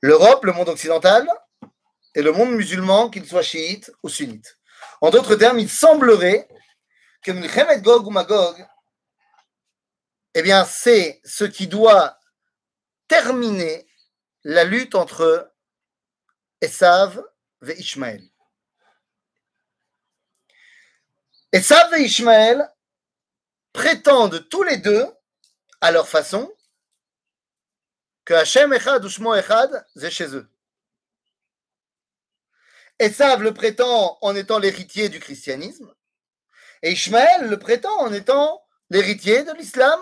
L'Europe, 0.00 0.44
le 0.44 0.52
monde 0.52 0.68
occidental, 0.68 1.28
et 2.14 2.22
le 2.22 2.32
monde 2.32 2.52
musulman, 2.52 3.10
qu'il 3.10 3.26
soit 3.26 3.42
chiite 3.42 3.92
ou 4.02 4.08
sunnite. 4.08 4.58
En 5.00 5.10
d'autres 5.10 5.36
termes, 5.36 5.58
il 5.58 5.70
semblerait 5.70 6.48
que 7.22 7.32
Milchemet 7.32 7.80
Gog 7.80 8.06
ou 8.06 8.10
Magog, 8.10 8.66
eh 10.34 10.42
bien, 10.42 10.64
c'est 10.64 11.20
ce 11.24 11.44
qui 11.44 11.66
doit 11.66 12.18
terminer 13.08 13.88
la 14.44 14.64
lutte 14.64 14.94
entre 14.94 15.52
Esav 16.60 17.22
et 17.66 17.78
Ishmaël. 17.78 18.22
Esav 21.52 21.92
et 21.94 22.02
Ishmaël 22.02 22.70
prétendent 23.72 24.48
tous 24.48 24.62
les 24.62 24.76
deux, 24.76 25.06
à 25.80 25.90
leur 25.90 26.08
façon, 26.08 26.54
que 28.24 28.34
Hachem 28.34 28.72
Echad 28.72 29.04
ou 29.04 29.08
Shmo 29.08 29.34
Echad, 29.34 29.86
c'est 29.96 30.10
chez 30.10 30.34
eux. 30.34 30.48
Esav 33.00 33.42
le 33.42 33.54
prétend 33.54 34.18
en 34.20 34.36
étant 34.36 34.58
l'héritier 34.58 35.08
du 35.08 35.20
christianisme, 35.20 35.92
et 36.82 36.92
Ishmaël 36.92 37.48
le 37.48 37.58
prétend 37.58 37.98
en 37.98 38.12
étant 38.12 38.62
l'héritier 38.90 39.42
de 39.42 39.52
l'islam. 39.52 39.98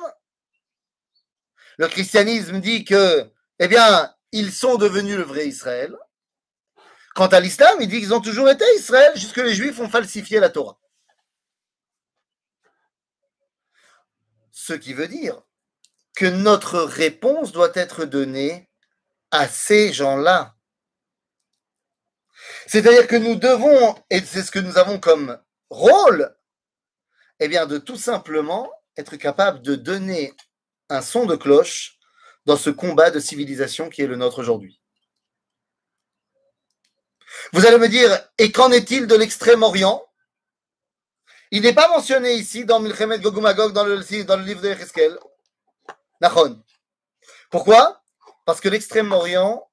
Le 1.78 1.86
christianisme 1.86 2.60
dit 2.60 2.84
que, 2.84 3.30
eh 3.60 3.68
bien, 3.68 4.12
ils 4.32 4.52
sont 4.52 4.76
devenus 4.76 5.16
le 5.16 5.22
vrai 5.22 5.46
Israël. 5.46 5.96
Quant 7.14 7.28
à 7.28 7.38
l'islam, 7.38 7.78
il 7.80 7.88
dit 7.88 8.00
qu'ils 8.00 8.14
ont 8.14 8.20
toujours 8.20 8.48
été 8.48 8.64
Israël 8.76 9.12
jusque 9.14 9.36
les 9.36 9.54
juifs 9.54 9.78
ont 9.78 9.88
falsifié 9.88 10.40
la 10.40 10.50
Torah. 10.50 10.78
Ce 14.50 14.72
qui 14.72 14.92
veut 14.92 15.08
dire 15.08 15.40
que 16.16 16.26
notre 16.26 16.80
réponse 16.80 17.52
doit 17.52 17.72
être 17.74 18.04
donnée 18.04 18.68
à 19.30 19.46
ces 19.46 19.92
gens-là. 19.92 20.57
C'est-à-dire 22.68 23.06
que 23.06 23.16
nous 23.16 23.34
devons, 23.34 23.96
et 24.10 24.20
c'est 24.20 24.42
ce 24.42 24.50
que 24.50 24.58
nous 24.58 24.76
avons 24.76 25.00
comme 25.00 25.40
rôle, 25.70 26.36
eh 27.40 27.48
bien, 27.48 27.64
de 27.64 27.78
tout 27.78 27.96
simplement 27.96 28.70
être 28.98 29.16
capable 29.16 29.62
de 29.62 29.74
donner 29.74 30.34
un 30.90 31.00
son 31.00 31.24
de 31.24 31.34
cloche 31.34 31.98
dans 32.44 32.58
ce 32.58 32.68
combat 32.68 33.10
de 33.10 33.20
civilisation 33.20 33.88
qui 33.88 34.02
est 34.02 34.06
le 34.06 34.16
nôtre 34.16 34.40
aujourd'hui. 34.40 34.82
Vous 37.54 37.64
allez 37.64 37.78
me 37.78 37.88
dire, 37.88 38.10
et 38.36 38.52
qu'en 38.52 38.70
est-il 38.70 39.06
de 39.06 39.16
l'extrême-orient? 39.16 40.04
Il 41.50 41.62
n'est 41.62 41.74
pas 41.74 41.88
mentionné 41.88 42.34
ici 42.34 42.66
dans 42.66 42.80
Milchemet 42.80 43.18
Gogumagog, 43.18 43.72
dans 43.72 43.84
le, 43.84 43.96
livre 44.44 44.60
de 44.60 44.68
Ereskel. 44.68 45.18
Nachon. 46.20 46.62
Pourquoi? 47.50 48.02
Parce 48.44 48.60
que 48.60 48.68
l'extrême-orient 48.68 49.67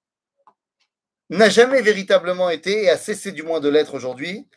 n'a 1.30 1.49
jamais 1.49 1.82
véritablement 1.82 2.49
été, 2.49 2.84
et 2.84 2.89
a 2.89 2.97
cessé 2.97 3.32
du 3.32 3.43
moins 3.43 3.59
de 3.59 3.69
l'être 3.69 3.93
aujourd'hui, 3.93 4.47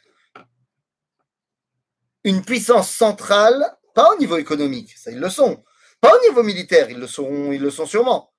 une 2.25 2.45
puissance 2.45 2.91
centrale, 2.91 3.77
pas 3.95 4.13
au 4.13 4.19
niveau 4.19 4.37
économique, 4.37 4.97
ça 4.97 5.11
ils 5.11 5.21
le 5.21 5.31
sont, 5.31 5.65
pas 6.01 6.15
au 6.15 6.21
niveau 6.29 6.43
militaire, 6.43 6.91
ils 6.91 6.99
le 6.99 7.07
sont, 7.07 7.53
ils 7.53 7.63
le 7.63 7.71
sont 7.71 7.87
sûrement, 7.87 8.33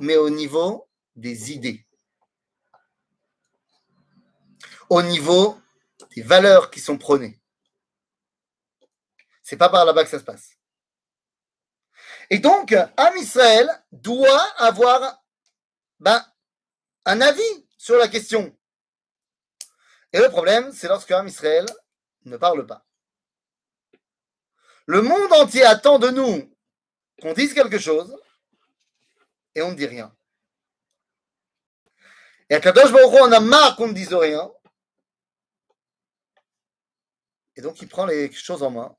mais 0.00 0.16
au 0.16 0.30
niveau 0.30 0.88
des 1.16 1.52
idées, 1.52 1.86
au 4.88 5.02
niveau 5.02 5.58
des 6.14 6.22
valeurs 6.22 6.70
qui 6.70 6.80
sont 6.80 6.98
prônées. 6.98 7.40
C'est 9.42 9.56
pas 9.56 9.68
par 9.68 9.84
là-bas 9.84 10.04
que 10.04 10.10
ça 10.10 10.18
se 10.18 10.24
passe. 10.24 10.50
Et 12.30 12.38
donc, 12.38 12.72
Am 12.72 13.16
Israël 13.16 13.68
doit 13.90 14.42
avoir 14.56 15.22
ben, 16.00 16.24
un 17.04 17.20
avis 17.20 17.61
sur 17.82 17.96
la 17.96 18.06
question. 18.06 18.56
Et 20.12 20.20
le 20.20 20.28
problème, 20.28 20.70
c'est 20.70 20.86
lorsque 20.86 21.10
Am 21.10 21.26
Israël 21.26 21.66
ne 22.24 22.36
parle 22.36 22.64
pas. 22.64 22.86
Le 24.86 25.02
monde 25.02 25.32
entier 25.32 25.64
attend 25.64 25.98
de 25.98 26.10
nous 26.10 26.56
qu'on 27.20 27.32
dise 27.32 27.52
quelque 27.52 27.80
chose 27.80 28.16
et 29.56 29.62
on 29.62 29.72
ne 29.72 29.74
dit 29.74 29.86
rien. 29.86 30.14
Et 32.48 32.54
à 32.54 32.60
Kadosh 32.60 32.92
Baruch 32.92 33.20
on 33.20 33.32
a 33.32 33.40
marre 33.40 33.74
qu'on 33.74 33.88
ne 33.88 33.94
dise 33.94 34.14
rien. 34.14 34.48
Et 37.56 37.62
donc 37.62 37.82
il 37.82 37.88
prend 37.88 38.06
les 38.06 38.30
choses 38.30 38.62
en 38.62 38.70
main 38.70 38.94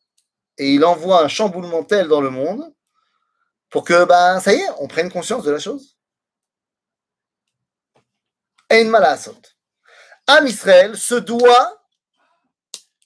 et 0.57 0.73
il 0.73 0.83
envoie 0.83 1.23
un 1.23 1.29
chamboulement 1.29 1.85
tel 1.85 2.09
dans 2.09 2.19
le 2.19 2.31
monde 2.31 2.75
pour 3.69 3.85
que, 3.85 4.03
ben, 4.03 4.41
ça 4.41 4.53
y 4.53 4.57
est, 4.57 4.69
on 4.79 4.89
prenne 4.89 5.09
conscience 5.09 5.45
de 5.45 5.51
la 5.51 5.59
chose. 5.59 5.92
Une 8.81 8.89
malasot. 8.89 9.39
Am 10.27 10.47
Israël 10.47 10.97
se 10.97 11.15
doit 11.15 11.83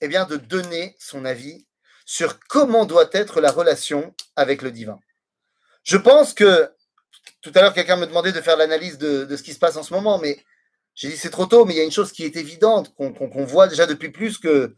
eh 0.02 0.08
bien, 0.08 0.26
de 0.26 0.38
donner 0.38 0.96
son 1.00 1.26
avis 1.26 1.66
sur 2.06 2.40
comment 2.40 2.86
doit 2.86 3.10
être 3.12 3.42
la 3.42 3.52
relation 3.52 4.16
avec 4.36 4.62
le 4.62 4.72
divin. 4.72 5.00
Je 5.84 5.98
pense 5.98 6.34
que 6.34 6.72
tout 7.42 7.52
à 7.56 7.62
l'heure, 7.62 7.74
quelqu'un 7.74 7.98
me 7.98 8.06
demandait 8.06 8.32
de 8.32 8.42
faire 8.42 8.58
l'analyse 8.58 8.98
de, 8.98 9.36
ce 9.36 9.44
qui 9.44 9.54
se 9.54 9.60
passe 9.60 9.76
en 9.76 9.84
ce 9.84 9.94
moment, 9.94 10.20
mais 10.20 10.44
j'ai 10.96 11.10
dit 11.10 11.18
c'est 11.18 11.30
trop 11.30 11.46
tôt, 11.46 11.66
mais 11.66 11.74
il 11.74 11.78
y 11.78 11.82
a 11.82 11.84
une 11.84 11.92
chose 11.92 12.12
qui 12.12 12.24
est 12.24 12.36
évidente, 12.36 12.94
qu'on 12.96 13.46
voit 13.46 13.68
déjà 13.68 13.86
depuis 13.86 14.10
plus 14.10 14.38
que, 14.38 14.76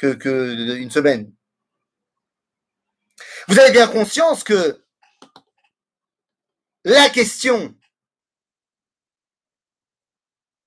semaine. 0.00 1.32
Vous 3.48 3.58
avez 3.58 3.72
bien 3.72 3.88
conscience 3.88 4.42
que 4.44 4.82
la 6.84 7.10
question, 7.10 7.74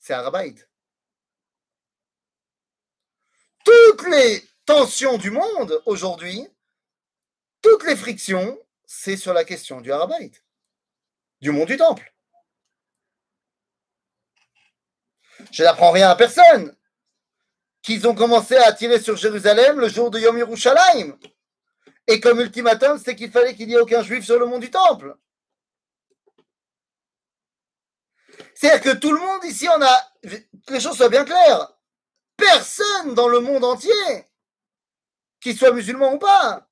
c'est 0.04 0.14
Arabaït. 0.14 0.70
Toutes 3.64 4.06
les 4.10 4.43
tensions 4.66 5.18
du 5.18 5.32
monde 5.32 5.82
aujourd'hui, 5.86 6.45
toutes 7.62 7.86
les 7.86 7.95
frictions, 7.95 8.60
c'est 8.86 9.16
sur 9.16 9.34
la 9.34 9.45
question 9.45 9.80
du 9.80 9.93
Arabaït, 9.93 10.43
du 11.39 11.51
monde 11.51 11.70
du 11.70 11.78
temple. 11.78 12.14
Je 15.51 15.64
n'apprends 15.64 15.91
rien 15.91 16.10
à 16.10 16.18
personne 16.18 16.76
qu'ils 17.82 18.06
ont 18.06 18.16
commencé 18.16 18.58
à 18.58 18.74
tirer 18.74 18.99
sur 18.99 19.16
Jérusalem 19.16 19.80
le 19.80 19.88
jour 19.88 20.12
de 20.12 20.20
Yom 20.20 20.38
Yerushalayim. 20.38 21.18
Et 22.08 22.20
comme 22.20 22.41
ultimatum, 22.41 22.97
c'était 22.97 23.16
qu'il 23.16 23.32
fallait 23.32 23.56
qu'il 23.56 23.70
n'y 23.70 23.76
ait 23.76 23.80
aucun 23.80 24.04
juif 24.04 24.26
sur 24.26 24.38
le 24.38 24.47
mont 24.47 24.60
du 24.60 24.70
temple. 24.70 25.16
C'est-à-dire 28.56 28.93
que 28.93 28.97
tout 28.97 29.12
le 29.12 29.20
monde 29.20 29.43
ici, 29.45 29.68
on 29.70 29.82
a. 29.82 30.12
Que 30.68 30.74
les 30.74 30.80
choses 30.80 30.97
soient 30.97 31.10
bien 31.10 31.26
claires. 31.26 31.74
Personne 32.38 33.14
dans 33.14 33.28
le 33.28 33.39
monde 33.39 33.64
entier, 33.64 34.26
qu'il 35.39 35.58
soit 35.58 35.72
musulman 35.72 36.14
ou 36.14 36.20
pas, 36.20 36.68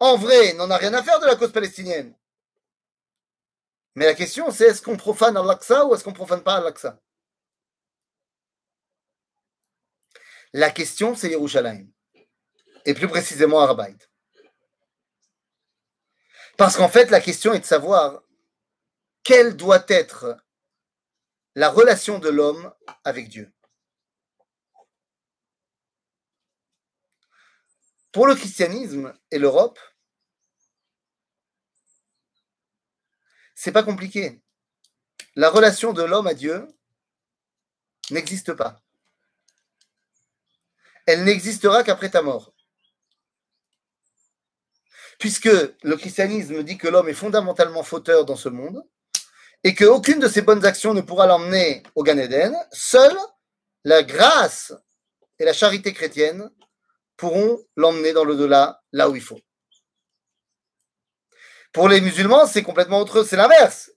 en 0.00 0.16
vrai, 0.16 0.52
n'en 0.54 0.70
a 0.70 0.76
rien 0.76 0.92
à 0.94 1.02
faire 1.02 1.20
de 1.20 1.26
la 1.26 1.36
cause 1.36 1.52
palestinienne. 1.52 2.14
Mais 3.94 4.06
la 4.06 4.14
question, 4.14 4.50
c'est 4.50 4.64
est-ce 4.64 4.82
qu'on 4.82 4.96
profane 4.96 5.36
Al-Aqsa 5.36 5.86
ou 5.86 5.94
est-ce 5.94 6.02
qu'on 6.02 6.12
profane 6.12 6.42
pas 6.42 6.56
Al-Aqsa? 6.56 6.98
La 10.52 10.70
question, 10.70 11.14
c'est 11.14 11.30
Yerushalayim. 11.30 11.88
Et 12.84 12.94
plus 12.94 13.08
précisément 13.08 13.60
Arbaïd. 13.60 14.02
Parce 16.56 16.76
qu'en 16.76 16.88
fait, 16.88 17.10
la 17.10 17.20
question 17.20 17.52
est 17.54 17.60
de 17.60 17.64
savoir 17.64 18.21
quelle 19.24 19.56
doit 19.56 19.84
être 19.88 20.36
la 21.54 21.68
relation 21.68 22.18
de 22.18 22.28
l'homme 22.28 22.72
avec 23.04 23.28
Dieu. 23.28 23.52
Pour 28.10 28.26
le 28.26 28.34
christianisme 28.34 29.14
et 29.30 29.38
l'Europe, 29.38 29.78
c'est 33.54 33.72
pas 33.72 33.82
compliqué. 33.82 34.42
La 35.34 35.48
relation 35.48 35.92
de 35.92 36.02
l'homme 36.02 36.26
à 36.26 36.34
Dieu 36.34 36.66
n'existe 38.10 38.52
pas. 38.52 38.82
Elle 41.06 41.24
n'existera 41.24 41.82
qu'après 41.82 42.10
ta 42.10 42.22
mort. 42.22 42.54
Puisque 45.18 45.44
le 45.46 45.96
christianisme 45.96 46.62
dit 46.62 46.78
que 46.78 46.88
l'homme 46.88 47.08
est 47.08 47.14
fondamentalement 47.14 47.82
fauteur 47.82 48.24
dans 48.24 48.36
ce 48.36 48.48
monde, 48.48 48.84
et 49.64 49.74
qu'aucune 49.74 50.18
de 50.18 50.28
ses 50.28 50.42
bonnes 50.42 50.64
actions 50.64 50.94
ne 50.94 51.00
pourra 51.00 51.26
l'emmener 51.26 51.82
au 51.94 52.02
Gan 52.02 52.18
Eden, 52.18 52.56
seule 52.72 53.16
la 53.84 54.02
grâce 54.02 54.72
et 55.38 55.44
la 55.44 55.52
charité 55.52 55.92
chrétienne 55.92 56.50
pourront 57.16 57.64
l'emmener 57.76 58.12
dans 58.12 58.24
le 58.24 58.36
delà 58.36 58.82
là 58.92 59.08
où 59.08 59.16
il 59.16 59.22
faut. 59.22 59.40
Pour 61.72 61.88
les 61.88 62.00
musulmans, 62.00 62.46
c'est 62.46 62.62
complètement 62.62 62.98
autre, 62.98 63.24
c'est 63.24 63.36
l'inverse. 63.36 63.90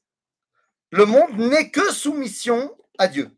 Le 0.91 1.05
monde 1.05 1.38
n'est 1.38 1.72
que 1.72 1.91
soumission 1.91 2.76
à 2.97 3.07
Dieu. 3.07 3.30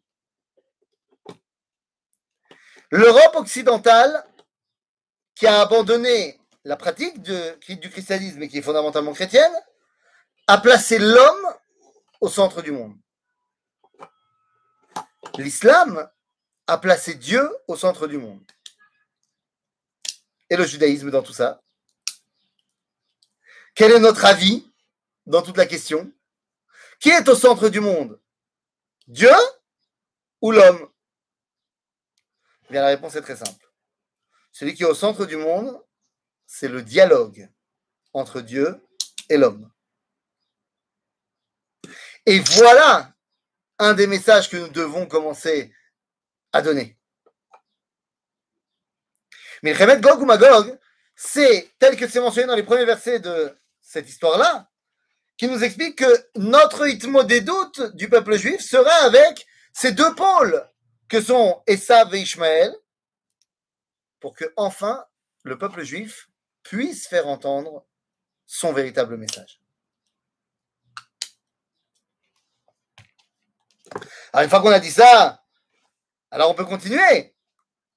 L'Europe 2.92 3.36
occidentale, 3.36 4.24
qui 5.36 5.48
a 5.48 5.62
abandonné 5.62 6.40
la 6.64 6.76
pratique 6.76 7.22
du 7.22 7.90
christianisme 7.90 8.44
et 8.44 8.48
qui 8.48 8.60
est 8.60 8.62
fondamentalement 8.62 9.14
chrétienne, 9.14 9.54
a 10.48 10.58
placé 10.58 11.00
l'homme 11.00 11.56
au 12.22 12.30
centre 12.30 12.62
du 12.62 12.72
monde. 12.72 12.98
L'islam 15.38 16.10
a 16.68 16.78
placé 16.78 17.16
Dieu 17.16 17.50
au 17.68 17.76
centre 17.76 18.08
du 18.08 18.18
monde. 18.18 18.44
Et 20.50 20.56
le 20.56 20.66
judaïsme 20.66 21.12
dans 21.12 21.24
tout 21.24 21.34
ça 21.34 21.62
Quel 23.76 23.92
est 23.92 24.00
notre 24.00 24.26
avis 24.26 24.72
dans 25.26 25.42
toute 25.42 25.58
la 25.58 25.66
question? 25.66 26.12
Qui 27.00 27.10
est 27.10 27.28
au 27.28 27.36
centre 27.36 27.70
du 27.70 27.80
monde? 27.80 28.20
Dieu 29.08 29.34
ou 30.42 30.52
l'homme? 30.52 30.90
Eh 32.66 32.74
Bien, 32.74 32.82
la 32.82 32.88
réponse 32.88 33.16
est 33.16 33.22
très 33.22 33.36
simple. 33.36 33.72
Celui 34.52 34.74
qui 34.74 34.84
est 34.84 34.88
au 34.88 34.96
centre 34.96 35.26
du 35.26 35.38
monde, 35.38 35.82
c'est 36.46 36.68
le 36.68 36.82
dialogue 36.82 37.50
entre 38.14 38.42
Dieu 38.42 38.82
et 39.30 39.38
l'homme. 39.38 39.72
Et 42.28 42.40
voilà 42.40 43.14
un 43.80 43.94
des 43.94 44.06
messages 44.06 44.50
que 44.50 44.58
nous 44.58 44.68
devons 44.68 45.06
commencer 45.06 45.74
à 46.52 46.62
donner. 46.62 46.98
Mais 49.64 49.74
le 49.74 49.80
Remet 49.80 50.02
Gog 50.02 50.22
ou 50.22 50.26
Magog, 50.26 50.78
c'est 51.16 51.72
tel 51.80 51.96
que 51.96 52.06
c'est 52.06 52.20
mentionné 52.20 52.48
dans 52.48 52.58
les 52.58 52.64
premiers 52.64 52.84
versets 52.84 53.20
de 53.20 53.58
cette 53.80 54.10
histoire-là, 54.10 54.70
qui 55.38 55.48
nous 55.48 55.64
explique 55.64 56.00
que 56.00 56.30
notre 56.36 56.86
hitmo 56.86 57.24
des 57.24 57.40
doutes 57.40 57.96
du 57.96 58.10
peuple 58.10 58.36
juif 58.38 58.60
sera 58.60 59.06
avec 59.06 59.48
ces 59.72 59.94
deux 59.94 60.14
pôles 60.14 60.70
que 61.08 61.22
sont 61.22 61.64
Esav 61.66 62.14
et 62.14 62.20
Ishmaël, 62.20 62.76
pour 64.20 64.36
que 64.36 64.52
enfin 64.58 65.06
le 65.44 65.58
peuple 65.58 65.84
juif 65.84 66.30
puisse 66.64 67.08
faire 67.08 67.28
entendre 67.28 67.88
son 68.46 68.74
véritable 68.74 69.16
message. 69.16 69.62
Alors, 74.34 74.44
une 74.44 74.50
fois 74.50 74.62
qu'on 74.62 74.72
a 74.72 74.80
dit 74.80 74.92
ça, 74.92 75.44
alors 76.32 76.52
on 76.52 76.54
peut 76.54 76.66
continuer 76.66 77.36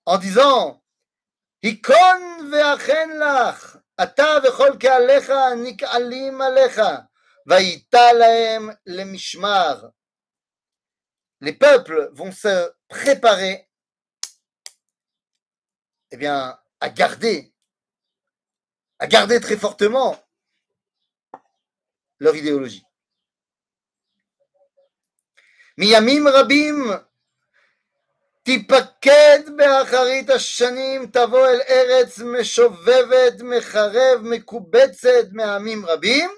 en 0.07 0.19
disant 0.19 0.83
Hikon 1.63 2.49
ve'achen 2.51 3.19
lach, 3.19 3.77
ata 3.97 4.41
ve'chol 4.41 4.79
ke'alecha 4.79 5.57
nik'alim 5.57 6.41
alecha, 6.41 7.09
va'ita 7.47 8.13
lahem 8.15 8.77
lemishmar. 8.87 9.91
Les 11.41 11.53
peuples 11.53 12.11
vont 12.13 12.33
se 12.33 12.73
préparer 12.89 13.71
eh 16.13 16.17
bien, 16.17 16.59
à 16.81 16.91
garder, 16.91 17.55
à 18.99 19.07
garder 19.07 19.41
très 19.41 19.57
fortement 19.57 20.17
leur 22.19 22.35
idéologie. 22.35 22.85
מימים 25.78 26.28
רבים 26.28 26.92
תיפקד 28.44 29.40
באחרית 29.58 30.30
השנים, 30.30 31.06
תבוא 31.06 31.48
אל 31.48 31.62
ארץ 31.70 32.20
משובבת, 32.20 33.42
מחרב, 33.42 34.22
מקובצת 34.22 35.28
מעמים 35.32 35.86
רבים, 35.86 36.30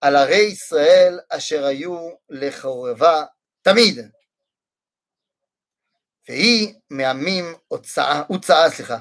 על 0.00 0.16
ערי 0.16 0.36
ישראל 0.36 1.20
אשר 1.28 1.64
היו 1.64 2.10
לחורבה 2.30 3.24
תמיד. 3.62 4.10
והיא 6.28 6.74
מעמים 6.90 7.54
הוצאה, 7.68 8.22
הוצאה, 8.28 8.70
סליחה, 8.70 8.98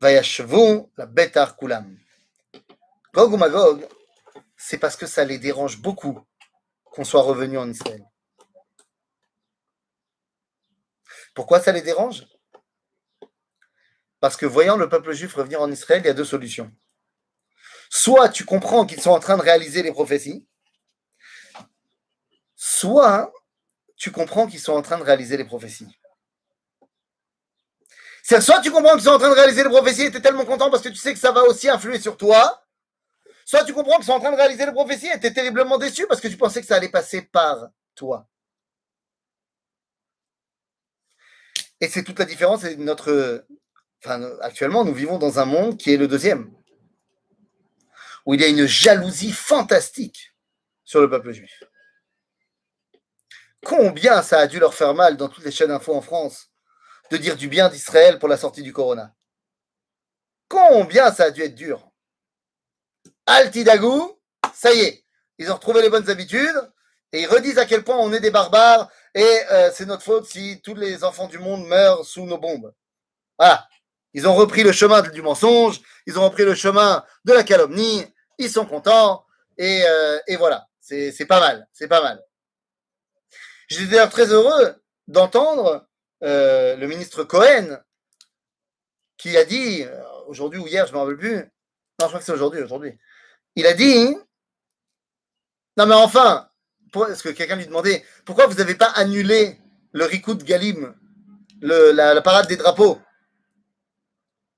Vayashvu 0.00 0.90
la 0.96 1.06
betar 1.06 1.56
kulam. 1.56 1.98
Gog 3.12 3.32
ou 3.32 3.36
Magog, 3.36 3.84
c'est 4.56 4.78
parce 4.78 4.96
que 4.96 5.06
ça 5.06 5.24
les 5.24 5.38
dérange 5.38 5.78
beaucoup 5.78 6.20
qu'on 6.84 7.04
soit 7.04 7.22
revenu 7.22 7.58
en 7.58 7.68
Israël. 7.68 8.04
Pourquoi 11.33 11.59
ça 11.59 11.71
les 11.71 11.81
dérange? 11.81 12.25
Parce 14.19 14.37
que 14.37 14.45
voyant 14.45 14.77
le 14.77 14.87
peuple 14.87 15.11
juif 15.13 15.33
revenir 15.33 15.61
en 15.61 15.71
Israël, 15.71 16.01
il 16.03 16.07
y 16.07 16.09
a 16.09 16.13
deux 16.13 16.25
solutions. 16.25 16.71
Soit 17.89 18.29
tu 18.29 18.45
comprends 18.45 18.85
qu'ils 18.85 19.01
sont 19.01 19.11
en 19.11 19.19
train 19.19 19.37
de 19.37 19.41
réaliser 19.41 19.83
les 19.83 19.91
prophéties, 19.91 20.47
soit 22.55 23.31
tu 23.97 24.11
comprends 24.11 24.47
qu'ils 24.47 24.59
sont 24.59 24.73
en 24.73 24.81
train 24.81 24.97
de 24.97 25.03
réaliser 25.03 25.37
les 25.37 25.43
prophéties. 25.43 25.95
C'est 28.23 28.39
soit 28.39 28.61
tu 28.61 28.71
comprends 28.71 28.93
qu'ils 28.93 29.03
sont 29.03 29.09
en 29.09 29.19
train 29.19 29.29
de 29.29 29.35
réaliser 29.35 29.63
les 29.63 29.69
prophéties 29.69 30.03
et 30.03 30.11
tu 30.11 30.17
es 30.17 30.21
tellement 30.21 30.45
content 30.45 30.71
parce 30.71 30.81
que 30.81 30.89
tu 30.89 30.95
sais 30.95 31.13
que 31.13 31.19
ça 31.19 31.33
va 31.33 31.43
aussi 31.43 31.69
influer 31.69 31.99
sur 31.99 32.15
toi, 32.15 32.65
soit 33.45 33.65
tu 33.65 33.73
comprends 33.73 33.97
qu'ils 33.97 34.05
sont 34.05 34.13
en 34.13 34.21
train 34.21 34.31
de 34.31 34.37
réaliser 34.37 34.65
les 34.65 34.71
prophéties 34.71 35.09
et 35.09 35.19
tu 35.19 35.27
es 35.27 35.33
terriblement 35.33 35.77
déçu 35.77 36.07
parce 36.07 36.21
que 36.21 36.29
tu 36.29 36.37
pensais 36.37 36.61
que 36.61 36.67
ça 36.67 36.77
allait 36.77 36.89
passer 36.89 37.23
par 37.23 37.67
toi. 37.93 38.25
Et 41.83 41.89
c'est 41.89 42.03
toute 42.03 42.17
la 42.17 42.23
différence. 42.23 42.63
Notre, 42.77 43.45
enfin, 44.01 44.23
actuellement, 44.39 44.85
nous 44.85 44.93
vivons 44.93 45.17
dans 45.17 45.39
un 45.39 45.43
monde 45.43 45.77
qui 45.77 45.93
est 45.93 45.97
le 45.97 46.07
deuxième, 46.07 46.49
où 48.25 48.33
il 48.33 48.39
y 48.39 48.45
a 48.45 48.47
une 48.47 48.65
jalousie 48.65 49.33
fantastique 49.33 50.33
sur 50.85 51.01
le 51.01 51.09
peuple 51.09 51.33
juif. 51.33 51.61
Combien 53.65 54.21
ça 54.21 54.39
a 54.39 54.47
dû 54.47 54.59
leur 54.59 54.73
faire 54.73 54.93
mal 54.93 55.17
dans 55.17 55.27
toutes 55.27 55.43
les 55.43 55.51
chaînes 55.51 55.67
d'infos 55.67 55.93
en 55.93 55.99
France 55.99 56.51
de 57.11 57.17
dire 57.17 57.35
du 57.35 57.49
bien 57.49 57.67
d'Israël 57.67 58.17
pour 58.17 58.29
la 58.29 58.37
sortie 58.37 58.63
du 58.63 58.71
Corona 58.71 59.13
Combien 60.47 61.11
ça 61.11 61.25
a 61.25 61.31
dû 61.31 61.41
être 61.41 61.55
dur 61.55 61.91
Altidagou, 63.25 64.21
ça 64.53 64.73
y 64.73 64.79
est, 64.79 65.05
ils 65.37 65.51
ont 65.51 65.55
retrouvé 65.55 65.81
les 65.81 65.89
bonnes 65.89 66.09
habitudes 66.09 66.71
et 67.11 67.23
ils 67.23 67.27
redisent 67.27 67.57
à 67.57 67.65
quel 67.65 67.83
point 67.83 67.97
on 67.97 68.13
est 68.13 68.21
des 68.21 68.31
barbares 68.31 68.89
et 69.13 69.39
euh, 69.51 69.71
c'est 69.73 69.85
notre 69.85 70.03
faute 70.03 70.25
si 70.25 70.61
tous 70.63 70.75
les 70.75 71.03
enfants 71.03 71.27
du 71.27 71.39
monde 71.39 71.65
meurent 71.67 72.05
sous 72.05 72.25
nos 72.25 72.37
bombes. 72.37 72.73
Voilà. 73.37 73.67
Ils 74.13 74.27
ont 74.27 74.35
repris 74.35 74.63
le 74.63 74.71
chemin 74.71 75.01
du 75.01 75.21
mensonge, 75.21 75.81
ils 76.05 76.19
ont 76.19 76.23
repris 76.23 76.45
le 76.45 76.55
chemin 76.55 77.03
de 77.25 77.33
la 77.33 77.43
calomnie, 77.43 78.05
ils 78.37 78.49
sont 78.49 78.65
contents, 78.65 79.25
et, 79.57 79.83
euh, 79.85 80.19
et 80.27 80.35
voilà, 80.35 80.67
c'est 80.79 81.25
pas 81.27 81.39
mal, 81.39 81.67
c'est 81.73 81.87
pas 81.87 82.01
mal. 82.01 82.23
J'étais 83.67 83.91
d'ailleurs 83.91 84.09
très 84.09 84.27
heureux 84.27 84.75
d'entendre 85.07 85.87
euh, 86.23 86.75
le 86.75 86.87
ministre 86.87 87.23
Cohen 87.23 87.79
qui 89.17 89.35
a 89.35 89.45
dit, 89.45 89.85
aujourd'hui 90.27 90.59
ou 90.59 90.67
hier, 90.67 90.85
je 90.85 90.91
ne 90.91 90.97
me 90.97 91.01
rappelle 91.01 91.17
plus, 91.17 91.37
non, 91.37 91.45
je 92.01 92.07
crois 92.07 92.19
que 92.19 92.25
c'est 92.25 92.31
aujourd'hui, 92.33 92.61
aujourd'hui, 92.61 92.97
il 93.55 93.65
a 93.65 93.73
dit, 93.73 94.15
non 95.77 95.85
mais 95.87 95.95
enfin, 95.95 96.49
est-ce 97.09 97.23
que 97.23 97.29
quelqu'un 97.29 97.55
lui 97.55 97.65
demandait 97.65 98.05
pourquoi 98.25 98.47
vous 98.47 98.55
n'avez 98.55 98.75
pas 98.75 98.91
annulé 98.95 99.57
le 99.91 100.05
Rikud 100.05 100.43
Galim, 100.43 100.95
la, 101.61 102.21
parade 102.21 102.47
des 102.47 102.57
drapeaux? 102.57 102.99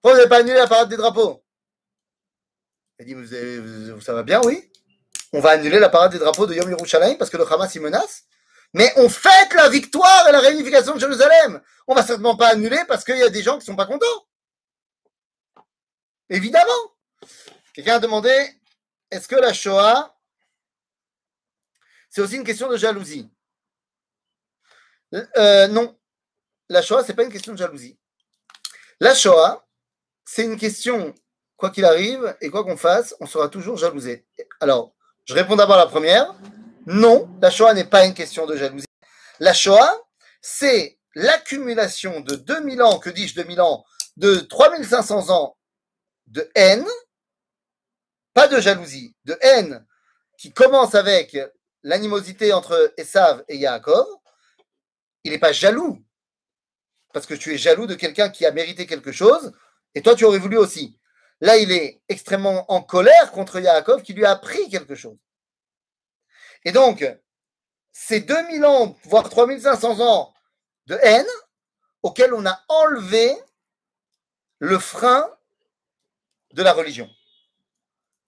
Pourquoi 0.02 0.12
vous 0.12 0.18
n'avez 0.18 0.30
pas 0.30 0.40
annulé 0.40 0.56
la 0.56 0.68
parade 0.68 0.90
des 0.90 0.98
drapeaux? 0.98 1.44
Il 3.00 3.06
dit 3.06 3.14
vous 3.14 4.02
ça 4.02 4.14
va 4.14 4.24
bien, 4.24 4.42
oui 4.46 4.70
On 5.34 5.40
va 5.40 5.52
annuler 5.52 5.80
la 5.80 5.90
parade 5.90 6.12
des 6.12 6.20
drapeaux 6.20 6.46
de 6.46 6.54
Yom 6.54 6.70
Yerushalayim 6.70 7.18
parce 7.18 7.30
que 7.30 7.38
le 7.38 7.52
Hamas 7.52 7.74
y 7.76 7.80
menace 7.80 8.24
mais 8.76 8.92
on 8.98 9.08
fête 9.08 9.54
la 9.54 9.70
victoire 9.70 10.28
et 10.28 10.34
la 10.34 10.42
réunification 10.42 10.96
de 10.96 11.00
Jérusalem. 11.00 11.62
On 11.88 11.96
va 11.96 12.04
certainement 12.04 12.36
pas 12.36 12.50
annuler 12.50 12.80
parce 12.90 13.06
qu'il 13.06 13.18
y 13.18 13.24
a 13.24 13.30
des 13.30 13.42
gens 13.42 13.58
qui 13.58 13.66
sont 13.66 13.76
pas 13.78 13.86
contents. 13.86 14.28
Évidemment. 16.30 16.98
Quelqu'un 17.74 17.96
a 17.96 18.00
demandé 18.00 18.30
est-ce 19.12 19.30
que 19.30 19.36
la 19.38 19.54
Shoah 19.54 20.15
c'est 22.16 22.22
aussi 22.22 22.38
une 22.38 22.46
question 22.46 22.70
de 22.70 22.78
jalousie. 22.78 23.30
Euh, 25.36 25.68
non, 25.68 26.00
la 26.70 26.82
Shoah, 26.82 27.04
ce 27.04 27.10
n'est 27.10 27.14
pas 27.14 27.26
une 27.26 27.32
question 27.32 27.52
de 27.52 27.58
jalousie. 27.58 28.00
La 29.02 29.14
Shoah, 29.14 29.68
c'est 30.24 30.46
une 30.46 30.56
question, 30.56 31.14
quoi 31.58 31.72
qu'il 31.72 31.84
arrive 31.84 32.38
et 32.40 32.50
quoi 32.50 32.64
qu'on 32.64 32.78
fasse, 32.78 33.14
on 33.20 33.26
sera 33.26 33.50
toujours 33.50 33.76
jalousé. 33.76 34.26
Alors, 34.62 34.96
je 35.26 35.34
réponds 35.34 35.58
d'abord 35.58 35.76
à 35.76 35.80
la 35.80 35.88
première. 35.88 36.34
Non, 36.86 37.30
la 37.42 37.52
Shoah 37.52 37.74
n'est 37.74 37.84
pas 37.84 38.06
une 38.06 38.14
question 38.14 38.46
de 38.46 38.56
jalousie. 38.56 38.88
La 39.42 39.54
Shoah, 39.54 40.02
c'est 40.42 40.98
l'accumulation 41.16 42.22
de 42.22 42.36
2000 42.36 42.82
ans, 42.82 42.98
que 42.98 43.10
dis-je 43.10 43.36
2000 43.36 43.60
ans, 43.60 43.84
de 44.16 44.38
3500 44.38 45.32
ans 45.32 45.58
de 46.28 46.50
haine, 46.56 46.88
pas 48.34 48.48
de 48.48 48.62
jalousie, 48.62 49.18
de 49.26 49.38
haine 49.42 49.86
qui 50.38 50.54
commence 50.54 50.96
avec 50.96 51.36
l'animosité 51.86 52.52
entre 52.52 52.94
Esav 52.98 53.46
et 53.48 53.58
Yaakov, 53.58 54.08
il 55.24 55.32
n'est 55.32 55.40
pas 55.40 55.52
jaloux. 55.52 56.04
Parce 57.14 57.28
que 57.28 57.36
tu 57.36 57.54
es 57.54 57.58
jaloux 57.58 57.86
de 57.86 57.94
quelqu'un 57.94 58.30
qui 58.30 58.46
a 58.46 58.52
mérité 58.52 58.88
quelque 58.88 59.12
chose, 59.12 59.54
et 59.94 60.02
toi 60.02 60.16
tu 60.16 60.26
aurais 60.26 60.40
voulu 60.40 60.58
aussi. 60.58 61.00
Là, 61.42 61.58
il 61.58 61.72
est 61.72 62.02
extrêmement 62.10 62.70
en 62.72 62.82
colère 62.82 63.32
contre 63.32 63.60
Yaakov 63.60 64.02
qui 64.02 64.14
lui 64.14 64.26
a 64.26 64.32
appris 64.32 64.68
quelque 64.70 64.96
chose. 64.96 65.18
Et 66.64 66.72
donc, 66.72 67.06
ces 67.92 68.20
2000 68.20 68.66
ans, 68.66 68.98
voire 69.04 69.30
3500 69.30 70.00
ans 70.00 70.34
de 70.88 70.98
haine, 71.04 71.28
auxquels 72.02 72.34
on 72.34 72.48
a 72.48 72.64
enlevé 72.68 73.36
le 74.58 74.80
frein 74.80 75.30
de 76.54 76.64
la 76.64 76.74
religion. 76.74 77.10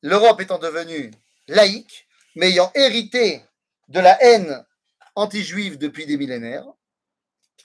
L'Europe 0.04 0.42
étant 0.42 0.60
devenue 0.60 1.12
laïque, 1.48 2.08
mais 2.36 2.50
ayant 2.50 2.72
hérité 2.76 3.47
de 3.88 4.00
la 4.00 4.22
haine 4.24 4.66
anti-juive 5.16 5.78
depuis 5.78 6.06
des 6.06 6.18
millénaires, 6.18 6.66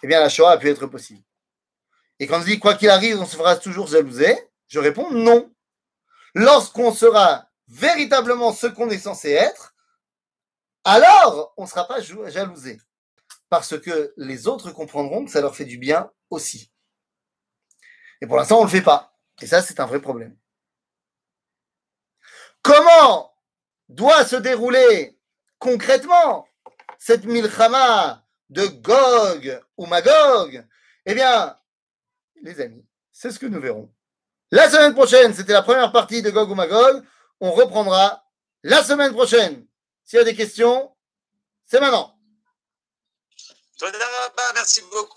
eh 0.03 0.07
bien 0.07 0.21
la 0.21 0.29
Shoah 0.29 0.53
a 0.53 0.59
pu 0.59 0.69
être 0.69 0.87
possible. 0.87 1.23
Et 2.19 2.27
quand 2.27 2.41
on 2.41 2.45
dit 2.45 2.59
quoi 2.59 2.75
qu'il 2.75 2.89
arrive, 2.89 3.21
on 3.21 3.27
se 3.27 3.37
fera 3.37 3.57
toujours 3.57 3.89
jalouser, 3.89 4.37
je 4.69 4.79
réponds 4.79 5.11
non. 5.11 5.53
Lorsqu'on 6.35 6.93
sera 6.93 7.49
véritablement 7.69 8.53
ce 8.53 8.67
qu'on 8.67 8.91
est 8.91 8.99
censé 8.99 9.31
être, 9.31 9.75
alors 10.85 11.53
on 11.57 11.63
ne 11.63 11.69
sera 11.69 11.87
pas 11.87 12.01
jalousé. 12.01 12.81
Parce 13.49 13.79
que 13.79 14.15
les 14.17 14.47
autres 14.47 14.71
comprendront 14.71 15.25
que 15.25 15.31
ça 15.31 15.41
leur 15.41 15.55
fait 15.55 15.65
du 15.65 15.79
bien 15.79 16.11
aussi. 16.31 16.73
Et 18.21 18.27
pour 18.27 18.37
l'instant, 18.37 18.59
on 18.59 18.61
ne 18.61 18.67
le 18.67 18.71
fait 18.71 18.83
pas. 18.83 19.15
Et 19.41 19.47
ça, 19.47 19.61
c'est 19.61 19.81
un 19.81 19.87
vrai 19.87 20.01
problème. 20.01 20.37
Comment 22.63 23.35
doit 23.89 24.25
se 24.25 24.37
dérouler 24.37 25.19
concrètement 25.63 26.49
cette 26.99 27.25
milchama 27.25 28.27
de 28.51 28.67
Gog 28.67 29.63
ou 29.77 29.87
Magog 29.87 30.67
Eh 31.07 31.15
bien, 31.15 31.57
les 32.43 32.61
amis, 32.61 32.85
c'est 33.13 33.31
ce 33.31 33.39
que 33.39 33.47
nous 33.47 33.61
verrons. 33.61 33.89
La 34.51 34.69
semaine 34.69 34.93
prochaine, 34.93 35.33
c'était 35.33 35.53
la 35.53 35.63
première 35.63 35.93
partie 35.93 36.21
de 36.21 36.31
Gog 36.31 36.51
ou 36.51 36.57
Magog. 36.57 37.05
On 37.41 37.53
reprendra 37.53 38.25
la 38.65 38.83
semaine 38.83 39.13
prochaine. 39.13 39.67
S'il 40.05 40.19
y 40.19 40.23
a 40.23 40.25
des 40.25 40.35
questions, 40.35 40.95
c'est 41.65 41.81
maintenant. 41.81 42.19
Merci 44.55 44.83
beaucoup. 44.93 45.13